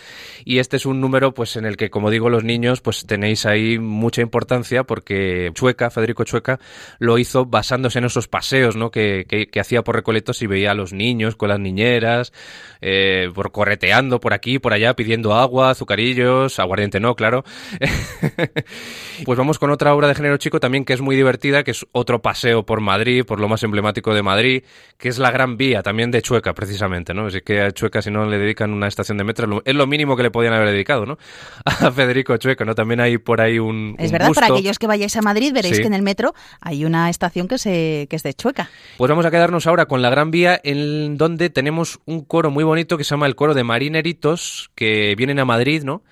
y 0.43 0.57
este 0.57 0.77
es 0.77 0.87
un 0.87 0.99
número 0.99 1.35
pues 1.35 1.57
en 1.57 1.65
el 1.65 1.77
que, 1.77 1.91
como 1.91 2.09
digo, 2.09 2.31
los 2.31 2.43
niños 2.43 2.81
pues 2.81 3.05
tenéis 3.05 3.45
ahí 3.45 3.77
mucha 3.77 4.23
importancia 4.23 4.83
porque 4.83 5.51
Chueca, 5.53 5.91
Federico 5.91 6.23
Chueca, 6.23 6.59
lo 6.97 7.19
hizo 7.19 7.45
basándose 7.45 7.99
en 7.99 8.05
esos 8.05 8.27
paseos, 8.27 8.75
¿no? 8.75 8.89
Que, 8.89 9.27
que, 9.29 9.45
que 9.45 9.59
hacía 9.59 9.83
por 9.83 9.93
Recoletos 9.93 10.41
y 10.41 10.47
veía 10.47 10.71
a 10.71 10.73
los 10.73 10.91
niños 10.91 11.35
con 11.35 11.49
las 11.49 11.59
niñeras, 11.59 12.33
eh, 12.81 13.29
por 13.35 13.51
correteando 13.51 14.19
por 14.19 14.33
aquí, 14.33 14.57
por 14.57 14.73
allá, 14.73 14.95
pidiendo 14.95 15.35
agua, 15.35 15.69
azucarillos, 15.69 16.57
aguardiente 16.57 16.99
no, 16.99 17.15
claro. 17.15 17.43
pues 19.23 19.37
vamos 19.37 19.59
con 19.59 19.69
otra 19.69 19.93
obra 19.93 20.07
de 20.07 20.15
género 20.15 20.30
chico 20.37 20.59
también 20.59 20.85
que 20.85 20.93
es 20.93 21.01
muy 21.01 21.15
divertida, 21.15 21.63
que 21.63 21.71
es 21.71 21.85
otro 21.91 22.21
paseo 22.21 22.65
por 22.65 22.81
Madrid, 22.81 23.23
por 23.25 23.39
lo 23.39 23.47
más 23.49 23.63
emblemático 23.63 24.13
de 24.13 24.21
Madrid, 24.23 24.63
que 24.97 25.09
es 25.09 25.17
la 25.19 25.31
Gran 25.31 25.57
Vía, 25.57 25.81
también 25.83 26.11
de 26.11 26.21
Chueca, 26.21 26.53
precisamente, 26.53 27.13
¿no? 27.13 27.27
Así 27.27 27.41
que 27.41 27.61
a 27.61 27.71
Chueca, 27.71 28.01
si 28.01 28.11
no 28.11 28.25
le 28.25 28.37
dedican 28.37 28.71
una 28.73 28.87
estación 28.87 29.17
de 29.17 29.23
metro, 29.23 29.61
es 29.65 29.75
lo 29.75 29.87
mínimo 29.87 30.15
que 30.15 30.23
le 30.23 30.31
podían 30.31 30.53
haber 30.53 30.69
dedicado, 30.69 31.05
¿no? 31.05 31.17
A 31.65 31.91
Federico 31.91 32.35
Chueca, 32.37 32.65
¿no? 32.65 32.75
También 32.75 32.99
hay 33.01 33.17
por 33.17 33.41
ahí 33.41 33.59
un. 33.59 33.95
Es 33.99 34.07
un 34.07 34.11
verdad, 34.13 34.27
busto. 34.27 34.41
para 34.41 34.53
aquellos 34.53 34.79
que 34.79 34.87
vayáis 34.87 35.15
a 35.17 35.21
Madrid 35.21 35.53
veréis 35.53 35.75
Sí. 35.77 35.81
que 35.81 35.87
en 35.87 35.93
el 35.93 36.01
metro 36.01 36.33
hay 36.59 36.85
una 36.85 37.09
estación 37.09 37.47
que, 37.47 37.57
se, 37.57 38.07
que 38.09 38.15
es 38.15 38.23
de 38.23 38.33
Chueca. 38.33 38.69
Pues 38.97 39.09
vamos 39.09 39.25
a 39.25 39.31
quedarnos 39.31 39.67
ahora 39.67 39.85
con 39.85 40.01
la 40.01 40.09
Gran 40.09 40.31
Vía, 40.31 40.59
en 40.63 41.17
donde 41.17 41.49
tenemos 41.49 41.99
un 42.05 42.23
coro 42.25 42.51
muy 42.51 42.63
bonito 42.63 42.97
que 42.97 43.03
se 43.03 43.11
llama 43.11 43.25
el 43.27 43.35
coro 43.35 43.53
de 43.53 43.63
marineritos, 43.63 44.71
que 44.75 45.15
vienen 45.17 45.39
a 45.39 45.45
Madrid, 45.45 45.83
¿no? 45.83 46.03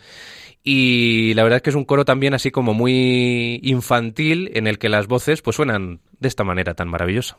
Y 0.63 1.33
la 1.35 1.43
verdad 1.43 1.57
es 1.57 1.63
que 1.63 1.69
es 1.69 1.75
un 1.75 1.85
coro 1.85 2.05
también 2.05 2.33
así 2.33 2.51
como 2.51 2.73
muy 2.73 3.59
infantil, 3.63 4.51
en 4.53 4.67
el 4.67 4.77
que 4.77 4.89
las 4.89 5.07
voces 5.07 5.41
pues 5.41 5.55
suenan 5.55 6.01
de 6.19 6.27
esta 6.27 6.43
manera 6.43 6.73
tan 6.73 6.89
maravillosa. 6.89 7.37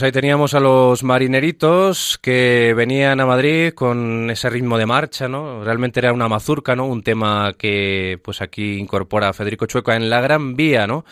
Pues 0.00 0.06
ahí 0.06 0.12
teníamos 0.12 0.54
a 0.54 0.60
los 0.60 1.02
marineritos 1.02 2.18
que 2.22 2.72
venían 2.74 3.20
a 3.20 3.26
Madrid 3.26 3.74
con 3.74 4.30
ese 4.30 4.48
ritmo 4.48 4.78
de 4.78 4.86
marcha, 4.86 5.28
¿no? 5.28 5.62
Realmente 5.62 6.00
era 6.00 6.14
una 6.14 6.26
mazurca, 6.26 6.74
¿no? 6.74 6.86
Un 6.86 7.02
tema 7.02 7.52
que 7.58 8.18
pues 8.24 8.40
aquí 8.40 8.78
incorpora 8.78 9.34
Federico 9.34 9.66
Chueca 9.66 9.96
en 9.96 10.08
la 10.08 10.22
Gran 10.22 10.56
Vía, 10.56 10.86
¿no? 10.86 11.04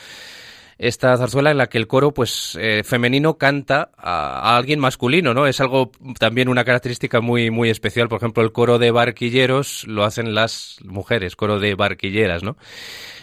Esta 0.79 1.16
zarzuela 1.16 1.51
en 1.51 1.59
la 1.59 1.66
que 1.66 1.76
el 1.76 1.89
coro, 1.89 2.14
pues, 2.14 2.57
eh, 2.61 2.83
femenino 2.85 3.37
canta 3.37 3.91
a, 3.99 4.57
alguien 4.57 4.79
masculino, 4.79 5.35
¿no? 5.35 5.49
Es 5.49 5.61
algo 5.61 5.91
también 6.20 6.49
una 6.49 6.64
característica 6.64 7.20
muy, 7.20 7.51
muy 7.51 7.68
especial. 7.68 8.09
Por 8.09 8.18
ejemplo, 8.18 8.45
el 8.45 8.53
coro 8.53 8.79
de 8.79 8.93
barquilleros 8.93 9.85
lo 9.89 10.05
hacen 10.05 10.37
las 10.37 10.79
mujeres, 10.85 11.35
coro 11.35 11.59
de 11.59 11.74
barquilleras, 11.74 12.45
¿no? 12.45 12.57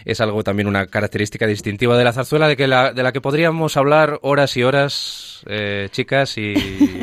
Es 0.04 0.20
algo 0.20 0.44
también 0.44 0.68
una 0.68 0.88
característica 0.88 1.48
distintiva 1.48 1.98
de 1.98 2.04
la 2.04 2.12
zarzuela 2.12 2.50
de, 2.50 2.58
que 2.58 2.68
la, 2.68 2.92
de 2.92 3.04
la 3.04 3.14
que 3.14 3.22
podríamos 3.22 3.78
hablar 3.78 4.20
horas 4.22 4.58
y 4.58 4.64
horas, 4.64 5.44
eh, 5.48 5.88
chicas, 5.92 6.38
y, 6.38 6.54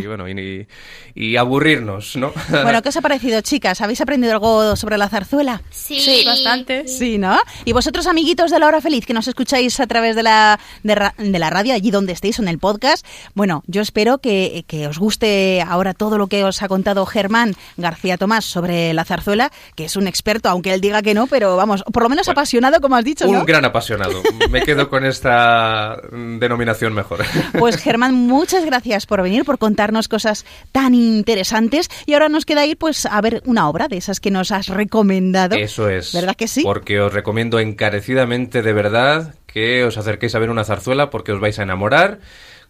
y 0.03 0.07
bueno, 0.07 0.29
y, 0.29 0.67
y 1.15 1.37
aburrirnos, 1.37 2.17
¿no? 2.17 2.33
Bueno, 2.51 2.83
¿qué 2.83 2.89
os 2.91 2.97
ha 2.97 3.01
parecido, 3.01 3.41
chicas? 3.41 3.81
¿Habéis 3.81 4.01
aprendido 4.01 4.33
algo 4.33 4.77
sobre 4.77 4.99
la 4.99 5.09
zarzuela? 5.09 5.63
Sí, 5.71 6.23
bastante. 6.27 6.87
Sí, 6.89 7.19
¿no? 7.19 7.39
Y 7.65 7.73
vosotros, 7.73 8.07
amiguitos 8.07 8.51
de 8.51 8.59
la 8.59 8.67
hora 8.67 8.81
feliz, 8.81 9.07
que 9.07 9.13
nos 9.15 9.29
escucháis 9.29 9.79
a 9.81 9.87
través 9.87 10.17
de 10.17 10.23
la, 10.23 10.59
de, 10.83 10.95
ra- 10.95 11.15
de 11.19 11.39
la 11.39 11.51
radio, 11.51 11.75
allí 11.75 11.91
donde 11.91 12.13
estéis, 12.13 12.39
o 12.39 12.43
en 12.43 12.49
el 12.49 12.59
podcast, 12.59 13.07
bueno, 13.35 13.63
yo 13.67 13.83
espero 13.83 14.19
que, 14.19 14.65
que 14.67 14.87
os 14.87 14.99
guste 14.99 15.63
ahora 15.67 15.95
todo 15.95 16.19
lo 16.19 16.27
que 16.27 16.45
os 16.45 16.63
ha 16.63 16.69
contado 16.69 17.05
Germán 17.07 17.55
García 17.77 18.17
Tomás 18.19 18.45
sobre 18.45 18.93
la 18.95 19.05
zarzuela, 19.05 19.51
que 19.75 19.85
es 19.85 19.97
un 19.97 20.07
experto, 20.07 20.49
aunque 20.49 20.73
él 20.75 20.81
diga 20.81 21.03
que 21.03 21.15
no, 21.15 21.27
pero 21.27 21.57
vamos, 21.57 21.83
por 21.93 22.03
lo 22.03 22.09
menos 22.09 22.29
apasionado, 22.29 22.81
como 22.81 22.97
has 22.97 23.05
dicho, 23.05 23.27
Un 23.27 23.35
¿no? 23.35 23.45
gran 23.45 23.65
apasionado. 23.65 24.23
Me 24.51 24.63
quedo 24.63 24.89
con 24.89 25.05
esta 25.05 25.97
denominación 26.11 26.93
mejor. 26.95 27.25
Pues 27.59 27.77
Germán, 27.77 28.15
muchas 28.15 28.65
gracias 28.65 29.07
por 29.07 29.23
venir, 29.23 29.45
por 29.45 29.59
contarnos 29.59 29.92
cosas 30.09 30.45
tan 30.73 30.95
interesantes. 30.95 31.89
Y 32.07 32.15
ahora 32.15 32.29
nos 32.29 32.45
queda 32.45 32.67
ir 32.67 32.77
pues 32.77 33.07
a 33.07 33.21
ver 33.21 33.43
una 33.47 33.69
obra 33.69 33.89
de 33.89 33.97
esas 33.97 34.21
que 34.21 34.31
nos 34.31 34.51
has 34.53 34.69
recomendado. 34.69 35.57
Eso 35.57 35.89
es. 35.89 36.13
¿Verdad 36.13 36.37
que 36.37 36.49
sí? 36.49 36.63
Porque 36.63 37.01
os 37.01 37.13
recomiendo 37.13 37.61
encarecidamente, 37.61 38.63
de 38.63 38.73
verdad, 38.73 39.35
que 39.47 39.85
os 39.85 39.99
acerquéis 39.99 40.35
a 40.35 40.39
ver 40.39 40.51
una 40.51 40.65
zarzuela 40.65 41.11
porque 41.11 41.33
os 41.33 41.41
vais 41.41 41.59
a 41.59 41.63
enamorar. 41.63 42.21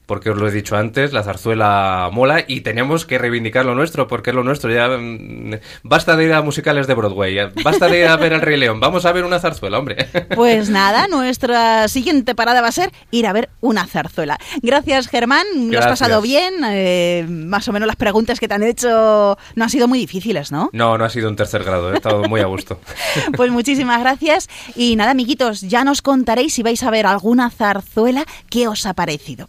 Porque 0.06 0.30
os 0.30 0.36
lo 0.36 0.48
he 0.48 0.50
dicho 0.50 0.76
antes, 0.76 1.12
la 1.12 1.22
zarzuela 1.22 2.10
mola 2.12 2.44
y 2.46 2.62
tenemos 2.62 3.06
que 3.06 3.18
reivindicar 3.18 3.64
lo 3.64 3.74
nuestro, 3.74 4.08
porque 4.08 4.30
es 4.30 4.36
lo 4.36 4.42
nuestro. 4.42 4.70
Ya 4.72 4.88
mm, 4.88 5.54
basta 5.84 6.16
de 6.16 6.24
ir 6.24 6.32
a 6.32 6.42
musicales 6.42 6.86
de 6.86 6.94
Broadway, 6.94 7.38
basta 7.62 7.86
de 7.88 8.00
ir 8.00 8.06
a 8.06 8.16
ver 8.16 8.32
El 8.32 8.40
Rey 8.40 8.58
León. 8.58 8.80
Vamos 8.80 9.06
a 9.06 9.12
ver 9.12 9.24
una 9.24 9.38
zarzuela, 9.38 9.78
hombre. 9.78 10.08
Pues 10.34 10.70
nada, 10.70 11.06
nuestra 11.08 11.86
siguiente 11.88 12.34
parada 12.34 12.60
va 12.60 12.68
a 12.68 12.72
ser 12.72 12.90
ir 13.10 13.26
a 13.26 13.32
ver 13.32 13.48
una 13.60 13.86
zarzuela. 13.86 14.38
Gracias, 14.60 15.08
Germán. 15.08 15.46
Lo 15.54 15.78
has 15.78 15.86
Gracias. 15.86 16.00
pasado 16.00 16.20
bien. 16.20 16.54
eh, 16.66 17.24
más 17.28 17.68
o 17.68 17.72
menos 17.72 17.86
las 17.86 17.96
preguntas 17.96 18.40
que 18.40 18.48
te 18.48 18.54
han 18.54 18.62
hecho 18.64 19.36
no 19.54 19.64
han 19.64 19.70
sido 19.70 19.86
muy 19.88 19.98
difíciles, 19.98 20.50
¿no? 20.52 20.68
No, 20.72 20.98
no 20.98 21.04
ha 21.04 21.10
sido 21.10 21.28
un 21.28 21.36
tercer 21.36 21.62
grado, 21.64 21.92
he 21.92 21.96
estado 21.96 22.24
muy 22.24 22.40
a 22.40 22.46
gusto. 22.46 22.78
Pues 23.36 23.50
muchísimas 23.50 24.00
gracias. 24.00 24.48
Y 24.74 24.96
nada, 24.96 25.12
amiguitos, 25.12 25.60
ya 25.62 25.84
nos 25.84 26.02
contaréis 26.02 26.54
si 26.54 26.62
vais 26.62 26.82
a 26.82 26.90
ver 26.90 27.06
alguna 27.06 27.50
zarzuela, 27.50 28.24
qué 28.50 28.68
os 28.68 28.84
ha 28.86 28.94
parecido. 28.94 29.48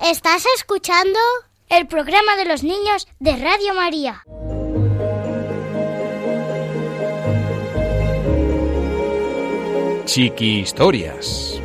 ¿Estás 0.00 0.44
escuchando? 0.56 1.18
El 1.68 1.86
programa 1.86 2.36
de 2.36 2.44
los 2.44 2.62
niños 2.62 3.08
de 3.18 3.36
Radio 3.36 3.74
María. 3.74 4.22
Chiqui 10.04 10.60
Historias. 10.60 11.60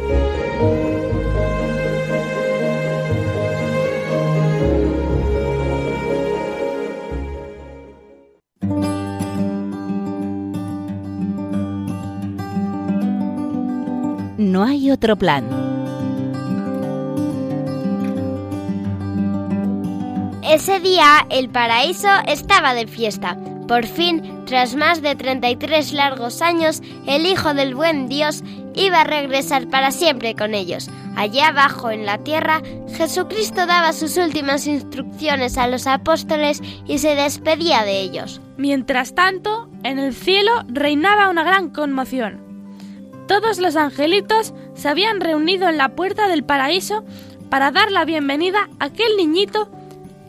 No 14.37 14.63
hay 14.63 14.89
otro 14.89 15.17
plan. 15.17 15.60
Ese 20.43 20.79
día 20.79 21.27
el 21.29 21.49
paraíso 21.49 22.09
estaba 22.25 22.73
de 22.73 22.87
fiesta. 22.87 23.37
Por 23.67 23.85
fin, 23.85 24.43
tras 24.47 24.75
más 24.75 25.03
de 25.03 25.15
33 25.15 25.93
largos 25.93 26.41
años, 26.41 26.81
el 27.05 27.27
Hijo 27.27 27.53
del 27.53 27.75
Buen 27.75 28.07
Dios 28.07 28.43
iba 28.73 29.01
a 29.01 29.03
regresar 29.03 29.67
para 29.67 29.91
siempre 29.91 30.35
con 30.35 30.55
ellos. 30.55 30.89
Allá 31.15 31.49
abajo 31.49 31.91
en 31.91 32.07
la 32.07 32.17
tierra, 32.17 32.63
Jesucristo 32.97 33.67
daba 33.67 33.93
sus 33.93 34.17
últimas 34.17 34.65
instrucciones 34.65 35.59
a 35.59 35.67
los 35.67 35.85
apóstoles 35.85 36.59
y 36.87 36.97
se 36.97 37.13
despedía 37.13 37.83
de 37.83 38.01
ellos. 38.01 38.41
Mientras 38.57 39.13
tanto, 39.13 39.69
en 39.83 39.99
el 39.99 40.15
cielo 40.15 40.51
reinaba 40.67 41.29
una 41.29 41.43
gran 41.43 41.69
conmoción. 41.69 42.41
Todos 43.27 43.59
los 43.59 43.75
angelitos 43.75 44.55
se 44.73 44.89
habían 44.89 45.21
reunido 45.21 45.69
en 45.69 45.77
la 45.77 45.89
puerta 45.89 46.27
del 46.27 46.43
paraíso 46.43 47.05
para 47.49 47.71
dar 47.71 47.91
la 47.91 48.05
bienvenida 48.05 48.69
a 48.79 48.85
aquel 48.85 49.17
niñito 49.17 49.69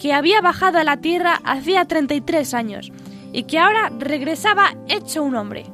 que 0.03 0.13
había 0.13 0.41
bajado 0.41 0.81
a 0.81 0.85
la 0.85 0.97
tierra 0.97 1.41
hacía 1.45 1.85
33 1.85 2.55
años 2.55 2.91
y 3.33 3.45
que 3.45 3.61
ahora 3.61 3.93
regresaba 4.01 4.75
hecho 4.89 5.23
un 5.23 5.37
hombre. 5.37 5.67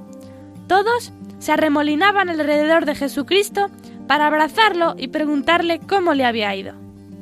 Todos 0.66 1.14
se 1.38 1.52
arremolinaban 1.52 2.28
alrededor 2.28 2.84
de 2.84 2.94
Jesucristo 2.94 3.70
para 4.06 4.26
abrazarlo 4.26 4.94
y 4.98 5.08
preguntarle 5.08 5.80
cómo 5.80 6.12
le 6.12 6.26
había 6.26 6.54
ido. 6.54 6.74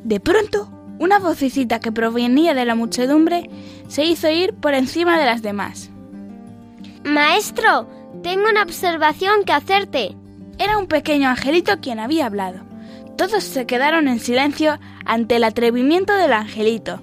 De 0.03 0.19
pronto, 0.19 0.69
una 0.99 1.21
vocecita 1.21 1.79
que 1.79 1.93
provenía 1.93 2.55
de 2.55 2.65
la 2.65 2.75
muchedumbre 2.75 3.51
se 3.87 4.05
hizo 4.05 4.29
ir 4.29 4.53
por 4.55 4.75
encima 4.75 5.17
de 5.17 5.27
las 5.27 5.43
demás. 5.43 5.91
Maestro, 7.05 7.89
tengo 8.25 8.49
una 8.51 8.65
observación 8.65 9.45
que 9.45 9.53
hacerte. 9.53 10.17
Era 10.59 10.77
un 10.77 10.89
pequeño 10.89 11.29
angelito 11.29 11.79
quien 11.81 12.01
había 12.01 12.27
hablado. 12.27 12.67
Todos 13.17 13.45
se 13.45 13.67
quedaron 13.67 14.09
en 14.09 14.21
silencio 14.21 14.79
ante 15.05 15.37
el 15.37 15.45
atrevimiento 15.45 16.15
del 16.15 16.35
angelito. 16.35 17.01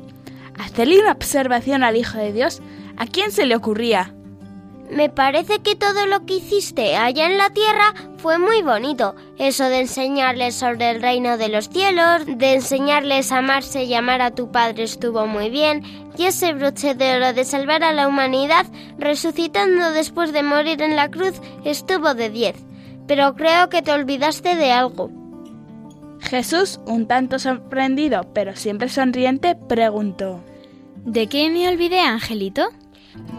Hacerle 0.58 1.00
una 1.00 1.14
observación 1.14 1.84
al 1.84 1.98
Hijo 1.98 2.20
de 2.20 2.32
Dios, 2.32 2.62
¿a 2.98 3.08
quién 3.08 3.32
se 3.32 3.48
le 3.48 3.56
ocurría? 3.56 4.14
Me 4.92 5.10
parece 5.10 5.60
que 5.60 5.76
todo 5.76 6.06
lo 6.06 6.24
que 6.26 6.36
hiciste 6.36 6.96
allá 6.98 7.26
en 7.26 7.40
la 7.40 7.50
tierra 7.50 7.96
fue 8.18 8.38
muy 8.38 8.62
bonito. 8.62 9.16
Eso 9.40 9.64
de 9.66 9.80
enseñarles 9.80 10.54
sobre 10.54 10.92
el 10.92 11.02
reino 11.02 11.38
de 11.40 11.50
los 11.50 11.70
cielos, 11.70 12.26
de 12.28 12.54
enseñarles 12.54 13.32
a 13.32 13.40
amarse 13.40 13.86
y 13.86 13.96
amar 13.96 14.22
a 14.22 14.36
tu 14.36 14.52
padre 14.52 14.84
estuvo 14.84 15.26
muy 15.26 15.50
bien, 15.50 15.82
y 16.16 16.26
ese 16.26 16.54
broche 16.54 16.94
de 16.94 17.16
oro 17.16 17.34
de 17.34 17.44
salvar 17.44 17.84
a 17.84 17.92
la 17.92 18.08
humanidad 18.08 18.68
resucitando 19.00 19.90
después 19.92 20.32
de 20.32 20.44
morir 20.44 20.84
en 20.84 20.96
la 20.96 21.10
cruz 21.10 21.42
estuvo 21.64 22.14
de 22.14 22.30
10. 22.30 22.56
Pero 23.08 23.34
creo 23.34 23.70
que 23.70 23.82
te 23.82 23.92
olvidaste 23.92 24.56
de 24.56 24.72
algo. 24.72 25.23
Jesús, 26.24 26.80
un 26.86 27.08
tanto 27.08 27.38
sorprendido, 27.38 28.26
pero 28.34 28.56
siempre 28.56 28.90
sonriente, 28.90 29.56
preguntó. 29.56 30.44
¿De 31.06 31.28
qué 31.28 31.50
me 31.50 31.68
olvidé, 31.68 32.00
Angelito? 32.00 32.70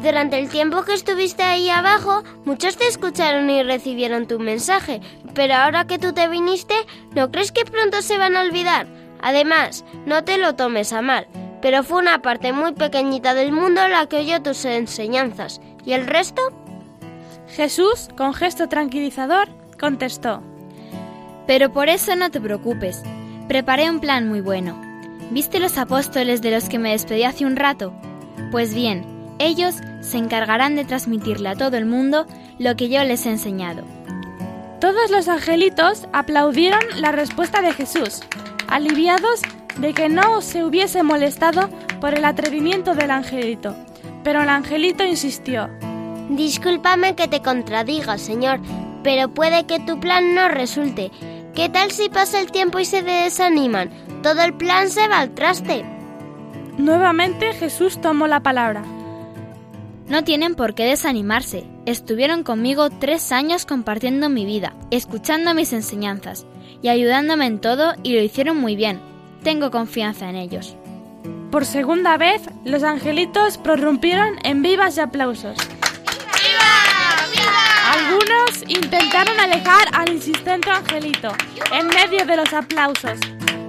Durante 0.03 0.39
el 0.39 0.49
tiempo 0.49 0.85
que 0.85 0.95
estuviste 0.95 1.43
ahí 1.43 1.69
abajo, 1.69 2.23
muchos 2.45 2.77
te 2.77 2.87
escucharon 2.87 3.51
y 3.51 3.63
recibieron 3.63 4.27
tu 4.27 4.39
mensaje, 4.39 5.01
pero 5.35 5.55
ahora 5.55 5.87
que 5.87 5.99
tú 5.99 6.13
te 6.13 6.29
viniste, 6.29 6.75
¿no 7.15 7.33
crees 7.33 7.51
que 7.51 7.65
pronto 7.65 8.03
se 8.03 8.19
van 8.19 8.37
a 8.37 8.43
olvidar? 8.43 8.87
Además, 9.21 9.85
no 10.07 10.23
te 10.23 10.39
lo 10.39 10.55
tomes 10.55 10.93
a 10.93 11.03
mal, 11.03 11.27
pero 11.61 11.83
fue 11.83 11.99
una 11.99 12.23
parte 12.23 12.53
muy 12.53 12.73
pequeñita 12.73 13.35
del 13.35 13.51
mundo 13.51 13.89
la 13.89 14.07
que 14.07 14.19
oyó 14.19 14.43
tus 14.43 14.65
enseñanzas. 14.65 15.61
¿Y 15.85 15.95
el 15.95 16.07
resto? 16.07 16.43
Jesús, 17.49 18.09
con 18.17 18.35
gesto 18.35 18.69
tranquilizador, 18.69 19.49
contestó. 19.81 20.43
Pero 21.47 21.73
por 21.73 21.89
eso 21.89 22.17
no 22.17 22.31
te 22.31 22.41
preocupes. 22.41 23.03
Preparé 23.49 23.91
un 23.91 24.01
plan 24.01 24.29
muy 24.29 24.41
bueno. 24.41 24.81
¿Viste 25.31 25.59
los 25.59 25.79
apóstoles 25.79 26.43
de 26.43 26.51
los 26.51 26.69
que 26.69 26.79
me 26.79 26.93
despedí 26.93 27.25
hace 27.25 27.45
un 27.45 27.57
rato? 27.57 27.93
Pues 28.51 28.75
bien, 28.75 29.05
ellos 29.39 29.77
se 30.01 30.19
encargarán 30.19 30.77
de 30.77 30.85
transmitirle 30.85 31.49
a 31.49 31.57
todo 31.57 31.77
el 31.77 31.87
mundo 31.87 32.27
lo 32.59 32.77
que 32.77 32.89
yo 32.89 33.03
les 33.05 33.27
he 33.27 33.31
enseñado. 33.31 33.83
Todos 34.81 35.11
los 35.11 35.29
angelitos 35.29 36.07
aplaudieron 36.13 36.81
la 37.01 37.11
respuesta 37.11 37.63
de 37.63 37.73
Jesús, 37.73 38.21
aliviados 38.69 39.41
de 39.79 39.93
que 39.93 40.09
no 40.09 40.41
se 40.41 40.65
hubiese 40.65 41.03
molestado 41.03 41.69
por 42.01 42.15
el 42.15 42.25
atrevimiento 42.25 42.95
del 42.95 43.11
angelito. 43.11 43.75
Pero 44.23 44.43
el 44.43 44.49
angelito 44.49 45.05
insistió. 45.05 45.69
Discúlpame 46.29 47.15
que 47.15 47.29
te 47.29 47.41
contradiga, 47.41 48.19
señor, 48.19 48.61
pero 49.03 49.29
puede 49.29 49.65
que 49.65 49.81
tu 49.81 50.01
plan 50.01 50.35
no 50.35 50.49
resulte. 50.49 51.11
¿Qué 51.55 51.69
tal 51.69 51.93
si 51.93 52.09
pasa 52.09 52.41
el 52.41 52.51
tiempo 52.51 52.81
y 52.81 52.85
se 52.85 53.03
desaniman? 53.03 53.91
Todo 54.25 54.43
el 54.43 54.55
plan 54.55 54.91
se 54.91 55.07
va 55.07 55.21
al 55.21 55.35
traste. 55.35 55.85
Nuevamente 56.79 57.53
Jesús 57.53 58.01
tomó 58.01 58.27
la 58.27 58.41
palabra. 58.41 58.83
No 60.09 60.25
tienen 60.25 60.57
por 60.57 60.75
qué 60.75 60.85
desanimarse. 60.85 61.65
Estuvieron 61.87 62.43
conmigo 62.43 62.91
tres 62.91 63.31
años 63.31 63.67
compartiendo 63.67 64.29
mi 64.29 64.45
vida, 64.45 64.75
escuchando 64.91 65.55
mis 65.55 65.73
enseñanzas 65.73 66.45
y 66.83 66.89
ayudándome 66.89 67.47
en 67.47 67.61
todo 67.61 67.95
y 68.03 68.15
lo 68.15 68.21
hicieron 68.21 68.57
muy 68.57 68.75
bien. 68.75 69.01
Tengo 69.45 69.71
confianza 69.71 70.29
en 70.29 70.35
ellos. 70.35 70.75
Por 71.53 71.67
segunda 71.67 72.17
vez, 72.17 72.43
los 72.65 72.83
angelitos 72.83 73.59
prorrumpieron 73.59 74.39
en 74.43 74.63
vivas 74.63 74.97
y 74.97 75.01
aplausos. 75.03 75.57
Algunos 77.93 78.54
intentaron 78.69 79.39
alejar 79.39 79.89
al 79.93 80.11
insistente 80.11 80.71
angelito 80.71 81.33
en 81.73 81.87
medio 81.89 82.25
de 82.27 82.37
los 82.37 82.53
aplausos, 82.53 83.19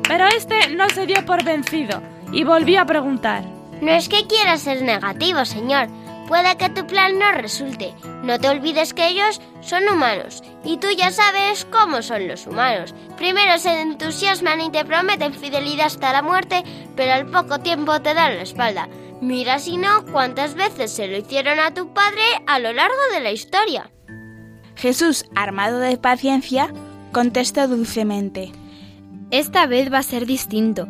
pero 0.07 0.25
este 0.27 0.69
no 0.75 0.89
se 0.89 1.05
dio 1.05 1.25
por 1.25 1.43
vencido 1.43 2.01
y 2.31 2.43
volvió 2.43 2.81
a 2.81 2.85
preguntar. 2.85 3.43
No 3.81 3.91
es 3.91 4.07
que 4.07 4.27
quiera 4.27 4.57
ser 4.57 4.81
negativo, 4.81 5.43
señor, 5.45 5.89
Puede 6.27 6.57
que 6.57 6.69
tu 6.69 6.87
plan 6.87 7.19
no 7.19 7.31
resulte. 7.33 7.93
No 8.23 8.39
te 8.39 8.49
olvides 8.49 8.93
que 8.93 9.07
ellos 9.07 9.39
son 9.61 9.87
humanos 9.87 10.43
y 10.63 10.77
tú 10.77 10.87
ya 10.97 11.11
sabes 11.11 11.65
cómo 11.65 12.01
son 12.01 12.27
los 12.27 12.47
humanos. 12.47 12.95
Primero 13.15 13.59
se 13.59 13.81
entusiasman 13.81 14.61
y 14.61 14.71
te 14.71 14.85
prometen 14.85 15.33
fidelidad 15.33 15.85
hasta 15.85 16.13
la 16.13 16.23
muerte, 16.23 16.63
pero 16.95 17.13
al 17.13 17.27
poco 17.27 17.59
tiempo 17.59 18.01
te 18.01 18.15
dan 18.15 18.37
la 18.37 18.41
espalda. 18.41 18.89
Mira 19.21 19.59
si 19.59 19.77
no 19.77 20.03
cuántas 20.11 20.55
veces 20.55 20.91
se 20.91 21.07
lo 21.07 21.17
hicieron 21.17 21.59
a 21.59 21.73
tu 21.73 21.93
padre 21.93 22.23
a 22.47 22.57
lo 22.57 22.73
largo 22.73 22.97
de 23.13 23.19
la 23.19 23.31
historia. 23.31 23.91
Jesús, 24.75 25.25
armado 25.35 25.79
de 25.79 25.97
paciencia, 25.97 26.73
contesta 27.11 27.67
dulcemente. 27.67 28.51
Esta 29.31 29.65
vez 29.67 29.91
va 29.91 29.99
a 29.99 30.03
ser 30.03 30.25
distinto. 30.25 30.87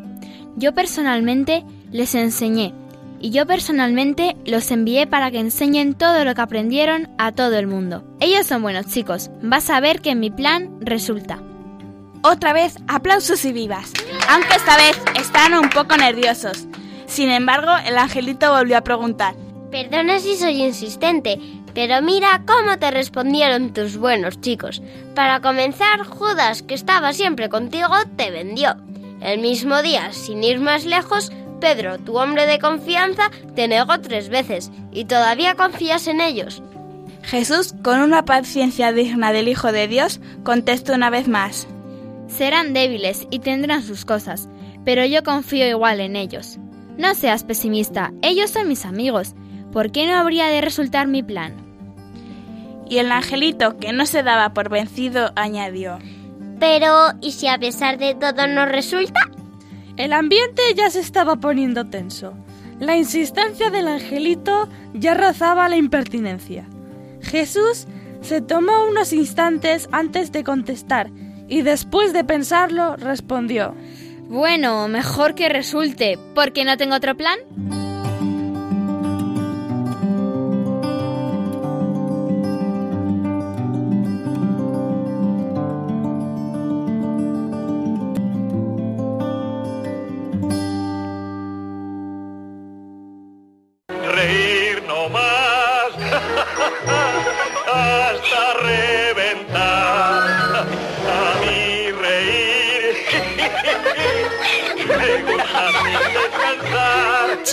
Yo 0.56 0.74
personalmente 0.74 1.64
les 1.92 2.16
enseñé 2.16 2.74
y 3.20 3.32
yo 3.32 3.46
personalmente 3.46 4.36
los 4.46 4.70
envié 4.72 5.08
para 5.08 5.32
que 5.32 5.40
enseñen 5.40 5.94
todo 5.94 6.26
lo 6.26 6.36
que 6.36 6.42
aprendieron 6.42 7.10
a 7.18 7.32
todo 7.32 7.58
el 7.58 7.68
mundo. 7.68 8.04
Ellos 8.20 8.46
son 8.46 8.62
buenos 8.62 8.88
chicos, 8.88 9.30
vas 9.42 9.70
a 9.70 9.80
ver 9.80 10.02
que 10.02 10.16
mi 10.16 10.30
plan 10.30 10.78
resulta. 10.82 11.42
Otra 12.22 12.54
vez, 12.54 12.78
aplausos 12.88 13.46
y 13.46 13.54
vivas, 13.54 13.94
aunque 14.30 14.56
esta 14.56 14.78
vez 14.78 15.00
están 15.20 15.54
un 15.54 15.70
poco 15.70 15.96
nerviosos. 15.96 16.68
Sin 17.06 17.30
embargo, 17.30 17.72
el 17.86 17.98
angelito 17.98 18.52
volvió 18.52 18.78
a 18.78 18.82
preguntar. 18.82 19.36
Perdona 19.72 20.20
si 20.20 20.36
soy 20.36 20.64
insistente, 20.64 21.40
pero 21.76 22.02
mira 22.02 22.42
cómo 22.48 22.80
te 22.80 22.90
respondieron 22.90 23.74
tus 23.74 23.98
buenos 23.98 24.40
chicos. 24.40 24.82
Para 25.14 25.42
comenzar, 25.42 26.06
Judas, 26.06 26.64
que 26.64 26.74
estaba 26.74 27.12
siempre 27.12 27.50
contigo, 27.50 27.90
te 28.16 28.32
vendió. 28.32 28.78
El 29.22 29.42
mismo 29.42 29.82
día, 29.82 30.14
sin 30.14 30.42
ir 30.44 30.60
más 30.60 30.86
lejos, 30.86 31.34
Pedro, 31.60 31.98
tu 32.00 32.18
hombre 32.18 32.46
de 32.46 32.60
confianza, 32.60 33.30
te 33.56 33.68
negó 33.68 34.00
tres 34.00 34.30
veces 34.30 34.72
y 34.92 35.06
todavía 35.06 35.56
confías 35.56 36.08
en 36.08 36.22
ellos. 36.22 36.64
Jesús, 37.24 37.76
con 37.84 38.00
una 38.00 38.24
paciencia 38.24 38.94
digna 38.94 39.34
del 39.34 39.50
Hijo 39.50 39.72
de 39.74 39.90
Dios, 39.90 40.22
contestó 40.44 40.94
una 40.94 41.10
vez 41.10 41.28
más. 41.28 41.68
Serán 42.28 42.74
débiles 42.74 43.28
y 43.32 43.40
tendrán 43.40 43.84
sus 43.84 44.06
cosas, 44.06 44.48
pero 44.86 45.04
yo 45.06 45.24
confío 45.24 45.68
igual 45.68 46.00
en 46.00 46.16
ellos. 46.16 46.58
No 46.98 47.16
seas 47.16 47.44
pesimista, 47.44 48.14
ellos 48.22 48.52
son 48.52 48.70
mis 48.70 48.86
amigos. 48.86 49.34
¿Por 49.74 49.92
qué 49.92 50.08
no 50.08 50.16
habría 50.16 50.48
de 50.48 50.62
resultar 50.62 51.08
mi 51.08 51.22
plan? 51.22 51.64
Y 52.88 53.00
el 53.00 53.12
angelito, 53.12 53.78
que 53.78 53.94
no 53.94 54.06
se 54.06 54.24
daba 54.24 54.54
por 54.54 54.70
vencido, 54.70 55.32
añadió. 55.36 56.00
Pero, 56.60 57.14
¿y 57.22 57.32
si 57.32 57.48
a 57.48 57.58
pesar 57.58 57.98
de 57.98 58.16
todo 58.16 58.48
no 58.48 58.66
resulta? 58.66 59.20
El 59.98 60.14
ambiente 60.14 60.62
ya 60.76 60.90
se 60.90 61.00
estaba 61.00 61.38
poniendo 61.38 61.86
tenso. 61.86 62.34
La 62.80 62.98
insistencia 62.98 63.70
del 63.70 63.88
angelito 63.88 64.68
ya 64.94 65.14
rozaba 65.14 65.70
la 65.70 65.78
impertinencia. 65.78 66.68
Jesús 67.22 67.88
se 68.22 68.42
tomó 68.42 68.86
unos 68.86 69.14
instantes 69.14 69.88
antes 69.92 70.32
de 70.32 70.44
contestar 70.44 71.10
y 71.48 71.62
después 71.62 72.12
de 72.12 72.24
pensarlo 72.24 72.96
respondió. 72.98 73.74
Bueno, 74.28 74.88
mejor 74.88 75.36
que 75.36 75.50
resulte, 75.50 76.18
porque 76.34 76.66
no 76.66 76.78
tengo 76.78 76.96
otro 76.96 77.16
plan. 77.16 77.38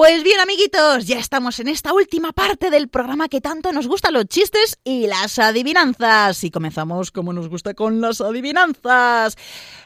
Pues 0.00 0.22
bien, 0.22 0.40
amiguitos, 0.40 1.06
ya 1.06 1.18
estamos 1.18 1.60
en 1.60 1.68
esta 1.68 1.92
última 1.92 2.32
parte 2.32 2.70
del 2.70 2.88
programa 2.88 3.28
que 3.28 3.42
tanto 3.42 3.70
nos 3.70 3.86
gustan 3.86 4.14
los 4.14 4.24
chistes 4.24 4.78
y 4.82 5.06
las 5.06 5.38
adivinanzas. 5.38 6.42
Y 6.42 6.50
comenzamos 6.50 7.10
como 7.10 7.34
nos 7.34 7.50
gusta 7.50 7.74
con 7.74 8.00
las 8.00 8.22
adivinanzas. 8.22 9.36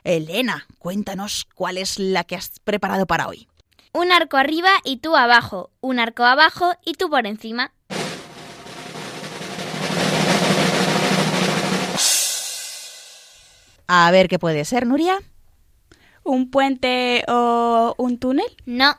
Elena, 0.05 0.69
cuéntanos 0.79 1.49
cuál 1.57 1.79
es 1.79 1.99
la 1.99 2.23
que 2.23 2.37
has 2.37 2.61
preparado 2.61 3.07
para 3.07 3.27
hoy. 3.27 3.49
Un 3.93 4.13
arco 4.13 4.37
arriba 4.37 4.71
y 4.85 4.99
tú 4.99 5.17
abajo, 5.17 5.73
un 5.81 5.99
arco 5.99 6.23
abajo 6.23 6.75
y 6.85 6.93
tú 6.93 7.11
por 7.11 7.27
encima. 7.27 7.73
A 13.89 14.13
ver 14.13 14.29
qué 14.29 14.39
puede 14.39 14.65
ser, 14.65 14.87
Nuria. 14.87 15.19
¿Un 16.23 16.53
puente 16.53 17.25
o 17.27 17.97
un 17.99 18.19
túnel? 18.19 18.47
No. 18.65 18.95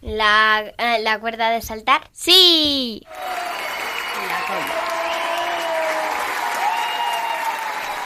¿La, 0.00 0.72
eh, 0.78 1.02
la 1.02 1.20
cuerda 1.20 1.50
de 1.50 1.60
saltar? 1.60 2.08
Sí. 2.12 3.02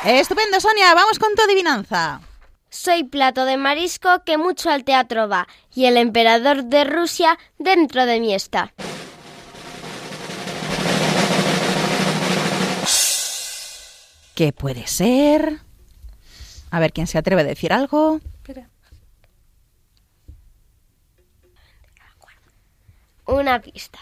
Estupendo, 0.04 0.60
Sonia, 0.60 0.92
vamos 0.94 1.18
con 1.18 1.34
tu 1.34 1.42
adivinanza. 1.42 2.20
Soy 2.68 3.04
plato 3.04 3.44
de 3.44 3.56
marisco 3.56 4.24
que 4.24 4.36
mucho 4.36 4.68
al 4.68 4.84
teatro 4.84 5.28
va, 5.28 5.46
y 5.74 5.86
el 5.86 5.96
emperador 5.96 6.64
de 6.64 6.84
Rusia 6.84 7.38
dentro 7.58 8.04
de 8.04 8.20
mí 8.20 8.34
está. 8.34 8.74
¿Qué 14.34 14.52
puede 14.52 14.88
ser? 14.88 15.60
A 16.72 16.80
ver 16.80 16.92
quién 16.92 17.06
se 17.06 17.18
atreve 17.18 17.42
a 17.42 17.44
decir 17.44 17.72
algo. 17.72 18.20
Una 23.26 23.60
pista. 23.60 23.98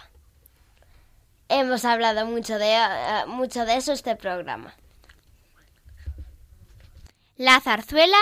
Hemos 1.48 1.84
hablado 1.84 2.26
mucho 2.26 2.58
de, 2.58 2.74
eh, 2.74 3.26
mucho 3.26 3.64
de 3.64 3.76
eso 3.76 3.92
este 3.92 4.16
programa. 4.16 4.74
La 7.36 7.60
zarzuela. 7.60 8.18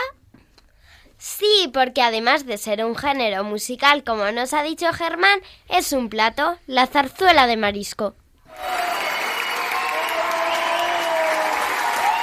Sí, 1.17 1.71
porque 1.73 2.03
además 2.03 2.47
de 2.47 2.57
ser 2.57 2.85
un 2.85 2.97
género 2.97 3.45
musical, 3.45 4.05
como 4.05 4.31
nos 4.33 4.55
ha 4.55 4.63
dicho 4.63 4.91
Germán, 4.93 5.41
es 5.69 5.93
un 5.93 6.09
plato, 6.09 6.59
la 6.67 6.87
zarzuela 6.87 7.47
de 7.47 7.57
marisco. 7.57 8.15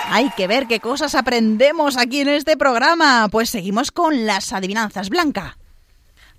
Hay 0.10 0.30
que 0.32 0.48
ver 0.48 0.68
qué 0.68 0.80
cosas 0.80 1.16
aprendemos 1.16 1.98
aquí 1.98 2.22
en 2.22 2.30
este 2.30 2.58
programa. 2.58 3.28
Pues 3.30 3.50
seguimos 3.50 3.92
con 3.92 4.26
las 4.26 4.54
adivinanzas, 4.54 5.10
Blanca. 5.10 5.58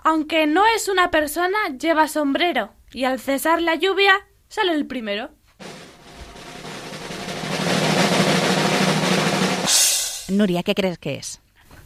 Aunque 0.08 0.46
no 0.46 0.64
es 0.64 0.88
una 0.88 1.10
persona, 1.10 1.58
lleva 1.78 2.08
sombrero 2.08 2.72
y 2.92 3.04
al 3.04 3.20
cesar 3.20 3.60
la 3.60 3.74
lluvia 3.74 4.14
sale 4.48 4.72
el 4.72 4.86
primero. 4.86 5.28
Nuria, 10.28 10.62
¿qué 10.62 10.74
crees 10.74 10.96
que 10.96 11.16
es? 11.16 11.42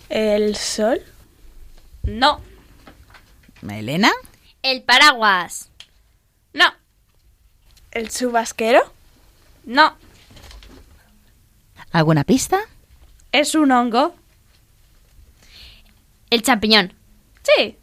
¿El 0.08 0.54
sol? 0.54 1.02
No, 2.04 2.40
¿Elena? 3.68 4.12
El 4.62 4.84
paraguas. 4.84 5.68
no, 6.52 6.66
¿El 7.90 8.08
chubasquero? 8.08 8.82
no. 9.64 9.96
¿Alguna 11.90 12.22
pista? 12.22 12.60
¿Es 13.32 13.56
un 13.56 13.72
hongo? 13.72 14.14
El 16.30 16.42
champiñón. 16.42 16.94
Sí. 17.42 17.78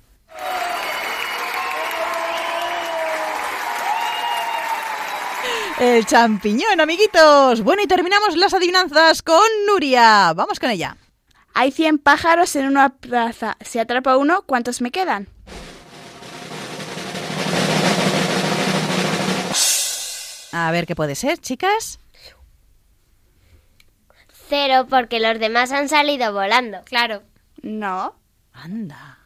El 5.80 6.06
champiñón, 6.06 6.82
amiguitos. 6.82 7.62
Bueno, 7.62 7.82
y 7.82 7.88
terminamos 7.88 8.36
las 8.36 8.54
adivinanzas 8.54 9.22
con 9.22 9.40
Nuria. 9.66 10.34
Vamos 10.34 10.60
con 10.60 10.70
ella. 10.70 10.98
Hay 11.54 11.72
100 11.72 12.00
pájaros 12.00 12.54
en 12.58 12.68
una 12.68 12.90
plaza. 12.90 13.56
Si 13.62 13.80
atrapa 13.80 14.18
uno, 14.18 14.42
¿cuántos 14.42 14.82
me 14.82 14.92
quedan? 14.92 15.30
A 20.52 20.70
ver 20.72 20.86
qué 20.86 20.96
puede 20.96 21.16
ser, 21.16 21.38
chicas. 21.38 22.00
Cero 24.50 24.86
porque 24.90 25.22
los 25.22 25.40
demás 25.40 25.72
han 25.72 25.88
salido 25.88 26.34
volando. 26.34 26.82
Claro. 26.84 27.24
No. 27.62 28.20
Anda. 28.52 29.20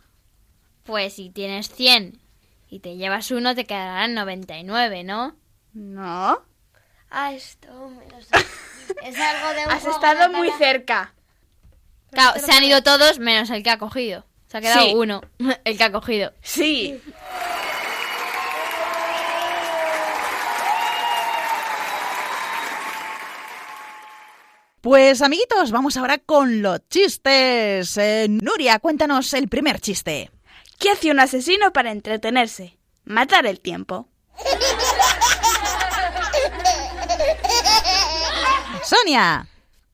Pues 0.83 1.13
si 1.13 1.31
tienes 1.31 1.69
100 1.69 2.19
y 2.69 2.79
te 2.79 2.95
llevas 2.95 3.31
uno, 3.31 3.55
te 3.55 3.65
quedarán 3.65 4.13
99, 4.13 5.03
¿no? 5.03 5.35
No. 5.73 6.41
Ah, 7.09 7.33
esto 7.33 7.67
me 7.89 8.07
lo 8.09 8.21
sé. 8.21 8.45
Es 9.03 9.19
algo 9.19 9.53
de 9.53 9.65
un 9.65 9.71
Has 9.71 9.81
juego 9.83 9.95
estado 9.95 10.29
de 10.29 10.35
muy 10.37 10.49
cerca. 10.57 11.13
Claro, 12.11 12.39
se 12.39 12.51
han 12.51 12.63
ido 12.63 12.81
todos 12.83 13.19
menos 13.19 13.49
el 13.49 13.63
que 13.63 13.69
ha 13.71 13.77
cogido. 13.77 14.25
Se 14.47 14.57
ha 14.57 14.61
quedado 14.61 14.81
Sí. 14.81 14.93
uno, 14.95 15.21
el 15.65 15.77
que 15.77 15.83
ha 15.83 15.91
cogido. 15.91 16.31
Sí. 16.41 17.01
Pues 24.81 25.21
amiguitos, 25.21 25.71
vamos 25.71 25.95
ahora 25.95 26.17
con 26.17 26.61
los 26.61 26.81
chistes. 26.89 27.95
Eh, 27.97 28.27
Nuria, 28.29 28.79
cuéntanos 28.79 29.33
el 29.33 29.47
primer 29.47 29.79
chiste. 29.79 30.29
¿Qué 30.77 30.89
hace 30.91 31.09
un 31.11 31.19
asesino 31.21 31.71
para 31.71 31.91
entretenerse? 31.91 32.77
Matar 33.05 33.45
el 33.45 33.61
tiempo. 33.61 34.09
Sonia. 38.83 39.47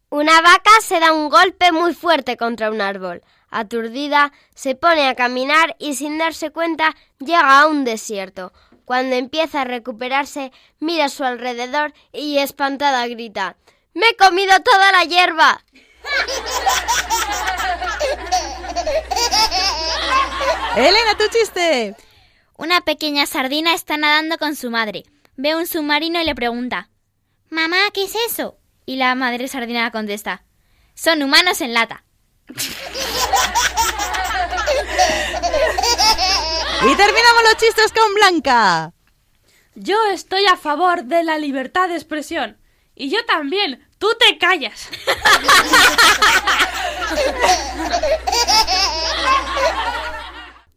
Una 0.10 0.42
vaca 0.42 0.72
se 0.82 1.00
da 1.00 1.14
un 1.14 1.30
golpe 1.30 1.72
muy 1.72 1.94
fuerte 1.94 2.38
contra 2.38 2.72
un 2.72 2.82
árbol. 2.82 3.22
Aturdida, 3.52 4.34
se 4.56 4.74
pone 4.74 5.08
a 5.08 5.14
caminar 5.14 5.76
y 5.78 5.94
sin 5.96 6.18
darse 6.18 6.50
cuenta 6.50 6.96
llega 7.20 7.62
a 7.62 7.68
un 7.68 7.86
desierto. 7.86 8.52
Cuando 8.86 9.16
empieza 9.16 9.62
a 9.62 9.66
recuperarse, 9.66 10.52
mira 10.80 11.06
a 11.06 11.10
su 11.10 11.24
alrededor 11.24 11.94
y 12.12 12.40
espantada 12.40 13.06
grita 13.08 13.58
¡Me 13.94 14.08
he 14.08 14.16
comido 14.16 14.60
toda 14.62 14.92
la 14.92 15.04
hierba! 15.04 15.64
Elena, 20.76 21.16
tu 21.18 21.28
chiste. 21.28 21.96
Una 22.58 22.82
pequeña 22.82 23.28
sardina 23.28 23.76
está 23.76 23.98
nadando 23.98 24.40
con 24.40 24.56
su 24.56 24.72
madre. 24.72 25.04
Ve 25.36 25.56
un 25.56 25.68
submarino 25.68 26.20
y 26.22 26.26
le 26.26 26.36
pregunta, 26.36 26.90
Mamá, 27.50 27.78
¿qué 27.94 28.04
es 28.04 28.14
eso? 28.28 28.59
Y 28.90 28.96
la 28.96 29.14
madre 29.14 29.48
sardina 29.48 29.92
contesta, 29.92 30.42
Son 30.96 31.22
humanos 31.22 31.62
en 31.62 31.76
lata. 31.76 32.04
Y 36.82 36.96
terminamos 36.96 37.44
los 37.44 37.58
chistes 37.58 37.94
con 37.94 38.16
Blanca. 38.16 38.92
Yo 39.76 39.96
estoy 40.08 40.44
a 40.48 40.58
favor 40.58 41.04
de 41.04 41.22
la 41.24 41.38
libertad 41.38 41.88
de 41.88 41.98
expresión. 41.98 42.58
Y 42.96 43.12
yo 43.12 43.24
también. 43.26 43.88
Tú 44.00 44.08
te 44.18 44.40
callas. 44.40 44.90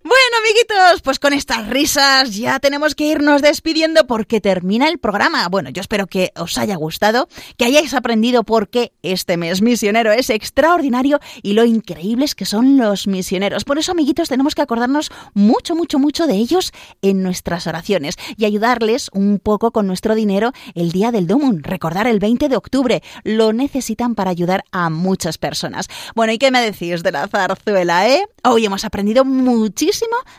Bueno, 0.04 0.36
amiguitos, 0.40 1.00
pues 1.02 1.20
con 1.20 1.32
estas 1.32 1.68
risas 1.68 2.34
ya 2.34 2.58
tenemos 2.58 2.96
que 2.96 3.04
irnos 3.04 3.40
despidiendo 3.40 4.04
porque 4.08 4.40
termina 4.40 4.88
el 4.88 4.98
programa. 4.98 5.46
Bueno, 5.48 5.70
yo 5.70 5.80
espero 5.80 6.08
que 6.08 6.32
os 6.36 6.58
haya 6.58 6.74
gustado, 6.74 7.28
que 7.56 7.66
hayáis 7.66 7.94
aprendido 7.94 8.42
por 8.42 8.68
qué 8.68 8.92
este 9.02 9.36
mes 9.36 9.62
misionero 9.62 10.10
es 10.10 10.28
extraordinario 10.28 11.20
y 11.40 11.52
lo 11.52 11.64
increíbles 11.64 12.34
que 12.34 12.46
son 12.46 12.78
los 12.78 13.06
misioneros. 13.06 13.62
Por 13.62 13.78
eso, 13.78 13.92
amiguitos, 13.92 14.28
tenemos 14.28 14.56
que 14.56 14.62
acordarnos 14.62 15.12
mucho, 15.34 15.76
mucho, 15.76 16.00
mucho 16.00 16.26
de 16.26 16.34
ellos 16.34 16.72
en 17.00 17.22
nuestras 17.22 17.68
oraciones 17.68 18.16
y 18.36 18.44
ayudarles 18.44 19.08
un 19.12 19.38
poco 19.38 19.70
con 19.70 19.86
nuestro 19.86 20.16
dinero 20.16 20.50
el 20.74 20.90
día 20.90 21.12
del 21.12 21.28
Domun. 21.28 21.62
Recordar 21.62 22.08
el 22.08 22.18
20 22.18 22.48
de 22.48 22.56
octubre. 22.56 23.04
Lo 23.22 23.52
necesitan 23.52 24.16
para 24.16 24.30
ayudar 24.30 24.64
a 24.72 24.90
muchas 24.90 25.38
personas. 25.38 25.86
Bueno, 26.16 26.32
¿y 26.32 26.38
qué 26.38 26.50
me 26.50 26.60
decís 26.60 27.04
de 27.04 27.12
la 27.12 27.28
zarzuela, 27.28 28.08
eh? 28.08 28.26
Hoy 28.42 28.66
hemos 28.66 28.84
aprendido 28.84 29.24
muchísimo 29.24 29.92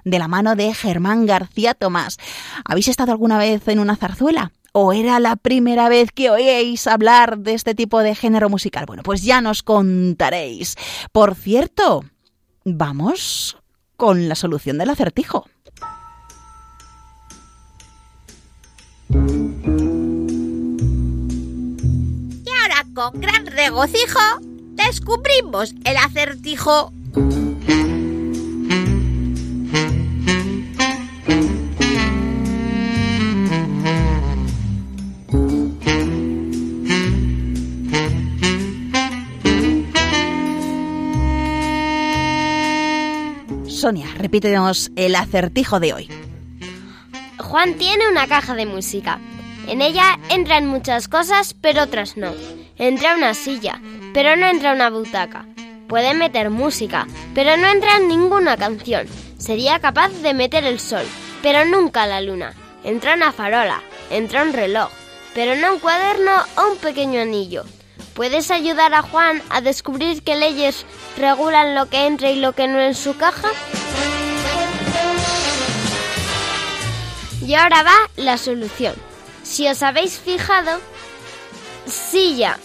de 0.03 0.19
la 0.19 0.27
mano 0.27 0.55
de 0.55 0.73
Germán 0.73 1.25
García 1.25 1.73
Tomás. 1.73 2.17
¿Habéis 2.65 2.87
estado 2.87 3.11
alguna 3.11 3.37
vez 3.37 3.67
en 3.67 3.79
una 3.79 3.95
zarzuela? 3.95 4.51
¿O 4.71 4.91
era 4.91 5.19
la 5.19 5.35
primera 5.35 5.87
vez 5.87 6.09
que 6.11 6.31
oíais 6.31 6.87
hablar 6.87 7.37
de 7.37 7.53
este 7.53 7.75
tipo 7.75 7.99
de 7.99 8.15
género 8.15 8.49
musical? 8.49 8.85
Bueno, 8.87 9.03
pues 9.03 9.21
ya 9.21 9.39
nos 9.39 9.61
contaréis. 9.61 10.75
Por 11.11 11.35
cierto, 11.35 12.03
vamos 12.65 13.57
con 13.97 14.27
la 14.27 14.35
solución 14.35 14.79
del 14.79 14.89
acertijo. 14.89 15.45
Y 19.09 19.15
ahora, 22.49 22.83
con 22.95 23.21
gran 23.21 23.45
regocijo, 23.45 24.19
descubrimos 24.71 25.75
el 25.83 25.97
acertijo. 25.97 26.91
Sonia, 43.83 44.07
repítenos 44.17 44.91
el 44.95 45.13
acertijo 45.13 45.81
de 45.81 45.93
hoy. 45.93 46.09
Juan 47.37 47.73
tiene 47.73 48.07
una 48.07 48.27
caja 48.27 48.55
de 48.55 48.65
música. 48.65 49.19
En 49.67 49.81
ella 49.81 50.17
entran 50.29 50.67
muchas 50.67 51.09
cosas, 51.09 51.53
pero 51.53 51.83
otras 51.83 52.15
no. 52.15 52.31
Entra 52.77 53.13
una 53.13 53.33
silla, 53.33 53.81
pero 54.13 54.37
no 54.37 54.45
entra 54.45 54.71
una 54.71 54.89
butaca. 54.89 55.45
Puede 55.89 56.13
meter 56.13 56.49
música, 56.49 57.07
pero 57.35 57.57
no 57.57 57.67
entra 57.67 57.99
ninguna 57.99 58.55
canción. 58.55 59.05
Sería 59.37 59.79
capaz 59.79 60.13
de 60.21 60.33
meter 60.33 60.63
el 60.63 60.79
sol, 60.79 61.03
pero 61.41 61.65
nunca 61.65 62.07
la 62.07 62.21
luna. 62.21 62.53
Entra 62.85 63.15
una 63.15 63.33
farola, 63.33 63.81
entra 64.09 64.43
un 64.43 64.53
reloj, 64.53 64.91
pero 65.35 65.57
no 65.57 65.73
un 65.73 65.79
cuaderno 65.79 66.31
o 66.55 66.71
un 66.71 66.77
pequeño 66.77 67.19
anillo. 67.19 67.65
¿Puedes 68.13 68.51
ayudar 68.51 68.93
a 68.93 69.01
Juan 69.01 69.41
a 69.49 69.61
descubrir 69.61 70.21
qué 70.21 70.35
leyes 70.35 70.85
regulan 71.17 71.73
lo 71.73 71.89
que 71.89 72.05
entra 72.05 72.29
y 72.29 72.39
lo 72.39 72.53
que 72.53 72.67
no 72.67 72.79
en 72.79 72.93
su 72.93 73.17
caja? 73.17 73.49
Y 77.45 77.55
ahora 77.55 77.83
va 77.83 77.95
la 78.15 78.37
solución. 78.37 78.93
Si 79.41 79.67
os 79.67 79.81
habéis 79.81 80.19
fijado, 80.19 80.79
silla, 81.87 82.59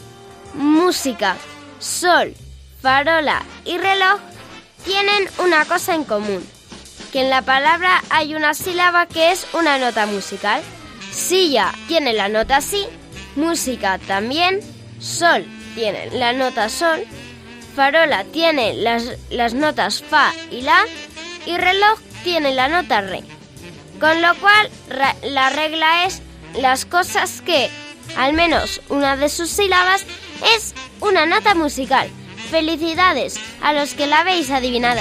música, 0.55 1.37
sol, 1.79 2.35
farola 2.81 3.43
y 3.65 3.79
reloj 3.79 4.21
tienen 4.85 5.29
una 5.39 5.65
cosa 5.65 5.95
en 5.95 6.05
común, 6.05 6.47
que 7.13 7.23
en 7.23 7.31
la 7.31 7.43
palabra 7.43 8.03
hay 8.11 8.35
una 8.35 8.55
sílaba 8.55 9.07
que 9.07 9.33
es 9.33 9.47
una 9.55 9.79
nota 9.79 10.07
musical. 10.07 10.63
Silla 11.11 11.73
tiene 11.89 12.13
la 12.13 12.29
nota 12.29 12.61
si, 12.61 12.85
música 13.35 13.99
también, 13.99 14.61
sol 14.99 15.47
tiene 15.75 16.11
la 16.13 16.33
nota 16.33 16.69
sol, 16.69 17.05
farola 17.75 18.25
tiene 18.25 18.75
las, 18.75 19.17
las 19.31 19.55
notas 19.55 20.03
fa 20.03 20.33
y 20.51 20.63
la 20.63 20.85
y 21.47 21.57
reloj 21.57 21.99
tiene 22.25 22.55
la 22.55 22.69
nota 22.69 23.01
re. 23.01 23.23
Con 24.01 24.23
lo 24.23 24.35
cual 24.37 24.71
la 25.23 25.51
regla 25.51 26.05
es 26.05 26.23
las 26.57 26.85
cosas 26.85 27.41
que 27.41 27.71
al 28.17 28.33
menos 28.33 28.81
una 28.89 29.17
de 29.17 29.29
sus 29.29 29.51
sílabas 29.51 30.05
es 30.57 30.75
una 31.01 31.27
nota 31.27 31.55
musical. 31.55 32.09
Felicidades 32.51 33.39
a 33.61 33.73
los 33.73 33.95
que 33.95 34.07
la 34.07 34.21
habéis 34.21 34.51
adivinado. 34.51 35.01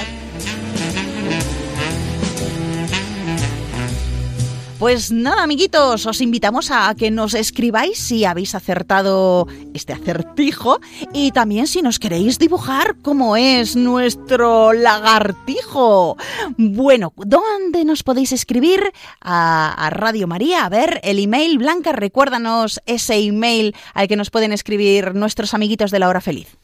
Pues 4.80 5.12
nada, 5.12 5.42
amiguitos, 5.42 6.06
os 6.06 6.22
invitamos 6.22 6.70
a 6.70 6.94
que 6.94 7.10
nos 7.10 7.34
escribáis 7.34 7.98
si 7.98 8.26
habéis 8.26 8.54
acertado 8.54 9.48
este 9.74 9.92
acertijo 9.92 10.80
y 11.14 11.32
también 11.32 11.66
si 11.66 11.82
nos 11.82 11.98
queréis 11.98 12.38
dibujar 12.38 12.96
cómo 13.02 13.36
es 13.36 13.76
nuestro 13.76 14.74
lagartijo. 14.74 16.16
Bueno, 16.58 17.12
¿dónde 17.16 17.86
nos 17.86 18.04
podéis 18.04 18.32
escribir? 18.34 18.94
A, 19.20 19.74
a 19.74 19.90
Radio 19.90 20.28
María. 20.28 20.66
A 20.66 20.70
ver, 20.70 21.00
el 21.04 21.18
email, 21.18 21.58
Blanca, 21.58 21.92
recuérdanos 21.92 22.80
ese 22.86 23.16
email 23.16 23.76
al 23.96 24.08
que 24.08 24.16
nos 24.16 24.30
pueden 24.30 24.54
escribir 24.54 25.16
nuestros 25.16 25.56
amiguitos 25.56 25.90
de 25.90 25.98
la 25.98 26.08
hora 26.08 26.22
feliz. 26.22 26.56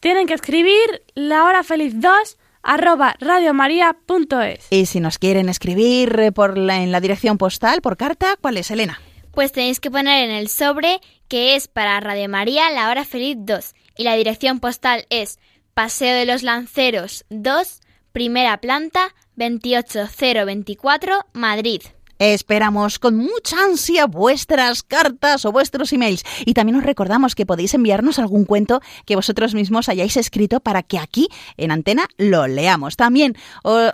Tienen 0.00 0.26
que 0.26 0.34
escribir 0.34 1.04
la 1.14 1.44
hora 1.44 1.62
feliz 1.62 1.94
2 1.94 2.38
arroba 2.62 3.14
radiomaria.es. 3.20 4.66
Y 4.70 4.86
si 4.86 5.00
nos 5.00 5.18
quieren 5.18 5.48
escribir 5.48 6.18
eh, 6.20 6.32
por 6.32 6.56
la, 6.58 6.82
en 6.82 6.92
la 6.92 7.00
dirección 7.00 7.38
postal, 7.38 7.80
por 7.82 7.96
carta, 7.96 8.36
¿cuál 8.40 8.56
es, 8.56 8.70
Elena? 8.70 9.00
Pues 9.32 9.52
tenéis 9.52 9.80
que 9.80 9.90
poner 9.90 10.28
en 10.28 10.34
el 10.34 10.48
sobre 10.48 11.00
que 11.28 11.56
es 11.56 11.66
para 11.66 11.98
Radio 12.00 12.28
María 12.28 12.70
La 12.70 12.90
Hora 12.90 13.04
Feliz 13.04 13.36
2 13.38 13.74
y 13.96 14.04
la 14.04 14.14
dirección 14.14 14.60
postal 14.60 15.06
es 15.08 15.38
Paseo 15.74 16.14
de 16.14 16.26
los 16.26 16.42
Lanceros 16.42 17.24
2, 17.30 17.80
primera 18.12 18.60
planta, 18.60 19.14
28024, 19.36 21.26
Madrid. 21.32 21.80
Esperamos 22.24 23.00
con 23.00 23.16
mucha 23.16 23.56
ansia 23.64 24.06
vuestras 24.06 24.84
cartas 24.84 25.44
o 25.44 25.50
vuestros 25.50 25.92
emails 25.92 26.22
y 26.46 26.54
también 26.54 26.78
os 26.78 26.84
recordamos 26.84 27.34
que 27.34 27.46
podéis 27.46 27.74
enviarnos 27.74 28.20
algún 28.20 28.44
cuento 28.44 28.80
que 29.06 29.16
vosotros 29.16 29.54
mismos 29.54 29.88
hayáis 29.88 30.16
escrito 30.16 30.60
para 30.60 30.84
que 30.84 31.00
aquí 31.00 31.26
en 31.56 31.72
antena 31.72 32.06
lo 32.18 32.46
leamos. 32.46 32.96
También 32.96 33.36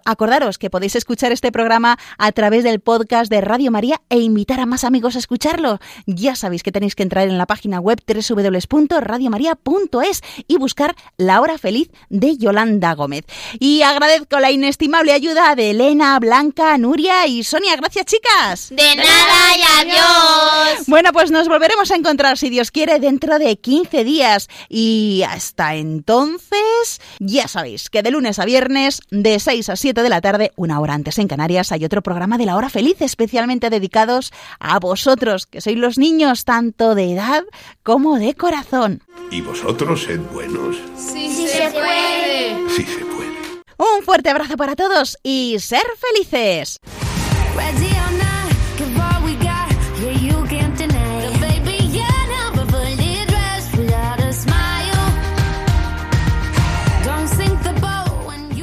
acordaros 0.05 0.59
que 0.59 0.69
podéis 0.69 0.95
escuchar 0.95 1.33
este 1.33 1.51
programa 1.53 1.99
a 2.19 2.31
través 2.33 2.65
del 2.65 2.81
podcast 2.81 3.31
de 3.31 3.41
Radio 3.41 3.71
María 3.71 4.03
e 4.11 4.19
invitar 4.19 4.61
a 4.61 4.67
más 4.67 4.85
amigos 4.85 5.17
a 5.17 5.21
escucharlo. 5.21 5.79
Ya 6.05 6.37
sabéis 6.37 6.63
que 6.63 6.71
tenéis 6.71 6.97
que 6.97 7.05
entrar 7.05 7.29
en 7.29 7.39
la 7.39 7.47
página 7.47 7.81
web 7.81 7.99
www.radiomaria.es 8.07 10.23
y 10.47 10.59
buscar 10.59 10.97
La 11.17 11.41
Hora 11.41 11.57
Feliz 11.57 11.91
de 12.11 12.37
Yolanda 12.37 12.95
Gómez. 12.95 13.25
Y 13.59 13.81
agradezco 13.81 14.39
la 14.39 14.51
inestimable 14.51 15.13
ayuda 15.13 15.55
de 15.55 15.71
Elena, 15.71 16.21
Blanca, 16.21 16.77
Nuria 16.77 17.27
y 17.27 17.43
Sonia. 17.43 17.75
Gracias, 17.77 18.18
chicas. 18.19 18.71
De 18.71 18.97
nada 18.97 19.57
y 19.57 19.63
adiós. 19.81 20.87
Bueno, 20.87 21.13
pues 21.13 21.31
nos 21.31 21.49
volveremos 21.49 21.91
a 21.91 21.97
encontrar, 21.97 22.39
si 22.39 22.51
Dios 22.51 22.71
quiere, 22.71 22.99
dentro 22.99 23.39
de 23.39 23.57
15 23.57 24.05
días. 24.05 24.49
Y 24.69 25.23
hasta 25.29 25.75
entonces, 25.75 27.01
ya 27.19 27.49
sabéis 27.49 27.91
que 27.91 28.03
de 28.03 28.11
lunes 28.11 28.39
a 28.39 28.45
viernes, 28.45 29.01
de 29.11 29.39
6 29.39 29.69
a 29.69 29.77
7 29.77 30.03
de 30.03 30.09
la 30.09 30.21
tarde, 30.21 30.53
una 30.57 30.81
hora 30.81 30.95
antes 30.95 31.19
en 31.19 31.29
Canarias, 31.29 31.73
hay 31.73 31.85
otro 31.85 32.03
programa 32.03 32.39
de 32.39 32.47
la 32.47 32.57
hora 32.57 32.71
feliz 32.71 33.01
especialmente 33.01 33.71
dedicados 33.71 34.33
a 34.59 34.79
vosotros, 34.79 35.47
que 35.47 35.61
sois 35.61 35.77
los 35.77 35.99
niños 35.99 36.45
tanto 36.45 36.95
de 36.95 37.13
edad 37.13 37.45
como 37.83 38.19
de 38.19 38.35
corazón. 38.35 39.03
¿Y 39.31 39.41
vosotros 39.41 40.05
sed 40.05 40.21
buenos? 40.33 40.77
Sí, 40.97 41.29
sí 41.29 41.47
se 41.49 41.71
puede. 41.71 42.71
Sí 42.71 42.85
se 42.85 43.05
puede. 43.05 43.29
Un 43.77 44.03
fuerte 44.03 44.31
abrazo 44.31 44.57
para 44.57 44.75
todos 44.75 45.19
y 45.23 45.57
ser 45.61 45.85
felices. 45.97 46.79